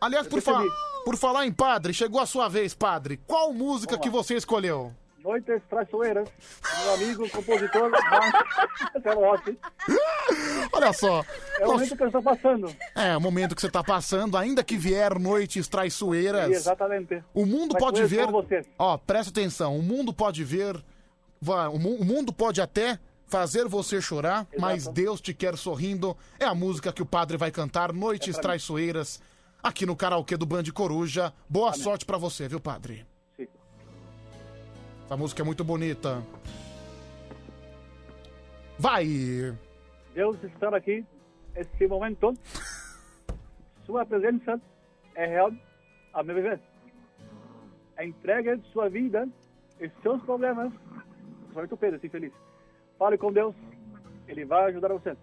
Aliás, 0.00 0.26
por, 0.26 0.42
fa 0.42 0.62
por 1.04 1.16
falar 1.16 1.46
em 1.46 1.52
padre, 1.52 1.92
chegou 1.94 2.20
a 2.20 2.26
sua 2.26 2.48
vez, 2.48 2.74
padre. 2.74 3.18
Qual 3.26 3.52
música 3.52 3.98
que 3.98 4.10
você 4.10 4.34
escolheu? 4.36 4.92
Noites 5.22 5.60
traiçoeiras. 5.68 6.28
Meu 6.82 6.94
amigo, 6.94 7.28
compositor, 7.28 7.90
Marcelo 7.90 9.20
Rossi. 9.20 9.58
Olha 10.72 10.92
só. 10.94 11.22
É 11.58 11.66
o 11.66 11.72
momento 11.72 11.96
que 11.96 12.02
eu 12.02 12.06
estou 12.06 12.22
passando. 12.22 12.74
É, 12.94 13.16
o 13.16 13.20
momento 13.20 13.54
que 13.54 13.60
você 13.60 13.70
tá 13.70 13.84
passando, 13.84 14.36
ainda 14.38 14.64
que 14.64 14.78
vier 14.78 15.18
noites 15.18 15.68
traiçoeiras. 15.68 16.50
Exatamente. 16.50 17.22
O 17.34 17.44
mundo 17.44 17.72
Mas 17.74 17.82
pode 17.82 18.02
ver. 18.06 18.26
Ó, 18.78 18.96
presta 18.96 19.30
atenção. 19.30 19.76
O 19.78 19.82
mundo 19.82 20.12
pode 20.12 20.42
ver. 20.42 20.76
O 21.72 21.78
mu- 21.78 21.96
o 21.96 22.04
mundo 22.04 22.32
pode 22.32 22.60
até 22.60 22.98
Fazer 23.26 23.68
você 23.68 24.00
chorar, 24.02 24.44
mas 24.58 24.88
Deus 24.88 25.20
te 25.20 25.32
quer 25.32 25.56
sorrindo. 25.56 26.16
É 26.40 26.46
a 26.46 26.52
música 26.52 26.92
que 26.92 27.00
o 27.00 27.06
padre 27.06 27.36
vai 27.36 27.52
cantar 27.52 27.92
Noites 27.92 28.36
É. 28.36 28.40
Traiçoeiras 28.40 29.20
aqui 29.62 29.86
no 29.86 29.96
karaokê 29.96 30.36
do 30.36 30.46
Band 30.46 30.64
Coruja. 30.74 31.32
Boa 31.48 31.72
sorte 31.72 32.04
pra 32.04 32.18
você, 32.18 32.48
viu, 32.48 32.60
padre? 32.60 33.06
Sim. 33.36 33.46
Essa 35.04 35.16
música 35.16 35.42
é 35.42 35.44
muito 35.44 35.64
bonita. 35.64 36.22
Vai! 38.78 39.06
Deus 40.14 40.42
está 40.42 40.74
aqui, 40.74 41.04
este 41.54 41.86
momento. 41.86 42.34
Sua 43.84 44.06
presença 44.06 44.60
é 45.14 45.26
real 45.26 45.52
a 46.14 46.22
meu 46.22 46.34
viver. 46.34 46.60
Entregue 48.00 48.62
sua 48.72 48.88
vida 48.88 49.28
e 49.78 49.90
seus 50.02 50.22
problemas. 50.22 50.72
Somente 51.52 51.74
o 51.74 51.76
Pedro, 51.76 51.96
assim, 51.96 52.08
feliz. 52.08 52.32
Fale 52.98 53.18
com 53.18 53.32
Deus, 53.32 53.54
Ele 54.26 54.44
vai 54.44 54.70
ajudar 54.70 54.88
você. 54.88 55.16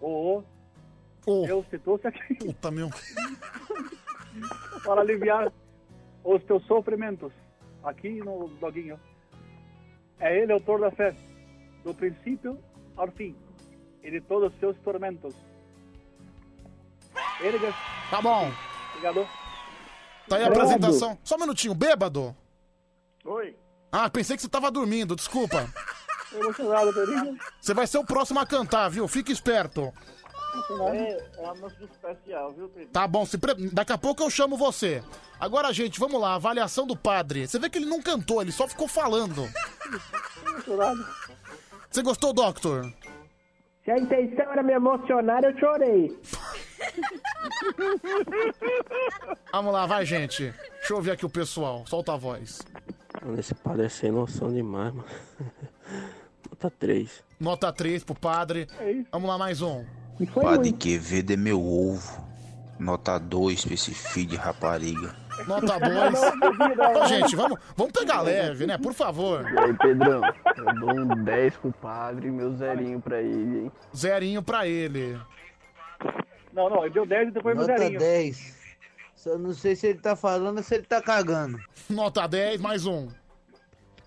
Oh, 0.00 0.38
oh. 0.38 0.57
Deus 1.46 1.66
te 1.68 1.78
trouxe 1.78 2.06
aqui 2.06 2.34
Puta, 2.34 2.70
meu. 2.70 2.90
para 4.84 5.00
aliviar 5.00 5.52
os 6.24 6.42
teus 6.44 6.64
sofrimentos. 6.66 7.32
Aqui 7.84 8.18
no 8.20 8.48
doguinho. 8.60 8.98
É 10.18 10.36
Ele 10.36 10.52
autor 10.52 10.80
da 10.80 10.90
fé, 10.90 11.14
do 11.84 11.94
princípio 11.94 12.58
ao 12.96 13.08
fim, 13.12 13.36
e 14.02 14.10
de 14.10 14.20
todos 14.20 14.52
os 14.52 14.58
seus 14.58 14.76
tormentos. 14.78 15.34
Erga. 17.40 17.72
Tá 18.10 18.20
bom. 18.20 18.50
Obrigado. 18.90 19.28
Tá 20.28 20.36
aí 20.36 20.44
a 20.44 20.48
apresentação. 20.48 21.16
Só 21.22 21.36
um 21.36 21.40
minutinho, 21.40 21.74
bêbado. 21.74 22.36
Oi. 23.24 23.56
Ah, 23.92 24.10
pensei 24.10 24.36
que 24.36 24.42
você 24.42 24.48
tava 24.48 24.70
dormindo, 24.70 25.14
desculpa. 25.14 25.68
Emocionado. 26.32 26.92
Você 27.60 27.72
vai 27.72 27.86
ser 27.86 27.98
o 27.98 28.04
próximo 28.04 28.40
a 28.40 28.46
cantar, 28.46 28.88
viu? 28.90 29.08
Fique 29.08 29.32
esperto. 29.32 29.92
É, 30.92 31.26
é 31.36 31.40
uma 31.42 31.54
música 31.54 31.84
especial, 31.84 32.52
viu, 32.52 32.68
Pedro? 32.68 32.90
Tá 32.90 33.06
bom, 33.06 33.24
se 33.26 33.38
pre- 33.38 33.54
daqui 33.70 33.92
a 33.92 33.98
pouco 33.98 34.22
eu 34.22 34.30
chamo 34.30 34.56
você. 34.56 35.02
Agora, 35.38 35.72
gente, 35.72 36.00
vamos 36.00 36.20
lá, 36.20 36.34
avaliação 36.34 36.86
do 36.86 36.96
padre. 36.96 37.46
Você 37.46 37.58
vê 37.58 37.68
que 37.70 37.78
ele 37.78 37.86
não 37.86 38.02
cantou, 38.02 38.40
ele 38.42 38.50
só 38.52 38.66
ficou 38.66 38.88
falando. 38.88 39.48
Você 41.90 42.02
gostou, 42.02 42.32
Doctor? 42.32 42.92
Se 43.84 43.90
a 43.90 43.98
intenção 43.98 44.52
era 44.52 44.62
me 44.62 44.72
emocionar, 44.72 45.42
eu 45.44 45.56
chorei. 45.58 46.18
Vamos 49.52 49.72
lá, 49.72 49.86
vai, 49.86 50.04
gente. 50.04 50.52
Deixa 50.78 50.92
eu 50.92 50.96
ouvir 50.96 51.12
aqui 51.12 51.24
o 51.24 51.30
pessoal. 51.30 51.84
Solta 51.86 52.12
a 52.14 52.16
voz. 52.16 52.60
Esse 53.38 53.54
padre 53.54 53.86
é 53.86 53.88
sem 53.88 54.10
noção 54.10 54.52
demais, 54.52 54.92
mano. 54.92 55.08
Nota 56.50 56.70
3. 56.78 57.24
Nota 57.40 57.72
3 57.72 58.04
pro 58.04 58.14
padre. 58.14 58.68
Vamos 59.12 59.28
lá, 59.28 59.38
mais 59.38 59.62
um. 59.62 59.84
Padre 60.26 60.72
Quevedo 60.72 61.32
é 61.32 61.36
meu 61.36 61.60
ovo. 61.60 62.26
Nota 62.78 63.18
2 63.18 63.64
pra 63.64 63.74
esse 63.74 63.92
filho 63.92 64.30
de 64.30 64.36
rapariga. 64.36 65.14
Nota 65.46 65.78
2. 65.78 66.20
Ô, 66.96 67.06
gente, 67.06 67.36
vamos, 67.36 67.58
vamos 67.76 67.92
pegar 67.92 68.22
leve, 68.22 68.66
né? 68.66 68.78
Por 68.78 68.92
favor. 68.92 69.48
E 69.50 69.58
aí, 69.58 69.74
Pedrão, 69.74 70.22
eu 70.56 70.74
dou 70.80 70.90
um 70.90 71.24
10 71.24 71.56
pro 71.56 71.72
padre 71.72 72.28
e 72.28 72.30
meu 72.30 72.54
zerinho 72.56 73.00
pra 73.00 73.20
ele, 73.20 73.58
hein? 73.60 73.72
Zerinho 73.96 74.42
pra 74.42 74.66
ele. 74.66 75.18
Não, 76.52 76.68
não, 76.70 76.84
ele 76.84 76.94
deu 76.94 77.06
10 77.06 77.28
e 77.28 77.30
depois 77.32 77.56
meu 77.56 77.66
Nota 77.66 77.78
zerinho. 77.78 77.98
10. 78.00 78.58
Só 79.14 79.36
não 79.36 79.52
sei 79.52 79.74
se 79.74 79.88
ele 79.88 79.98
tá 79.98 80.14
falando 80.14 80.58
ou 80.58 80.62
se 80.62 80.74
ele 80.74 80.84
tá 80.84 81.02
cagando. 81.02 81.58
Nota 81.90 82.26
10, 82.26 82.60
mais 82.60 82.86
um. 82.86 83.08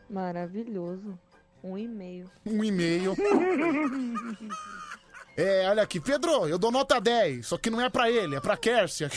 Maravilhoso. 0.09 1.18
Um 1.64 1.78
e 1.78 1.88
meio. 1.88 2.30
Um 2.45 2.64
e 2.64 2.72
meio. 2.72 3.16
É, 5.38 5.70
olha 5.70 5.84
aqui, 5.84 6.00
Pedro, 6.00 6.48
eu 6.48 6.60
dou 6.60 6.72
nota 6.72 7.00
10, 7.00 7.48
só 7.48 7.58
que 7.58 7.70
não 7.70 7.82
é 7.82 7.90
pra 7.90 8.12
ele, 8.12 8.36
é 8.36 8.42
pra 8.42 8.58
Kércia. 8.58 9.10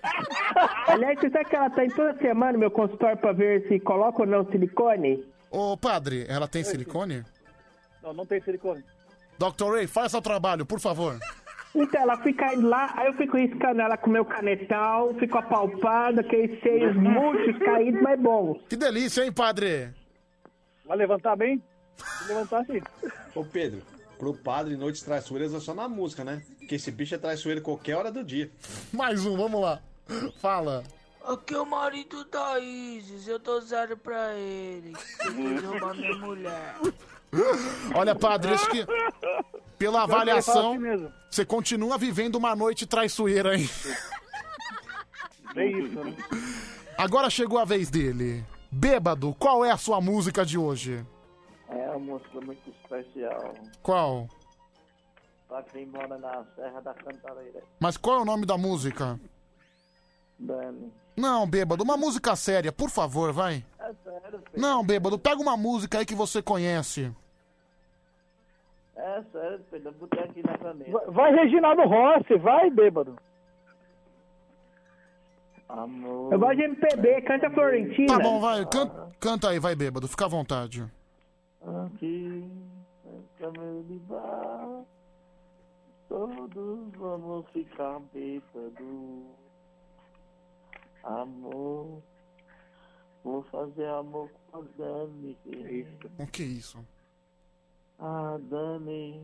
Aliás, 0.86 1.18
você 1.18 1.30
sabe 1.30 1.44
que 1.46 1.56
ela 1.56 1.70
tá 1.70 1.84
em 1.84 1.90
toda 1.90 2.16
semana 2.18 2.52
no 2.52 2.58
meu 2.58 2.70
consultório 2.70 3.16
pra 3.16 3.32
ver 3.32 3.66
se 3.66 3.80
coloca 3.80 4.20
ou 4.20 4.26
não 4.26 4.44
silicone? 4.50 5.24
Ô, 5.50 5.76
padre, 5.76 6.26
ela 6.28 6.46
tem 6.46 6.62
silicone? 6.62 7.24
Não, 8.02 8.12
não 8.12 8.26
tem 8.26 8.40
silicone. 8.42 8.84
Dr. 9.38 9.72
Ray, 9.72 9.86
faz 9.86 10.12
seu 10.12 10.20
trabalho, 10.20 10.66
por 10.66 10.78
favor. 10.78 11.18
Então, 11.74 12.00
ela 12.00 12.18
fica 12.18 12.52
indo 12.52 12.68
lá, 12.68 12.92
aí 12.96 13.06
eu 13.06 13.14
fico 13.14 13.36
riscando 13.36 13.80
ela 13.80 13.96
com 13.96 14.10
meu 14.10 14.24
canetão, 14.24 15.14
fico 15.18 15.38
apalpando, 15.38 16.20
aqueles 16.20 16.60
seios 16.60 16.94
murchos, 16.96 17.56
caídos, 17.58 18.02
mas 18.02 18.20
bons. 18.20 18.60
Que 18.68 18.76
delícia, 18.76 19.24
hein, 19.24 19.32
padre? 19.32 19.88
Vai 20.84 20.98
levantar 20.98 21.36
bem? 21.36 21.62
Se 21.96 22.28
levantar 22.28 22.64
sim. 22.66 22.82
Ô 23.34 23.44
Pedro, 23.44 23.80
pro 24.20 24.34
padre 24.34 24.76
Noites 24.76 25.00
Traiçoeiras 25.00 25.54
é 25.54 25.60
só 25.60 25.72
na 25.72 25.88
música, 25.88 26.22
né? 26.22 26.42
Porque 26.58 26.74
esse 26.74 26.90
bicho 26.90 27.14
é 27.14 27.18
traiçoeiro 27.18 27.62
qualquer 27.62 27.96
hora 27.96 28.12
do 28.12 28.22
dia. 28.22 28.50
Mais 28.92 29.24
um, 29.24 29.34
vamos 29.34 29.62
lá. 29.62 29.80
Fala. 30.42 30.84
Aqui 31.24 31.54
é 31.54 31.58
o 31.58 31.64
marido 31.64 32.22
da 32.26 32.60
Isis, 32.60 33.26
eu 33.26 33.38
dou 33.38 33.62
zero 33.62 33.96
pra 33.96 34.34
ele. 34.34 34.92
Quis 35.22 35.64
roubar 35.64 35.94
minha 35.94 36.14
mulher. 36.16 36.74
Olha, 37.94 38.14
padre, 38.14 38.54
isso 38.54 38.68
que. 38.68 38.84
Pela 39.78 40.04
ele 40.04 40.12
avaliação, 40.12 40.76
você 41.30 41.46
continua 41.46 41.96
vivendo 41.96 42.34
uma 42.34 42.54
noite 42.54 42.86
traiçoeira, 42.86 43.56
hein? 43.56 43.70
É 45.56 45.66
isso, 45.66 46.04
né? 46.04 46.14
Agora 46.98 47.30
chegou 47.30 47.58
a 47.58 47.64
vez 47.64 47.88
dele. 47.88 48.44
Bêbado, 48.70 49.34
qual 49.38 49.64
é 49.64 49.70
a 49.70 49.78
sua 49.78 49.98
música 49.98 50.44
de 50.44 50.58
hoje? 50.58 51.04
É 51.70 51.90
uma 51.90 51.98
música 51.98 52.40
muito 52.40 52.70
especial. 52.70 53.54
Qual? 53.82 54.28
Pra 55.48 55.62
quem 55.64 55.86
mora 55.86 56.18
na 56.18 56.44
Serra 56.56 56.80
da 56.80 56.94
Cantareira. 56.94 57.62
Mas 57.78 57.96
qual 57.96 58.18
é 58.18 58.22
o 58.22 58.24
nome 58.24 58.44
da 58.46 58.56
música? 58.58 59.18
Dani. 60.38 60.92
Não, 61.16 61.46
bêbado, 61.48 61.82
uma 61.84 61.96
música 61.96 62.34
séria, 62.34 62.72
por 62.72 62.88
favor, 62.88 63.32
vai. 63.32 63.64
É 63.78 63.92
sério, 64.04 64.22
Pedro. 64.40 64.42
Não, 64.56 64.84
bêbado, 64.84 65.18
pega 65.18 65.40
uma 65.40 65.56
música 65.56 65.98
aí 65.98 66.06
que 66.06 66.14
você 66.14 66.40
conhece. 66.42 67.12
É 68.96 69.22
sério, 69.32 69.60
Pedro. 69.70 69.88
Eu 69.90 69.92
botei 69.94 70.22
aqui 70.22 70.42
na 70.46 70.56
caneta. 70.58 70.90
Vai- 70.90 71.06
Vai 71.06 71.34
Reginaldo 71.34 71.82
Rossi, 71.82 72.36
vai, 72.38 72.70
bêbado. 72.70 73.16
Amor. 75.68 76.32
Eu 76.32 76.38
gosto 76.38 76.56
de 76.56 76.62
MPB, 76.64 77.22
canta 77.22 77.50
Florentina. 77.50 78.06
Tá 78.16 78.18
bom, 78.18 78.40
vai, 78.40 78.64
can- 78.66 79.10
canta 79.20 79.48
aí, 79.50 79.58
vai, 79.60 79.74
bêbado, 79.76 80.08
fica 80.08 80.24
à 80.24 80.28
vontade. 80.28 80.84
Aqui, 81.62 82.50
em 83.04 83.52
meu 83.52 83.82
de 83.82 83.98
bar, 84.00 84.84
todos 86.08 86.92
vamos 86.96 87.46
ficar 87.50 88.00
bêbados. 88.12 89.26
Amor, 91.04 92.02
vou 93.22 93.42
fazer 93.44 93.86
amor 93.88 94.30
com 94.50 94.58
a 94.58 94.62
Dani. 94.78 95.36
O 96.18 96.26
que 96.26 96.42
é 96.42 96.46
isso? 96.46 96.84
A 97.98 98.38
Dani 98.42 99.22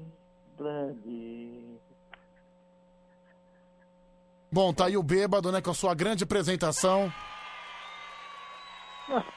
Brandi. 0.59 1.81
Bom, 4.53 4.73
tá 4.73 4.87
aí 4.87 4.97
o 4.97 5.03
bêbado, 5.03 5.51
né, 5.51 5.61
com 5.61 5.71
a 5.71 5.75
sua 5.75 5.95
grande 5.95 6.25
apresentação. 6.25 7.13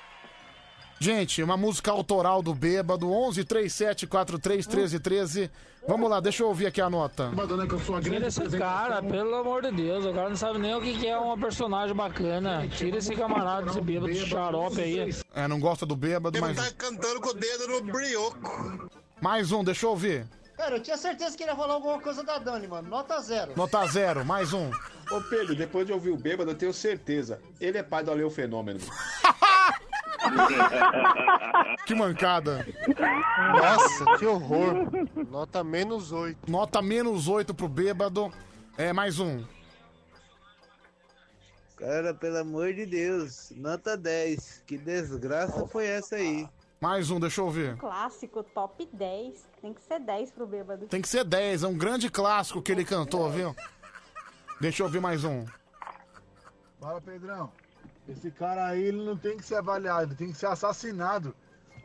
Gente, 1.00 1.42
uma 1.42 1.56
música 1.56 1.92
autoral 1.92 2.42
do 2.42 2.54
bêbado, 2.54 3.10
11 3.10 3.46
37 3.46 4.06
43 4.06 4.68
13 4.68 5.00
13. 5.00 5.52
Vamos 5.88 6.10
lá, 6.10 6.20
deixa 6.20 6.44
eu 6.44 6.48
ouvir 6.48 6.68
aqui 6.68 6.82
a 6.82 6.90
nota. 6.90 7.32
Tira 8.04 8.28
esse 8.28 8.50
cara, 8.58 9.02
pelo 9.02 9.34
amor 9.36 9.62
de 9.62 9.72
Deus. 9.72 10.06
O 10.06 10.14
cara 10.14 10.28
não 10.28 10.36
sabe 10.36 10.60
nem 10.60 10.76
o 10.76 10.82
que 10.82 11.00
que 11.00 11.08
é 11.08 11.18
uma 11.18 11.38
personagem 11.38 11.96
bacana. 11.96 12.68
Tira 12.68 12.98
esse 12.98 13.16
camarada, 13.16 13.70
esse 13.70 13.80
bêbado, 13.80 14.12
esse 14.12 14.26
xarope 14.26 14.82
aí. 14.82 15.16
É, 15.34 15.48
não 15.48 15.60
gosta 15.60 15.86
do 15.86 15.96
bêbado, 15.96 16.38
mas. 16.42 16.58
tá 16.58 16.70
cantando 16.78 17.22
com 17.22 17.30
o 17.30 17.34
dedo 17.34 17.68
no 17.68 17.82
brioco. 17.82 18.90
Mais 19.22 19.54
um, 19.54 19.64
deixa 19.64 19.86
eu 19.86 19.92
ouvir. 19.92 20.28
Cara, 20.58 20.76
eu 20.76 20.84
tinha 20.84 20.98
certeza 20.98 21.38
que 21.38 21.44
ele 21.44 21.52
ia 21.52 21.56
falar 21.56 21.76
alguma 21.76 22.02
coisa 22.02 22.22
da 22.22 22.38
Dani, 22.38 22.68
mano. 22.68 22.90
Nota 22.90 23.22
zero. 23.22 23.54
Nota 23.56 23.86
zero, 23.88 24.26
mais 24.26 24.52
um. 24.52 24.70
Ô 25.10 25.22
Pedro, 25.22 25.56
depois 25.56 25.88
de 25.88 25.94
ouvir 25.94 26.10
o 26.10 26.18
bêbado, 26.18 26.52
eu 26.52 26.56
tenho 26.56 26.74
certeza. 26.74 27.40
Ele 27.62 27.78
é 27.78 27.84
pai 27.84 28.04
do 28.04 28.12
Aleu 28.12 28.30
Fenômeno. 28.30 28.82
Que 31.86 31.96
mancada. 31.96 32.66
Nossa, 33.54 34.18
que 34.18 34.26
horror. 34.26 34.88
Nota 35.30 35.64
menos 35.64 36.12
8. 36.12 36.52
Nota 36.52 36.82
menos 36.82 37.28
8 37.28 37.54
pro 37.54 37.68
bêbado. 37.68 38.32
É, 38.78 38.94
mais 38.94 39.20
um. 39.20 39.44
Cara, 41.78 42.14
pelo 42.14 42.38
amor 42.38 42.74
de 42.74 42.86
Deus, 42.86 43.52
nota 43.56 43.98
10. 43.98 44.64
Que 44.68 44.78
desgraça 44.78 45.66
foi 45.68 45.88
essa 45.88 46.18
aí? 46.18 46.48
Mais 46.80 47.10
um, 47.10 47.20
deixa 47.20 47.42
eu 47.42 47.46
ouvir. 47.46 47.76
Clássico, 47.78 48.44
top 48.44 48.88
10. 48.94 49.48
Tem 49.62 49.74
que 49.74 49.82
ser 49.82 50.00
10 50.00 50.32
pro 50.32 50.46
bêbado. 50.46 50.88
Tem 50.88 51.02
que 51.02 51.10
ser 51.10 51.24
10, 51.24 51.64
é 51.64 51.68
um 51.68 51.78
grande 51.78 52.10
clássico 52.10 52.62
que 52.62 52.72
ele 52.72 52.86
cantou, 52.86 53.30
viu? 53.30 53.56
Deixa 54.62 54.82
eu 54.82 54.86
ouvir 54.86 55.00
mais 55.02 55.24
um. 55.24 55.46
Fala, 56.80 57.02
Pedrão. 57.02 57.52
Esse 58.10 58.32
cara 58.32 58.66
aí, 58.68 58.82
ele 58.84 59.04
não 59.06 59.16
tem 59.16 59.38
que 59.38 59.46
ser 59.46 59.56
avaliado, 59.56 60.04
ele 60.04 60.16
tem 60.16 60.32
que 60.32 60.38
ser 60.38 60.48
assassinado. 60.48 61.36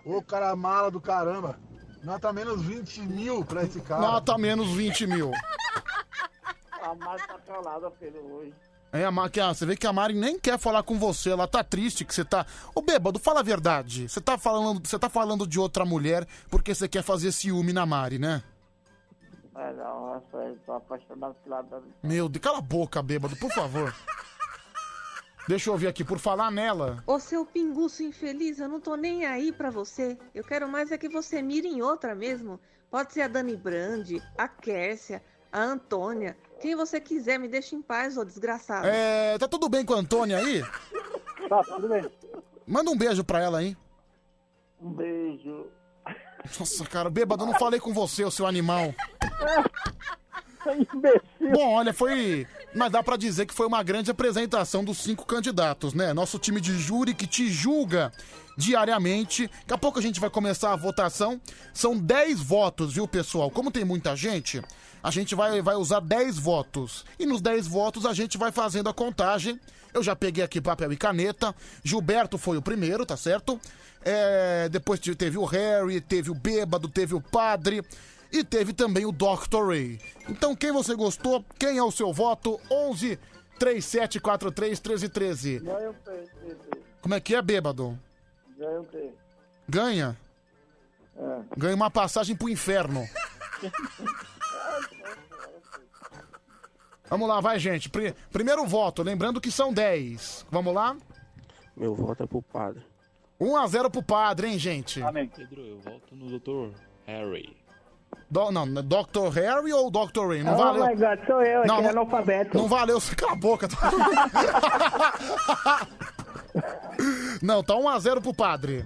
Ô, 0.05 0.23
cara 0.23 0.55
mala 0.57 0.91
do 0.91 1.01
caramba. 1.01 1.59
Nota 2.03 2.33
menos 2.33 2.63
20 2.63 3.01
mil 3.03 3.45
pra 3.45 3.63
esse 3.63 3.81
cara. 3.81 4.01
Nota 4.01 4.37
menos 4.39 4.69
20 4.73 5.07
mil. 5.07 5.31
A 6.83 6.95
Mari 6.95 7.23
tá 7.27 7.39
calada, 7.47 7.91
filho, 7.93 8.21
hoje. 8.33 8.53
É, 8.93 9.05
a 9.05 9.11
Ma- 9.11 9.29
que 9.29 9.41
a- 9.41 9.53
você 9.55 9.65
vê 9.67 9.75
que 9.77 9.87
a 9.87 9.93
Mari 9.93 10.15
nem 10.15 10.39
quer 10.39 10.59
falar 10.59 10.83
com 10.83 10.99
você, 10.99 11.31
ela 11.31 11.49
tá 11.49 11.65
triste 11.65 12.05
que 12.05 12.15
você 12.15 12.25
tá. 12.25 12.47
Ô 12.75 12.81
bêbado, 12.83 13.19
fala 13.19 13.41
a 13.41 13.43
verdade. 13.43 14.09
Você 14.09 14.21
tá 14.21 14.37
falando, 14.39 14.87
você 14.87 14.99
tá 14.99 15.09
falando 15.09 15.47
de 15.47 15.59
outra 15.59 15.85
mulher 15.85 16.27
porque 16.51 16.75
você 16.75 16.87
quer 16.87 17.03
fazer 17.03 17.33
ciúme 17.33 17.73
na 17.73 17.85
Mari, 17.87 18.19
né? 18.19 18.43
É, 19.57 19.73
não, 19.73 20.17
essa 20.17 20.39
aí, 20.39 20.57
tô 20.67 20.73
apaixonado 20.73 21.35
pela. 21.43 21.65
Meu 22.03 22.29
Deus, 22.29 22.43
cala 22.43 22.59
a 22.59 22.63
boca, 22.63 23.03
bêbado, 23.03 23.35
por 23.37 23.51
favor. 23.53 23.95
Deixa 25.47 25.69
eu 25.69 25.75
ouvir 25.75 25.89
aqui, 25.89 26.03
por 26.03 26.19
falar 26.19 26.51
nela. 26.51 27.03
Ô 27.07 27.19
seu 27.19 27.45
pinguço 27.45 28.03
infeliz, 28.03 28.59
eu 28.59 28.69
não 28.69 28.81
tô 28.81 28.97
nem 28.97 29.27
aí 29.27 29.53
pra 29.53 29.71
você. 29.71 30.17
Eu 30.35 30.43
quero 30.43 30.67
mais 30.69 30.91
é 30.91 30.97
que 30.97 31.09
você 31.09 31.43
mire 31.43 31.69
em 31.69 31.83
outra 31.83 32.15
mesmo. 32.15 32.59
Pode 32.91 33.13
ser 33.13 33.23
a 33.23 33.29
Dani 33.29 33.57
Brandi, 33.57 34.23
a 34.39 34.49
Kércia, 34.49 35.23
a 35.53 35.61
Antônia. 35.61 36.37
Quem 36.61 36.75
você 36.75 36.99
quiser, 36.99 37.39
me 37.39 37.49
deixa 37.49 37.77
em 37.77 37.83
paz, 37.83 38.17
ô 38.17 38.25
desgraçado. 38.25 38.87
É, 38.87 39.37
tá 39.37 39.47
tudo 39.47 39.69
bem 39.69 39.85
com 39.85 39.93
a 39.93 39.99
Antônia 39.99 40.39
aí? 40.39 40.63
Tá, 41.49 41.63
tudo 41.63 41.89
bem. 41.89 42.11
Manda 42.67 42.91
um 42.91 42.97
beijo 42.97 43.23
pra 43.23 43.43
ela 43.43 43.59
aí. 43.59 43.77
Um 44.81 44.91
beijo. 44.91 45.67
Nossa, 46.59 46.85
cara, 46.87 47.11
bêbado, 47.11 47.43
eu 47.43 47.47
não 47.49 47.59
falei 47.59 47.81
com 47.81 47.93
você, 47.93 48.25
o 48.25 48.31
seu 48.31 48.47
animal. 48.47 48.95
imbecil. 50.73 51.53
Bom, 51.53 51.75
olha, 51.75 51.93
foi. 51.93 52.47
Mas 52.75 52.91
dá 52.91 53.03
pra 53.03 53.17
dizer 53.17 53.47
que 53.47 53.55
foi 53.55 53.67
uma 53.67 53.83
grande 53.83 54.11
apresentação 54.11 54.85
dos 54.85 54.99
cinco 54.99 55.25
candidatos, 55.25 55.95
né? 55.95 56.13
Nosso 56.13 56.39
time 56.39 56.61
de 56.61 56.77
júri 56.77 57.15
que 57.15 57.27
te 57.27 57.49
julga 57.49 58.13
diariamente. 58.59 59.47
Daqui 59.61 59.75
a 59.75 59.79
pouco 59.79 59.99
a 59.99 60.03
gente 60.03 60.19
vai 60.21 60.31
começar 60.31 60.73
a 60.73 60.77
votação. 60.77 61.41
São 61.73 61.97
10 61.97 62.41
votos, 62.41 62.95
viu, 62.95 63.07
pessoal? 63.07 63.51
Como 63.51 63.71
tem 63.71 63.85
muita 63.85 64.17
gente, 64.17 64.61
a 65.03 65.11
gente 65.11 65.35
vai, 65.35 65.61
vai 65.63 65.77
usar 65.77 66.01
10 66.01 66.39
votos. 66.39 67.05
E 67.19 67.27
nos 67.27 67.41
10 67.41 67.67
votos 67.67 68.05
a 68.07 68.13
gente 68.13 68.37
vai 68.39 68.51
fazendo 68.51 68.89
a 68.89 68.95
contagem. 68.95 69.59
Eu 69.93 70.03
já 70.03 70.17
peguei 70.17 70.43
aqui 70.43 70.61
papel 70.61 70.93
e 70.93 70.97
caneta. 70.97 71.55
Gilberto 71.85 72.37
foi 72.39 72.57
o 72.57 72.63
primeiro, 72.63 73.07
tá 73.07 73.17
certo? 73.17 73.61
É, 74.05 74.69
depois 74.69 74.99
te- 74.99 75.15
teve 75.15 75.39
o 75.39 75.45
Harry, 75.45 76.01
teve 76.01 76.31
o 76.31 76.35
Bêbado, 76.35 76.89
teve 76.89 77.15
o 77.15 77.21
Padre. 77.21 77.83
E 78.35 78.43
teve 78.43 78.73
também 78.73 79.07
o 79.07 79.13
Dr. 79.13 79.69
Ray. 79.69 80.01
Então, 80.29 80.57
quem 80.57 80.73
você 80.73 80.97
gostou? 80.97 81.45
Quem 81.57 81.79
é 81.79 81.83
o 81.85 81.93
seu 81.93 82.13
voto? 82.13 82.61
11 82.69 83.17
3743 83.61 84.81
1313. 84.81 85.59
Ganha 85.61 85.91
um 85.91 85.95
peixe, 85.95 86.31
peixe. 86.41 86.57
Como 87.01 87.15
é 87.15 87.21
que 87.21 87.37
é, 87.37 87.41
bêbado? 87.41 87.97
Ganha 88.59 88.81
um. 88.81 88.87
Ganha? 89.69 90.17
É. 91.17 91.41
Ganha 91.57 91.77
uma 91.77 91.93
passagem 91.93 92.35
pro 92.35 92.49
inferno. 92.49 93.07
Vamos 97.09 97.29
lá, 97.29 97.41
vai, 97.41 97.59
gente. 97.61 97.89
Pri- 97.89 98.15
primeiro 98.33 98.67
voto, 98.67 99.03
lembrando 99.03 99.41
que 99.41 99.51
são 99.51 99.73
10. 99.73 100.47
Vamos 100.51 100.75
lá? 100.75 100.97
Meu 101.77 101.95
voto 101.95 102.23
é 102.23 102.27
pro 102.27 102.43
padre. 102.43 102.83
1 103.39 103.57
a 103.57 103.67
0 103.67 103.91
pro 103.91 104.03
padre, 104.03 104.49
hein, 104.49 104.59
gente? 104.59 105.03
Amém. 105.03 105.29
Pedro, 105.29 105.61
eu 105.65 105.79
volto 105.81 106.15
no 106.17 106.39
Dr. 106.39 106.75
Harry. 107.07 107.55
Do, 108.31 108.51
não, 108.51 108.67
Dr. 108.67 109.29
Harry 109.35 109.73
ou 109.73 109.91
Dr. 109.91 110.29
Ray? 110.29 110.43
Não 110.43 110.55
oh 110.55 110.57
valeu. 110.57 110.87
my 110.87 110.95
god, 110.97 111.19
sou 111.27 111.43
eu, 111.43 111.67
Não, 111.67 111.77
aquele 111.77 111.93
não- 111.93 112.03
analfabeto. 112.03 112.57
Não 112.59 112.69
valeu, 112.69 112.99
cala 113.17 113.33
a 113.33 113.37
boca. 113.37 113.69
Não, 117.43 117.63
tá 117.63 117.75
1x0 117.75 118.21
pro 118.23 118.33
padre. 118.35 118.85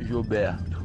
Gilberto. 0.00 0.76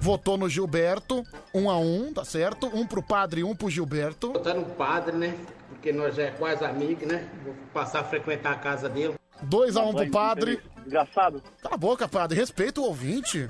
Votou 0.00 0.36
no 0.36 0.48
Gilberto, 0.48 1.22
1x1, 1.54 2.14
tá 2.14 2.24
certo? 2.24 2.66
Um 2.74 2.84
pro 2.86 3.02
padre, 3.02 3.44
um 3.44 3.54
pro 3.54 3.70
Gilberto. 3.70 4.30
Tá 4.40 4.52
no 4.54 4.64
padre, 4.64 5.16
né? 5.16 5.34
Porque 5.68 5.92
nós 5.92 6.16
já 6.16 6.24
é 6.24 6.30
quase 6.32 6.64
amigos, 6.64 7.06
né? 7.06 7.28
Vou 7.44 7.54
passar 7.72 8.00
a 8.00 8.04
frequentar 8.04 8.52
a 8.52 8.56
casa 8.56 8.88
dele. 8.88 9.14
2x1 9.48 9.94
pro 9.94 10.10
padre. 10.10 10.60
Desgraçado. 10.82 11.42
Cala 11.62 11.74
a 11.76 11.78
boca, 11.78 12.08
padre. 12.08 12.36
Respeita 12.38 12.80
o 12.80 12.84
ouvinte. 12.84 13.48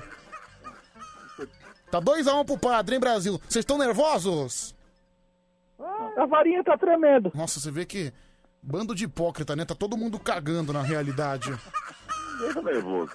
Tá 1.93 2.01
2x1 2.01 2.43
pro 2.43 2.57
padre, 2.57 2.95
hein, 2.95 2.99
Brasil? 2.99 3.39
Vocês 3.47 3.61
estão 3.61 3.77
nervosos? 3.77 4.73
A 6.17 6.25
varinha 6.25 6.63
tá 6.63 6.75
tremendo. 6.75 7.31
Nossa, 7.35 7.59
você 7.59 7.69
vê 7.69 7.85
que. 7.85 8.11
Bando 8.63 8.95
de 8.95 9.03
hipócrita, 9.03 9.55
né? 9.55 9.63
Tá 9.63 9.75
todo 9.75 9.95
mundo 9.95 10.17
cagando 10.17 10.73
na 10.73 10.81
realidade. 10.81 11.55
Eu 12.41 12.51
tô 12.51 12.63
nervoso. 12.63 13.11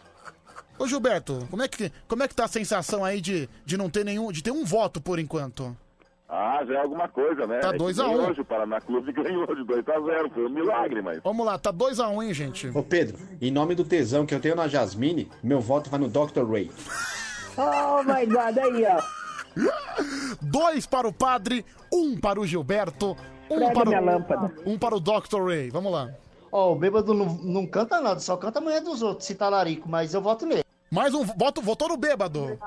Ô 0.78 0.86
Gilberto, 0.86 1.44
como 1.50 1.60
é 1.60 1.66
que, 1.66 1.90
como 2.06 2.22
é 2.22 2.28
que 2.28 2.36
tá 2.36 2.44
a 2.44 2.48
sensação 2.48 3.04
aí 3.04 3.20
de, 3.20 3.48
de 3.64 3.76
não 3.76 3.90
ter 3.90 4.04
nenhum. 4.04 4.30
de 4.30 4.44
ter 4.44 4.52
um 4.52 4.64
voto 4.64 5.00
por 5.00 5.18
enquanto? 5.18 5.76
Ah, 6.28 6.64
já 6.64 6.74
é 6.74 6.82
alguma 6.82 7.08
coisa, 7.08 7.48
né? 7.48 7.58
Tá 7.58 7.70
É 7.70 7.72
que 7.72 7.78
2 7.78 7.98
a 7.98 8.06
nem 8.06 8.16
1. 8.16 8.28
Hoje 8.28 8.40
o 8.42 8.44
Paraná 8.44 8.80
Clube 8.80 9.10
ganhou 9.10 9.56
de 9.56 9.64
2 9.64 9.88
a 9.88 10.00
0 10.00 10.30
Foi 10.30 10.46
um 10.46 10.50
milagre, 10.50 11.02
mas. 11.02 11.20
Vamos 11.24 11.44
lá, 11.44 11.58
tá 11.58 11.72
2x1, 11.72 12.22
hein, 12.22 12.32
gente? 12.32 12.68
Ô 12.68 12.84
Pedro, 12.84 13.18
em 13.40 13.50
nome 13.50 13.74
do 13.74 13.84
tesão 13.84 14.24
que 14.24 14.32
eu 14.32 14.40
tenho 14.40 14.54
na 14.54 14.68
Jasmine, 14.68 15.28
meu 15.42 15.60
voto 15.60 15.90
vai 15.90 15.98
no 15.98 16.08
Dr. 16.08 16.48
Ray. 16.48 16.70
Oh 17.58 18.02
my 18.04 18.24
god, 18.26 18.56
aí, 18.58 18.86
ó. 18.86 19.02
Dois 20.40 20.86
para 20.86 21.08
o 21.08 21.12
padre, 21.12 21.64
um 21.92 22.18
para 22.18 22.40
o 22.40 22.46
Gilberto, 22.46 23.16
um 23.50 23.56
Prega 23.56 23.72
para 23.72 23.84
minha 23.86 24.00
o, 24.00 24.04
lâmpada. 24.04 24.54
um 24.64 24.78
para 24.78 24.94
o 24.94 25.00
Dr. 25.00 25.44
Ray. 25.44 25.70
Vamos 25.70 25.92
lá. 25.92 26.10
Ó, 26.52 26.72
o 26.72 26.76
bêbado 26.76 27.12
não, 27.12 27.26
não 27.26 27.66
canta 27.66 28.00
nada, 28.00 28.20
só 28.20 28.36
canta 28.36 28.58
a 28.58 28.62
mulher 28.62 28.80
dos 28.80 29.02
outros, 29.02 29.26
se 29.26 29.34
talarico, 29.34 29.88
mas 29.88 30.14
eu 30.14 30.22
voto 30.22 30.46
nele. 30.46 30.64
Mais 30.90 31.12
um 31.12 31.24
voto, 31.24 31.60
votou 31.60 31.88
no 31.88 31.96
bêbado. 31.96 32.58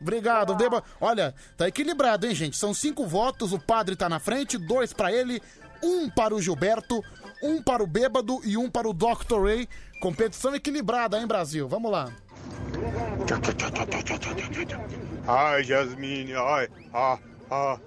Obrigado, 0.00 0.54
bêbado. 0.54 0.84
Olha, 1.00 1.34
tá 1.56 1.66
equilibrado, 1.66 2.26
hein, 2.26 2.34
gente? 2.34 2.56
São 2.56 2.74
cinco 2.74 3.06
votos, 3.06 3.52
o 3.52 3.58
padre 3.58 3.96
tá 3.96 4.08
na 4.08 4.20
frente, 4.20 4.58
dois 4.58 4.92
para 4.92 5.10
ele, 5.12 5.40
um 5.82 6.08
para 6.10 6.34
o 6.34 6.40
Gilberto, 6.40 7.02
um 7.42 7.62
para 7.62 7.82
o 7.82 7.86
bêbado 7.86 8.40
e 8.44 8.56
um 8.56 8.70
para 8.70 8.88
o 8.88 8.92
Dr. 8.92 9.42
Ray. 9.42 9.68
Competição 10.00 10.54
equilibrada, 10.54 11.18
hein, 11.18 11.26
Brasil? 11.26 11.66
Vamos 11.66 11.90
lá. 11.90 12.12
Ai, 15.26 15.64
Jasmine, 15.64 16.34
ai, 16.34 16.68
ah, 16.92 17.18
ah. 17.50 17.78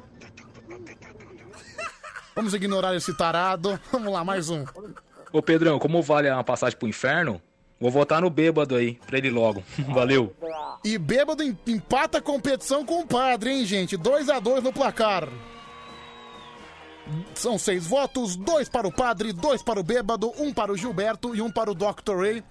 Vamos 2.36 2.54
ignorar 2.54 2.96
esse 2.96 3.14
tarado. 3.16 3.80
Vamos 3.92 4.12
lá, 4.14 4.24
mais 4.24 4.50
um. 4.50 4.64
Ô 5.32 5.42
Pedrão, 5.42 5.80
como 5.80 6.02
vale 6.02 6.30
uma 6.30 6.44
passagem 6.44 6.78
pro 6.78 6.88
inferno, 6.88 7.42
vou 7.80 7.92
votar 7.92 8.22
no 8.22 8.30
bêbado 8.30 8.76
aí, 8.76 8.96
pra 9.08 9.18
ele 9.18 9.30
logo. 9.30 9.64
Valeu. 9.90 10.36
E 10.84 10.98
bêbado 10.98 11.44
em- 11.44 11.58
empata 11.68 12.20
a 12.20 12.22
competição 12.22 12.86
com 12.86 13.02
o 13.02 13.08
padre, 13.08 13.52
hein, 13.52 13.66
gente? 13.66 13.98
2 13.98 14.30
a 14.30 14.40
2 14.40 14.64
no 14.64 14.72
placar. 14.72 15.28
São 17.34 17.58
seis 17.58 17.88
votos, 17.88 18.36
dois 18.36 18.68
para 18.68 18.86
o 18.88 18.92
padre, 18.92 19.32
dois 19.32 19.64
para 19.64 19.80
o 19.80 19.84
bêbado, 19.84 20.30
um 20.38 20.54
para 20.54 20.74
o 20.74 20.78
Gilberto 20.78 21.34
e 21.34 21.42
um 21.42 21.50
para 21.50 21.72
o 21.72 21.76
Dr. 21.76 22.18
Ray. 22.20 22.44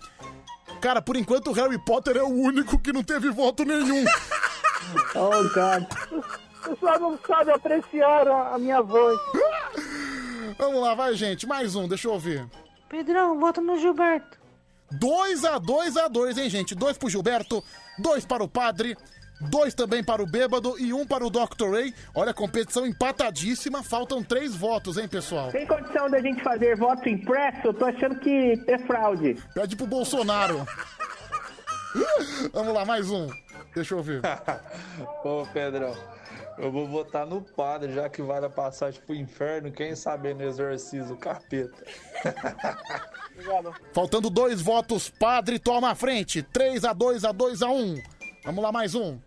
Cara, 0.80 1.00
por 1.00 1.16
enquanto 1.16 1.48
o 1.48 1.52
Harry 1.52 1.78
Potter 1.78 2.16
é 2.16 2.22
o 2.22 2.28
único 2.28 2.78
que 2.78 2.92
não 2.92 3.02
teve 3.02 3.30
voto 3.30 3.64
nenhum. 3.64 4.04
Oh. 5.16 5.30
O 6.66 6.74
pessoal 6.74 7.00
não 7.00 7.18
sabe 7.26 7.50
apreciar 7.50 8.28
a, 8.28 8.56
minha 8.56 8.80
voz. 8.82 9.18
Vamos 10.56 10.80
lá, 10.80 10.94
vai, 10.94 11.14
gente. 11.14 11.46
Mais 11.46 11.74
um, 11.74 11.88
deixa 11.88 12.06
eu 12.06 12.12
ouvir. 12.12 12.48
Pedrão, 12.88 13.40
vota 13.40 13.60
no 13.60 13.78
Gilberto. 13.78 14.38
2 14.92 15.44
a 15.44 15.58
2 15.58 15.96
a 15.96 16.08
2 16.08 16.38
hein, 16.38 16.50
gente? 16.50 16.74
Dois 16.74 16.96
pro 16.96 17.10
Gilberto, 17.10 17.64
dois 17.98 18.24
para 18.24 18.44
o 18.44 18.48
padre, 18.48 18.96
dois 19.40 19.74
também 19.74 20.02
para 20.02 20.22
o 20.22 20.26
bêbado 20.26 20.78
e 20.78 20.92
um 20.92 21.06
para 21.06 21.26
o 21.26 21.30
Dr. 21.30 21.70
Ray. 21.70 21.94
Olha, 22.14 22.32
competição 22.32 22.86
empatadíssima. 22.86 23.82
Faltam 23.82 24.22
três 24.22 24.54
votos, 24.54 24.96
hein, 24.96 25.08
pessoal? 25.08 25.50
Tem 25.50 25.66
condição 25.66 26.08
da 26.10 26.20
gente 26.20 26.42
fazer 26.42 26.76
voto 26.76 27.08
impresso? 27.08 27.68
Eu 27.68 27.74
tô 27.74 27.84
achando 27.84 28.18
que 28.18 28.62
é 28.66 28.78
fraude. 28.78 29.36
Pede 29.54 29.76
pro 29.76 29.86
Bolsonaro. 29.86 30.66
Vamos 32.52 32.74
lá, 32.74 32.84
mais 32.84 33.10
um. 33.10 33.28
Deixa 33.74 33.94
eu 33.94 34.02
ver. 34.02 34.22
Ô, 35.24 35.46
Pedrão, 35.52 35.94
eu 36.58 36.72
vou 36.72 36.86
votar 36.86 37.26
no 37.26 37.42
padre, 37.42 37.92
já 37.92 38.08
que 38.08 38.22
vale 38.22 38.46
a 38.46 38.50
passagem 38.50 39.00
pro 39.04 39.14
inferno. 39.14 39.70
Quem 39.70 39.94
sabe 39.94 40.32
no 40.32 40.42
exorcismo 40.42 41.14
o 41.14 41.18
capeta. 41.18 41.84
Faltando 43.92 44.30
dois 44.30 44.60
votos, 44.62 45.10
padre 45.10 45.58
toma 45.58 45.90
a 45.90 45.94
frente. 45.94 46.42
3 46.42 46.84
a 46.84 46.92
2 46.92 47.24
a 47.24 47.32
2 47.32 47.62
a 47.62 47.68
1. 47.68 48.02
Vamos 48.44 48.62
lá, 48.62 48.72
mais 48.72 48.94
um. 48.94 49.18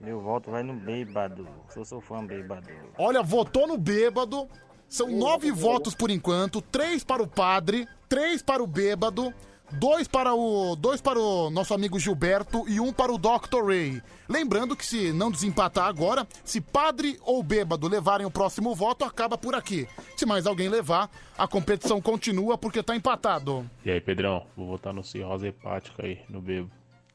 Meu 0.00 0.20
voto 0.20 0.50
vai 0.50 0.62
no 0.62 0.74
bêbado. 0.74 1.48
Eu 1.74 1.84
sou 1.84 2.00
fã 2.00 2.24
bêbado. 2.24 2.68
Olha, 2.98 3.22
votou 3.22 3.66
no 3.66 3.78
bêbado. 3.78 4.48
São 4.88 5.10
nove 5.10 5.50
votos 5.50 5.94
por 5.94 6.10
enquanto. 6.10 6.60
Três 6.60 7.02
para 7.02 7.22
o 7.22 7.26
padre, 7.26 7.88
três 8.08 8.42
para 8.42 8.62
o 8.62 8.66
bêbado, 8.66 9.32
dois 9.72 10.06
para 10.06 10.34
o 10.34 10.76
dois 10.76 11.00
para 11.00 11.18
o 11.18 11.50
nosso 11.50 11.74
amigo 11.74 11.98
Gilberto 11.98 12.68
e 12.68 12.78
um 12.78 12.92
para 12.92 13.12
o 13.12 13.18
Dr. 13.18 13.64
Ray. 13.66 14.02
Lembrando 14.28 14.76
que 14.76 14.86
se 14.86 15.12
não 15.12 15.30
desempatar 15.30 15.86
agora, 15.86 16.26
se 16.44 16.60
padre 16.60 17.18
ou 17.22 17.42
bêbado 17.42 17.88
levarem 17.88 18.26
o 18.26 18.30
próximo 18.30 18.74
voto, 18.74 19.04
acaba 19.04 19.36
por 19.36 19.54
aqui. 19.54 19.88
Se 20.16 20.26
mais 20.26 20.46
alguém 20.46 20.68
levar, 20.68 21.10
a 21.36 21.48
competição 21.48 22.00
continua 22.00 22.56
porque 22.56 22.82
tá 22.82 22.94
empatado. 22.94 23.68
E 23.84 23.90
aí, 23.90 24.00
Pedrão, 24.00 24.46
vou 24.56 24.66
votar 24.66 24.92
no 24.92 25.02
cirrose 25.02 25.48
hepática 25.48 26.04
aí, 26.04 26.20
no 26.28 26.40
bebo. 26.40 26.70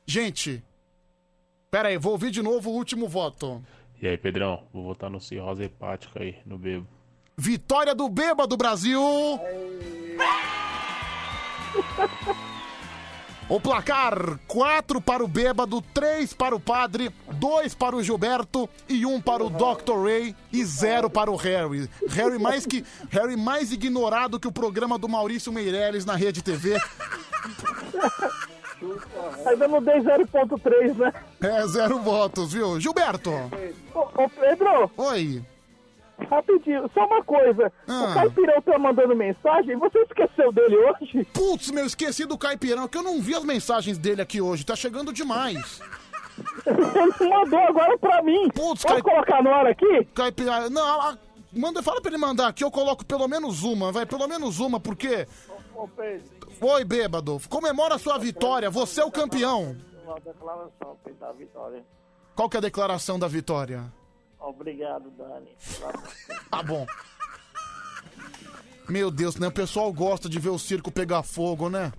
Gente, 0.06 0.64
Pera 1.72 1.90
aí, 1.90 1.98
vou 1.98 2.14
ouvir 2.14 2.32
de 2.32 2.42
novo 2.42 2.72
o 2.72 2.74
último 2.74 3.08
voto. 3.08 3.64
E 4.02 4.08
aí, 4.08 4.18
Pedrão, 4.18 4.64
vou 4.74 4.84
votar 4.84 5.10
no 5.10 5.20
cirrose 5.20 5.64
hepática 5.64 6.22
aí, 6.22 6.38
no 6.46 6.58
bebo. 6.58 6.88
Vitória 7.38 7.94
do 7.94 8.10
Bêbado 8.10 8.58
Brasil! 8.58 9.02
O 13.50 13.60
placar: 13.60 14.40
4 14.48 15.02
para 15.02 15.24
o 15.24 15.28
Bêbado, 15.28 15.82
3 15.82 16.34
para 16.34 16.56
o 16.56 16.60
Padre, 16.60 17.10
2 17.34 17.74
para 17.74 17.96
o 17.96 18.04
Gilberto 18.04 18.70
e 18.88 19.08
1 19.08 19.22
para 19.22 19.44
o 19.44 19.50
Dr. 19.50 20.04
Ray 20.04 20.36
e 20.54 20.64
0 20.64 21.10
para 21.10 21.32
o 21.32 21.36
Harry. 21.36 21.90
Harry 22.10 22.38
mais 22.38 22.68
que 22.68 22.86
Harry 23.10 23.36
mais 23.36 23.72
ignorado 23.72 24.40
que 24.40 24.48
o 24.48 24.52
programa 24.52 25.00
do 25.00 25.10
Maurício 25.10 25.52
Meirelles 25.52 26.06
na 26.06 26.16
Rede 26.16 26.44
TV. 26.44 26.78
Ainda 29.46 29.68
não 29.68 29.82
dei 29.82 29.96
0.3, 30.00 30.96
né? 30.98 31.14
É, 31.42 31.68
zero 31.68 32.00
votos, 32.00 32.54
viu? 32.54 32.80
Gilberto! 32.80 33.32
Ô, 33.94 34.00
ô, 34.24 34.30
Pedro! 34.30 34.92
Oi! 34.98 35.44
Rapidinho, 36.30 36.90
só 36.94 37.06
uma 37.06 37.24
coisa. 37.24 37.72
Ah. 37.88 38.10
O 38.10 38.14
Caipirão 38.14 38.62
tá 38.62 38.78
mandando 38.78 39.16
mensagem, 39.16 39.78
você 39.78 40.00
esqueceu 40.00 40.52
dele 40.52 40.76
hoje? 40.78 41.26
Putz, 41.34 41.72
meu, 41.72 41.86
esqueci 41.86 42.26
do 42.26 42.38
Caipirão, 42.38 42.88
que 42.90 42.98
eu 42.98 43.04
não 43.04 43.22
vi 43.22 43.36
as 43.36 43.44
mensagens 43.44 43.98
dele 43.98 44.22
aqui 44.22 44.42
hoje. 44.42 44.66
Tá 44.66 44.76
chegando 44.76 45.14
demais. 45.14 45.82
Ele 46.66 47.30
mandou 47.30 47.60
agora 47.60 47.98
pra 47.98 48.22
mim. 48.22 48.50
Putz, 48.54 48.84
Pode 48.84 49.02
colocar 49.02 49.42
no 49.44 49.50
ar 49.54 49.66
aqui? 49.68 50.06
Caipirão. 50.14 50.70
Não, 50.70 51.02
a- 51.02 51.18
manda, 51.54 51.82
fala 51.84 52.02
pra 52.02 52.10
ele 52.12 52.18
mandar 52.18 52.48
aqui, 52.48 52.64
eu 52.64 52.72
coloco 52.72 53.06
pelo 53.06 53.28
menos 53.28 53.64
uma, 53.64 53.92
vai, 53.92 54.06
pelo 54.06 54.28
menos 54.28 54.60
uma, 54.60 54.80
porque. 54.80 55.26
Ô, 55.76 55.88
Pedro, 55.88 56.24
Oi, 56.62 56.84
bêbado, 56.84 57.40
comemora 57.50 57.96
a 57.96 58.00
sua 58.00 58.18
vitória, 58.18 58.70
você 58.70 59.00
é 59.02 59.06
o 59.06 59.12
campeão. 59.12 59.78
uma 60.04 60.20
declaração, 60.20 60.98
da 61.20 61.32
vitória. 61.32 61.84
Qual 62.36 62.50
que 62.50 62.58
é 62.58 62.60
a 62.60 62.62
declaração 62.62 63.18
da 63.18 63.28
vitória? 63.28 63.84
Obrigado, 64.40 65.10
Dani. 65.12 65.50
Ah, 66.52 66.64
bom. 66.64 66.86
Meu 68.90 69.12
Deus, 69.12 69.36
né? 69.38 69.48
O 69.48 69.52
pessoal 69.52 69.94
gosta 69.94 70.28
de 70.28 70.40
ver 70.40 70.50
o 70.50 70.58
circo 70.58 70.92
pegar 70.92 71.22
fogo, 71.22 71.70
né? 71.70 71.94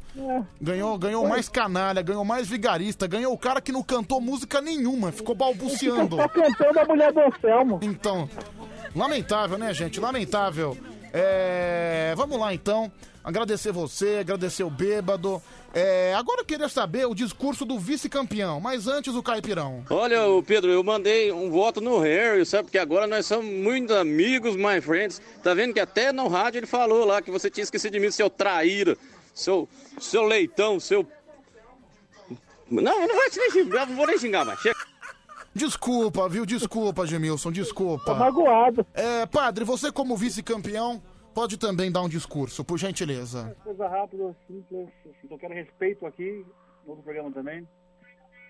Ganhou, 0.60 0.98
ganhou 0.98 1.26
mais 1.26 1.48
canalha, 1.48 2.02
ganhou 2.02 2.24
mais 2.24 2.48
vigarista, 2.48 3.06
ganhou 3.06 3.32
o 3.32 3.38
cara 3.38 3.60
que 3.60 3.70
não 3.70 3.82
cantou 3.82 4.20
música 4.20 4.60
nenhuma, 4.60 5.12
ficou 5.12 5.34
balbuciando. 5.34 6.16
Tá 6.16 6.28
cantando 6.28 6.80
a 6.80 6.84
mulher 6.84 7.12
do 7.12 7.20
Anselmo. 7.20 7.78
Então, 7.80 8.28
lamentável, 8.94 9.56
né, 9.56 9.72
gente? 9.72 10.00
Lamentável. 10.00 10.76
É, 11.12 12.12
vamos 12.16 12.38
lá, 12.38 12.52
então. 12.52 12.90
Agradecer 13.22 13.70
você, 13.70 14.18
agradecer 14.20 14.64
o 14.64 14.70
bêbado. 14.70 15.42
É, 15.74 16.14
agora 16.14 16.40
eu 16.40 16.44
queria 16.44 16.68
saber 16.68 17.06
o 17.06 17.14
discurso 17.14 17.64
do 17.64 17.78
vice-campeão, 17.78 18.60
mas 18.60 18.88
antes 18.88 19.14
o 19.14 19.22
caipirão. 19.22 19.84
Olha, 19.90 20.20
Pedro, 20.46 20.70
eu 20.70 20.82
mandei 20.82 21.30
um 21.30 21.50
voto 21.50 21.80
no 21.80 21.98
Harry, 21.98 22.44
sabe? 22.46 22.64
Porque 22.64 22.78
agora 22.78 23.06
nós 23.06 23.26
somos 23.26 23.44
muito 23.44 23.94
amigos, 23.94 24.56
my 24.56 24.80
friends. 24.80 25.20
Tá 25.42 25.52
vendo 25.52 25.74
que 25.74 25.80
até 25.80 26.12
no 26.12 26.28
rádio 26.28 26.58
ele 26.58 26.66
falou 26.66 27.04
lá 27.04 27.20
que 27.20 27.30
você 27.30 27.50
tinha 27.50 27.62
esquecido 27.64 27.92
de 27.92 28.00
mim, 28.00 28.10
seu 28.10 28.30
traíra, 28.30 28.96
seu, 29.34 29.68
seu 30.00 30.22
leitão, 30.22 30.80
seu. 30.80 31.06
Não, 32.70 33.02
eu 33.02 33.08
não 33.08 33.14
vou 33.14 33.30
te 33.30 33.38
nem 33.38 33.50
xingar, 33.50 33.86
não 33.86 33.96
vou 33.96 34.06
nem 34.06 34.18
xingar 34.18 34.44
mais. 34.44 34.60
Chega. 34.60 34.90
Desculpa, 35.54 36.28
viu? 36.28 36.46
Desculpa, 36.46 37.06
Gemilson, 37.06 37.50
desculpa. 37.52 38.04
Tô 38.04 38.14
magoado. 38.14 38.86
É, 38.94 39.26
padre, 39.26 39.64
você 39.64 39.90
como 39.90 40.16
vice-campeão, 40.16 41.02
pode 41.34 41.58
também 41.58 41.90
dar 41.90 42.02
um 42.02 42.08
discurso, 42.08 42.64
por 42.64 42.78
gentileza. 42.78 43.56
Coisa 43.62 43.88
rápida, 43.88 44.34
simples. 44.46 44.88
Eu 45.28 45.38
quero 45.38 45.54
respeito 45.54 46.06
aqui, 46.06 46.44
no 46.84 46.90
outro 46.90 47.04
programa 47.04 47.30
também. 47.32 47.66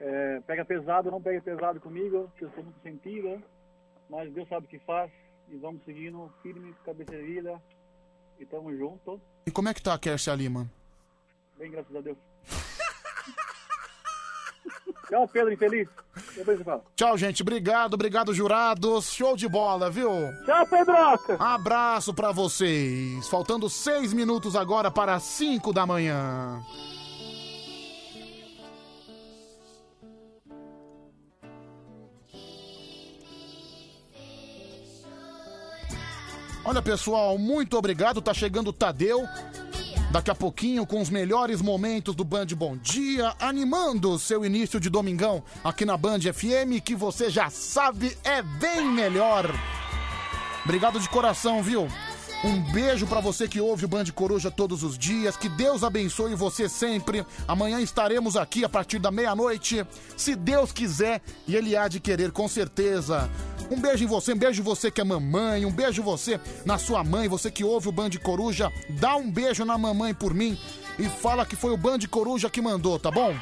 É, 0.01 0.41
pega 0.47 0.64
pesado, 0.64 1.11
não 1.11 1.20
pega 1.20 1.41
pesado 1.43 1.81
comigo, 1.81 2.31
que 2.37 2.45
eu 2.45 2.51
sou 2.51 2.64
muito 2.64 2.81
sentido, 2.81 3.43
mas 4.09 4.33
Deus 4.33 4.49
sabe 4.49 4.66
o 4.66 4.68
que 4.68 4.78
faz. 4.81 5.11
E 5.49 5.57
vamos 5.57 5.85
seguindo 5.85 6.33
firme, 6.43 6.74
cabeça 6.85 7.14
erguida. 7.14 7.61
E 8.39 8.47
tamo 8.47 8.74
junto. 8.74 9.20
E 9.47 9.51
como 9.51 9.68
é 9.68 9.74
que 9.74 9.83
tá 9.83 9.93
a 9.93 9.99
Kersia 9.99 10.35
Lima? 10.35 10.70
Bem, 11.59 11.70
graças 11.70 11.95
a 11.95 12.01
Deus. 12.01 12.16
Tchau, 15.09 15.28
Pedro, 15.28 15.53
infeliz. 15.53 15.89
Tchau, 16.96 17.16
gente. 17.16 17.42
Obrigado, 17.42 17.94
obrigado, 17.94 18.34
jurados. 18.34 19.12
Show 19.12 19.36
de 19.36 19.48
bola, 19.48 19.90
viu? 19.90 20.10
Tchau, 20.44 20.66
Pedroca. 20.66 21.36
Abraço 21.38 22.14
pra 22.14 22.32
vocês. 22.32 23.28
Faltando 23.28 23.68
seis 23.68 24.12
minutos 24.12 24.56
agora 24.56 24.90
para 24.90 25.18
cinco 25.18 25.72
da 25.72 25.86
manhã. 25.86 26.60
Olha, 36.64 36.82
pessoal, 36.82 37.36
muito 37.38 37.76
obrigado. 37.76 38.20
Tá 38.20 38.32
chegando 38.32 38.68
o 38.68 38.72
Tadeu. 38.72 39.26
Daqui 40.11 40.28
a 40.28 40.34
pouquinho, 40.34 40.84
com 40.84 41.00
os 41.00 41.08
melhores 41.08 41.62
momentos 41.62 42.16
do 42.16 42.24
Band 42.24 42.46
Bom 42.56 42.76
Dia, 42.76 43.32
animando 43.38 44.11
o 44.11 44.18
seu 44.18 44.44
início 44.44 44.80
de 44.80 44.90
domingão 44.90 45.40
aqui 45.62 45.84
na 45.84 45.96
Band 45.96 46.18
FM, 46.20 46.82
que 46.84 46.96
você 46.96 47.30
já 47.30 47.48
sabe 47.48 48.18
é 48.24 48.42
bem 48.42 48.84
melhor. 48.86 49.48
Obrigado 50.64 50.98
de 50.98 51.08
coração, 51.08 51.62
viu? 51.62 51.86
Um 52.42 52.61
beijo 52.72 53.06
pra 53.06 53.20
você 53.20 53.46
que 53.46 53.61
ouve 53.61 53.84
o 53.84 53.88
Band 53.88 54.06
Coruja 54.12 54.50
todos 54.50 54.82
os 54.82 54.98
dias. 54.98 55.36
Que 55.36 55.48
Deus 55.48 55.84
abençoe 55.84 56.34
você 56.34 56.68
sempre. 56.68 57.24
Amanhã 57.46 57.80
estaremos 57.80 58.36
aqui 58.36 58.64
a 58.64 58.68
partir 58.68 58.98
da 58.98 59.12
meia-noite, 59.12 59.86
se 60.16 60.34
Deus 60.34 60.72
quiser 60.72 61.22
e 61.46 61.54
Ele 61.54 61.76
há 61.76 61.86
de 61.86 62.00
querer, 62.00 62.32
com 62.32 62.48
certeza. 62.48 63.30
Um 63.70 63.80
beijo 63.80 64.02
em 64.02 64.06
você, 64.06 64.32
um 64.32 64.36
beijo 64.36 64.62
você 64.62 64.90
que 64.90 65.00
é 65.00 65.04
mamãe, 65.04 65.64
um 65.64 65.70
beijo 65.70 66.02
você 66.02 66.40
na 66.64 66.76
sua 66.76 67.04
mãe, 67.04 67.28
você 67.28 67.50
que 67.50 67.62
ouve 67.62 67.88
o 67.88 67.92
Band 67.92 68.10
Coruja. 68.22 68.72
Dá 68.88 69.14
um 69.16 69.30
beijo 69.30 69.64
na 69.64 69.78
mamãe 69.78 70.12
por 70.12 70.34
mim 70.34 70.58
e 70.98 71.08
fala 71.08 71.46
que 71.46 71.54
foi 71.54 71.72
o 71.72 71.76
Band 71.76 72.00
Coruja 72.10 72.50
que 72.50 72.60
mandou, 72.60 72.98
tá 72.98 73.10
bom? 73.10 73.34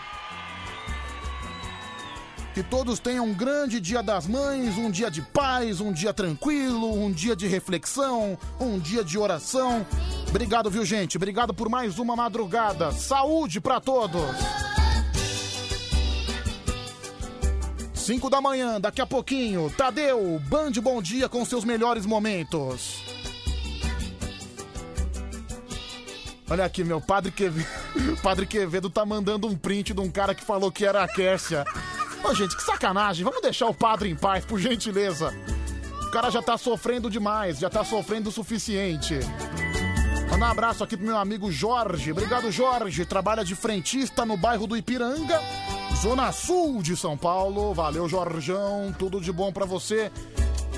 Que 2.52 2.62
todos 2.62 2.98
tenham 2.98 3.24
um 3.24 3.32
grande 3.32 3.80
dia 3.80 4.02
das 4.02 4.26
mães, 4.26 4.76
um 4.76 4.90
dia 4.90 5.10
de 5.10 5.22
paz, 5.22 5.80
um 5.80 5.92
dia 5.92 6.12
tranquilo, 6.12 6.92
um 6.92 7.10
dia 7.10 7.36
de 7.36 7.46
reflexão, 7.46 8.36
um 8.60 8.78
dia 8.78 9.04
de 9.04 9.16
oração. 9.16 9.86
Obrigado, 10.28 10.68
viu, 10.68 10.84
gente? 10.84 11.16
Obrigado 11.16 11.54
por 11.54 11.68
mais 11.68 11.98
uma 11.98 12.16
madrugada. 12.16 12.92
Saúde 12.92 13.60
pra 13.60 13.80
todos! 13.80 14.77
5 18.08 18.30
da 18.30 18.40
manhã, 18.40 18.80
daqui 18.80 19.02
a 19.02 19.06
pouquinho, 19.06 19.70
Tadeu, 19.76 20.40
Band 20.48 20.70
Bom 20.80 21.02
Dia 21.02 21.28
com 21.28 21.44
seus 21.44 21.62
melhores 21.62 22.06
momentos. 22.06 23.02
Olha 26.48 26.64
aqui, 26.64 26.82
meu 26.82 27.02
padre 27.02 27.30
Quevedo. 27.30 27.68
Padre 28.22 28.46
Quevedo 28.46 28.88
tá 28.88 29.04
mandando 29.04 29.46
um 29.46 29.54
print 29.54 29.92
de 29.92 30.00
um 30.00 30.10
cara 30.10 30.34
que 30.34 30.42
falou 30.42 30.72
que 30.72 30.86
era 30.86 31.04
a 31.04 31.06
Kércia. 31.06 31.66
Ô, 32.24 32.34
gente, 32.34 32.56
que 32.56 32.62
sacanagem. 32.62 33.26
Vamos 33.26 33.42
deixar 33.42 33.66
o 33.66 33.74
padre 33.74 34.08
em 34.08 34.16
paz, 34.16 34.42
por 34.42 34.58
gentileza. 34.58 35.34
O 36.06 36.10
cara 36.10 36.30
já 36.30 36.40
tá 36.40 36.56
sofrendo 36.56 37.10
demais, 37.10 37.58
já 37.58 37.68
tá 37.68 37.84
sofrendo 37.84 38.30
o 38.30 38.32
suficiente. 38.32 39.20
Manda 40.30 40.46
um 40.46 40.50
abraço 40.50 40.82
aqui 40.82 40.96
pro 40.96 41.04
meu 41.04 41.18
amigo 41.18 41.52
Jorge. 41.52 42.12
Obrigado, 42.12 42.50
Jorge. 42.50 43.04
Trabalha 43.04 43.44
de 43.44 43.54
frentista 43.54 44.24
no 44.24 44.38
bairro 44.38 44.66
do 44.66 44.78
Ipiranga, 44.78 45.42
Zona 46.00 46.30
Sul 46.30 46.80
de 46.80 46.96
São 46.96 47.16
Paulo. 47.16 47.74
Valeu, 47.74 48.08
Jorjão. 48.08 48.94
Tudo 48.96 49.20
de 49.20 49.32
bom 49.32 49.52
pra 49.52 49.66
você. 49.66 50.12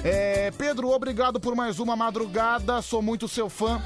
É, 0.03 0.51
Pedro, 0.53 0.89
obrigado 0.89 1.39
por 1.39 1.55
mais 1.55 1.79
uma 1.79 1.95
madrugada. 1.95 2.81
Sou 2.81 3.03
muito 3.03 3.29
seu 3.29 3.51
fã. 3.51 3.83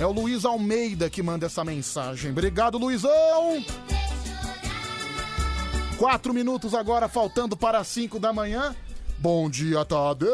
É 0.00 0.06
o 0.06 0.10
Luiz 0.10 0.44
Almeida 0.44 1.08
que 1.08 1.22
manda 1.22 1.46
essa 1.46 1.64
mensagem. 1.64 2.32
Obrigado, 2.32 2.76
Luizão! 2.76 3.64
Quatro 5.96 6.34
minutos 6.34 6.74
agora, 6.74 7.08
faltando 7.08 7.56
para 7.56 7.82
cinco 7.84 8.18
da 8.18 8.32
manhã. 8.32 8.74
Bom 9.18 9.48
dia, 9.50 9.84
Tadeu! 9.84 10.28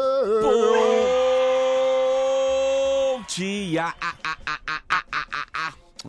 Bom 3.17 3.23
dia! 3.27 3.93
Ah, 3.99 4.13
ah, 4.23 4.37
ah, 4.45 4.59
ah, 4.67 4.81
ah. 4.89 4.94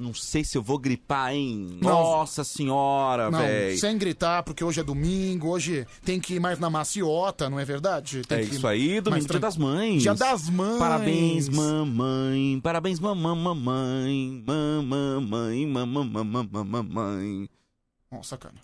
Não 0.01 0.15
sei 0.15 0.45
se 0.45 0.57
eu 0.59 0.63
vou 0.63 0.79
gripar, 0.79 1.33
hein? 1.33 1.79
Não. 1.83 1.91
Nossa 1.91 2.45
senhora, 2.45 3.31
velho. 3.31 3.79
sem 3.79 3.97
gritar, 3.99 4.43
porque 4.43 4.63
hoje 4.65 4.81
é 4.81 4.83
domingo, 4.85 5.49
hoje 5.49 5.87
tem 6.05 6.21
que 6.21 6.35
ir 6.35 6.41
mais 6.41 6.59
na 6.59 6.69
maciota, 6.71 7.49
não 7.51 7.59
é 7.59 7.65
verdade? 7.65 8.23
Tem 8.23 8.39
É 8.39 8.47
que 8.47 8.55
isso 8.55 8.67
aí, 8.67 9.01
domingo, 9.01 9.21
dia 9.23 9.29
tran- 9.29 9.41
das 9.41 9.57
mães. 9.57 10.03
Dia 10.03 10.15
das 10.15 10.49
mães. 10.49 10.79
Parabéns, 10.79 11.49
mamãe. 11.49 12.61
Parabéns, 12.63 13.01
mamãe, 13.01 13.37
mamãe. 13.37 14.45
Mamãe, 14.47 15.67
mamãe, 15.67 16.07
mamãe, 16.25 16.65
mamãe. 16.65 17.49
Nossa, 18.11 18.37
cara. 18.37 18.55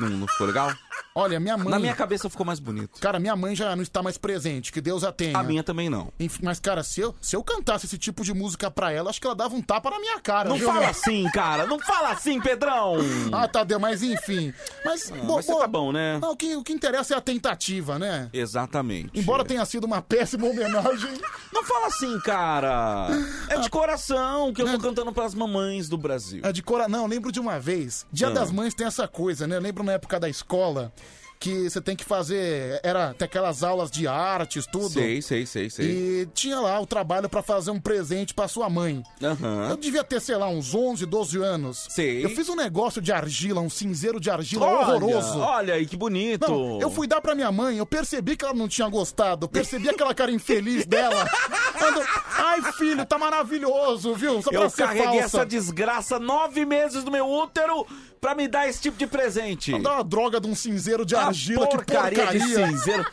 Não, 0.00 0.08
não 0.10 0.26
ficou 0.28 0.46
legal? 0.46 0.72
Olha, 1.18 1.40
minha 1.40 1.56
mãe. 1.56 1.68
Na 1.68 1.78
minha 1.78 1.94
cabeça 1.94 2.28
ficou 2.30 2.46
mais 2.46 2.60
bonito. 2.60 3.00
Cara, 3.00 3.18
minha 3.18 3.34
mãe 3.34 3.54
já 3.56 3.74
não 3.74 3.82
está 3.82 4.02
mais 4.02 4.16
presente, 4.16 4.70
que 4.72 4.80
Deus 4.80 5.02
a 5.02 5.10
tenha. 5.12 5.36
A 5.36 5.42
minha 5.42 5.62
também 5.64 5.88
não. 5.90 6.12
Enfim, 6.20 6.40
mas, 6.44 6.60
cara, 6.60 6.82
se 6.84 7.00
eu, 7.00 7.14
se 7.20 7.34
eu 7.34 7.42
cantasse 7.42 7.86
esse 7.86 7.98
tipo 7.98 8.22
de 8.24 8.32
música 8.32 8.70
pra 8.70 8.92
ela, 8.92 9.10
acho 9.10 9.20
que 9.20 9.26
ela 9.26 9.34
dava 9.34 9.54
um 9.54 9.62
tapa 9.62 9.90
na 9.90 9.98
minha 9.98 10.20
cara. 10.20 10.48
Não 10.48 10.56
viu, 10.56 10.66
fala 10.68 10.80
meu? 10.80 10.88
assim, 10.90 11.24
cara. 11.32 11.66
Não 11.66 11.78
fala 11.80 12.10
assim, 12.12 12.40
Pedrão. 12.40 12.96
Ah, 13.32 13.48
Tadeu, 13.48 13.80
mas 13.80 14.02
enfim. 14.02 14.52
Mas, 14.84 15.10
Ah, 15.10 15.16
bo- 15.16 15.36
mas 15.36 15.46
bo- 15.46 15.58
tá 15.58 15.66
bom, 15.66 15.92
né? 15.92 16.18
Não, 16.20 16.32
o, 16.32 16.36
que, 16.36 16.54
o 16.56 16.62
que 16.62 16.72
interessa 16.72 17.14
é 17.14 17.16
a 17.16 17.20
tentativa, 17.20 17.98
né? 17.98 18.28
Exatamente. 18.32 19.10
Embora 19.18 19.44
tenha 19.44 19.64
sido 19.64 19.84
uma 19.84 20.00
péssima 20.00 20.46
homenagem. 20.46 21.18
Não 21.52 21.64
fala 21.64 21.86
assim, 21.88 22.18
cara. 22.20 23.08
É 23.48 23.58
de 23.58 23.68
coração 23.70 24.52
que 24.52 24.62
eu 24.62 24.70
tô 24.70 24.78
cantando 24.78 25.12
pras 25.12 25.34
mamães 25.34 25.88
do 25.88 25.96
Brasil. 25.98 26.40
É 26.44 26.52
de 26.52 26.62
cora... 26.62 26.86
Não, 26.88 27.06
lembro 27.06 27.32
de 27.32 27.40
uma 27.40 27.58
vez. 27.58 28.06
Dia 28.12 28.28
Ah. 28.28 28.30
das 28.30 28.50
Mães 28.52 28.74
tem 28.74 28.86
essa 28.86 29.08
coisa, 29.08 29.46
né? 29.46 29.56
Eu 29.56 29.60
lembro 29.60 29.82
na 29.82 29.92
época 29.92 30.20
da 30.20 30.28
escola 30.28 30.92
que 31.38 31.68
você 31.70 31.80
tem 31.80 31.94
que 31.96 32.04
fazer. 32.04 32.80
Era 32.82 33.14
tem 33.14 33.26
aquelas 33.26 33.62
aulas 33.62 33.90
de 33.90 34.06
artes, 34.06 34.66
tudo. 34.66 34.88
Sei, 34.90 35.22
sei, 35.22 35.46
sei, 35.46 35.70
sei. 35.70 35.86
E 36.22 36.26
tinha 36.34 36.58
lá 36.60 36.80
o 36.80 36.86
trabalho 36.86 37.28
pra 37.28 37.42
fazer 37.42 37.70
um 37.70 37.80
presente 37.80 38.34
pra 38.34 38.48
sua 38.48 38.68
mãe. 38.68 39.02
Aham. 39.22 39.68
Eu 39.70 39.76
devia 39.76 40.02
ter, 40.04 40.20
sei 40.20 40.36
lá, 40.36 40.48
uns 40.48 40.74
11, 40.74 41.06
12 41.06 41.38
anos. 41.38 41.86
Sei. 41.90 42.24
Eu 42.24 42.30
fiz 42.30 42.48
um 42.48 42.56
negócio 42.56 43.00
de 43.00 43.12
argila, 43.12 43.60
um 43.60 43.70
cinzeiro 43.70 44.18
de 44.20 44.30
argila 44.30 44.66
Olha, 44.66 44.78
horroroso. 44.96 45.38
Olha 45.38 45.74
aí, 45.74 45.86
que 45.86 45.96
bonito. 45.96 46.48
Não, 46.50 46.80
eu 46.80 46.90
fui 46.90 47.06
dar 47.06 47.20
pra 47.20 47.34
minha 47.34 47.52
mãe, 47.52 47.78
eu 47.78 47.86
percebi 47.86 48.36
que 48.36 48.44
ela 48.44 48.54
não 48.54 48.68
tinha 48.68 48.88
gostado, 48.88 49.44
eu 49.44 49.48
percebi 49.48 49.88
aquela 49.88 50.14
cara 50.14 50.30
infeliz 50.30 50.86
dela. 50.86 51.24
Ando, 51.80 52.02
Ai, 52.40 52.72
filho, 52.72 53.04
tá 53.06 53.18
maravilhoso, 53.18 54.14
viu? 54.14 54.42
Só 54.42 54.50
pra 54.50 54.62
Eu 54.62 54.70
ser 54.70 54.82
carreguei 54.82 55.20
falsa. 55.20 55.24
essa 55.38 55.46
desgraça 55.46 56.18
nove 56.18 56.64
meses 56.64 57.04
no 57.04 57.10
meu 57.10 57.26
útero 57.28 57.86
pra 58.20 58.34
me 58.34 58.48
dar 58.48 58.68
esse 58.68 58.80
tipo 58.80 58.96
de 58.96 59.06
presente. 59.06 59.78
Dá 59.80 59.94
uma 59.94 60.04
droga 60.04 60.40
de 60.40 60.46
um 60.46 60.54
cinzeiro 60.54 61.04
de 61.04 61.14
argila, 61.14 61.66
porcaria, 61.66 62.10
que 62.10 62.16
porcaria. 62.16 62.40
de 62.40 62.72
cinzeiro. 62.72 63.06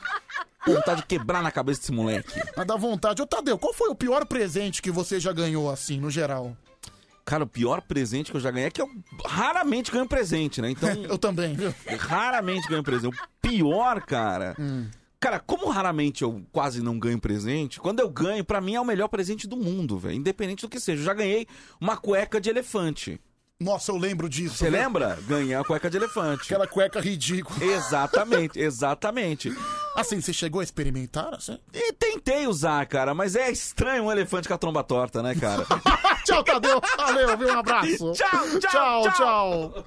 Vontade 0.65 1.01
de 1.01 1.07
quebrar 1.07 1.43
na 1.43 1.51
cabeça 1.51 1.81
desse 1.81 1.91
moleque. 1.91 2.41
Mas 2.57 2.65
dá 2.65 2.75
vontade. 2.75 3.21
Ô, 3.21 3.27
Tadeu, 3.27 3.57
qual 3.57 3.73
foi 3.73 3.89
o 3.89 3.95
pior 3.95 4.25
presente 4.25 4.81
que 4.81 4.89
você 4.89 5.19
já 5.19 5.31
ganhou, 5.31 5.69
assim, 5.69 5.99
no 5.99 6.09
geral? 6.09 6.57
Cara, 7.23 7.43
o 7.43 7.47
pior 7.47 7.81
presente 7.81 8.31
que 8.31 8.37
eu 8.37 8.41
já 8.41 8.51
ganhei 8.51 8.67
é 8.67 8.71
que 8.71 8.81
eu 8.81 8.89
raramente 9.25 9.91
ganho 9.91 10.07
presente, 10.07 10.61
né? 10.61 10.69
Então. 10.71 10.89
eu 11.05 11.17
também, 11.17 11.55
viu? 11.55 11.73
Raramente 11.99 12.67
ganho 12.67 12.83
presente. 12.83 13.15
O 13.15 13.27
pior, 13.41 14.01
cara. 14.01 14.55
Hum. 14.59 14.87
Cara, 15.19 15.39
como 15.39 15.69
raramente 15.69 16.23
eu 16.23 16.43
quase 16.51 16.83
não 16.83 16.99
ganho 16.99 17.19
presente, 17.19 17.79
quando 17.79 17.99
eu 17.99 18.09
ganho, 18.09 18.45
pra 18.45 18.61
mim 18.61 18.75
é 18.75 18.81
o 18.81 18.85
melhor 18.85 19.07
presente 19.07 19.47
do 19.47 19.57
mundo, 19.57 19.97
velho. 19.97 20.15
Independente 20.15 20.61
do 20.61 20.69
que 20.69 20.79
seja. 20.79 21.01
Eu 21.01 21.05
já 21.05 21.13
ganhei 21.15 21.47
uma 21.81 21.97
cueca 21.97 22.39
de 22.39 22.49
elefante. 22.49 23.19
Nossa, 23.57 23.89
eu 23.89 23.97
lembro 23.97 24.27
disso. 24.27 24.57
Você 24.57 24.69
viu? 24.69 24.79
lembra? 24.79 25.17
Ganhei 25.27 25.55
a 25.55 25.63
cueca 25.63 25.89
de 25.89 25.95
elefante. 25.95 26.43
Aquela 26.43 26.67
cueca 26.67 26.99
ridícula. 26.99 27.63
Exatamente, 27.63 28.59
exatamente. 28.59 29.55
Assim, 29.95 30.19
você 30.19 30.33
chegou 30.33 30.59
a 30.59 30.63
experimentar, 30.63 31.33
assim? 31.33 31.57
E 31.73 31.93
tentei 31.93 32.47
usar, 32.47 32.85
cara, 32.85 33.13
mas 33.13 33.33
é 33.33 33.49
estranho 33.49 34.03
um 34.03 34.11
elefante 34.11 34.49
com 34.49 34.53
a 34.53 34.57
tromba 34.57 34.83
torta, 34.83 35.23
né, 35.23 35.33
cara? 35.35 35.65
tchau, 36.25 36.43
Tadeu. 36.43 36.81
Valeu, 36.97 37.37
viu? 37.37 37.47
Um 37.47 37.59
abraço. 37.59 38.11
Tchau, 38.15 38.59
tchau, 38.59 39.11
tchau. 39.13 39.13
tchau. 39.13 39.85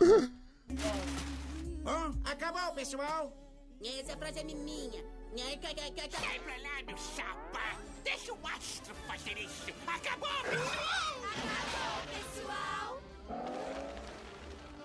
Acabou, 2.25 2.73
pessoal? 2.75 3.37
Essa 3.85 4.16
frase 4.16 4.39
é 4.39 4.45
minha. 4.45 5.05
Sai 5.37 6.39
pra 6.41 6.57
lá, 6.57 6.83
meu 6.87 6.97
chapa. 6.97 7.77
Deixa 8.03 8.33
o 8.33 8.39
astro 8.47 8.95
fazer 9.07 9.39
isso. 9.39 9.66
Acabou, 9.87 10.29
pessoal. 10.43 11.19
Acabou, 11.37 12.03
pessoal. 12.14 13.07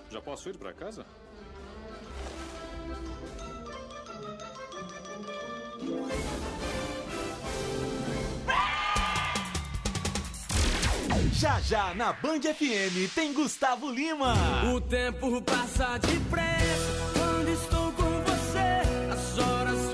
Já 0.10 0.22
posso 0.22 0.50
ir 0.50 0.58
pra 0.58 0.74
casa? 0.74 1.06
Já 11.34 11.60
já 11.60 11.94
na 11.94 12.14
Band 12.14 12.42
FM 12.42 13.14
tem 13.14 13.34
Gustavo 13.34 13.90
Lima. 13.92 14.34
O 14.74 14.80
tempo 14.80 15.42
passa 15.42 15.98
depressa 15.98 17.12
quando 17.14 17.50
estou 17.50 17.92
com 17.92 18.22
você. 18.22 19.12
As 19.12 19.38
horas 19.40 19.93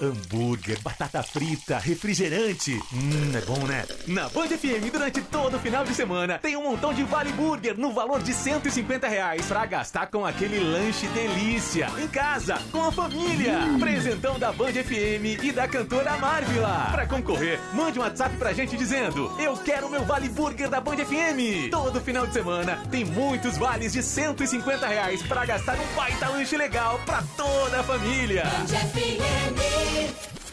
Hambúrguer, 0.00 0.78
batata 0.82 1.22
frita, 1.22 1.78
refrigerante. 1.78 2.72
Hum, 2.92 3.32
é 3.34 3.40
bom, 3.42 3.64
né? 3.66 3.84
Na 4.06 4.28
Band 4.28 4.48
FM, 4.48 4.90
durante 4.92 5.20
todo 5.22 5.56
o 5.56 5.60
final 5.60 5.84
de 5.84 5.94
semana, 5.94 6.38
tem 6.38 6.56
um 6.56 6.62
montão 6.62 6.92
de 6.92 7.02
Vale 7.04 7.32
Burger 7.32 7.78
no 7.78 7.92
valor 7.92 8.22
de 8.22 8.34
150 8.34 9.06
reais 9.08 9.46
pra 9.46 9.64
gastar 9.66 10.06
com 10.08 10.26
aquele 10.26 10.58
lanche 10.58 11.06
delícia. 11.08 11.90
Em 12.02 12.08
casa, 12.08 12.58
com 12.72 12.82
a 12.84 12.92
família. 12.92 13.58
Presentão 13.78 14.38
da 14.38 14.52
Band 14.52 14.72
FM 14.72 15.42
e 15.42 15.52
da 15.52 15.68
cantora 15.68 16.16
Marvila. 16.18 16.88
Pra 16.92 17.06
concorrer, 17.06 17.60
mande 17.72 17.98
um 17.98 18.02
WhatsApp 18.02 18.36
pra 18.36 18.52
gente 18.52 18.76
dizendo: 18.76 19.32
Eu 19.40 19.56
quero 19.56 19.88
meu 19.88 20.04
Vale 20.04 20.28
Burger 20.28 20.68
da 20.68 20.80
Band 20.80 20.96
FM. 20.96 21.70
Todo 21.70 22.00
final 22.00 22.26
de 22.26 22.32
semana 22.32 22.82
tem 22.90 23.04
muitos 23.04 23.56
vales 23.56 23.92
de 23.92 24.02
150 24.02 24.86
reais 24.86 25.22
pra 25.22 25.46
gastar 25.46 25.78
um 25.78 25.94
baita 25.96 26.28
lanche 26.28 26.56
legal 26.56 27.00
pra 27.06 27.22
toda 27.36 27.80
a 27.80 27.82
família. 27.82 28.44
Band 28.44 28.66
FM. 28.90 29.83
Bye. 29.84 30.43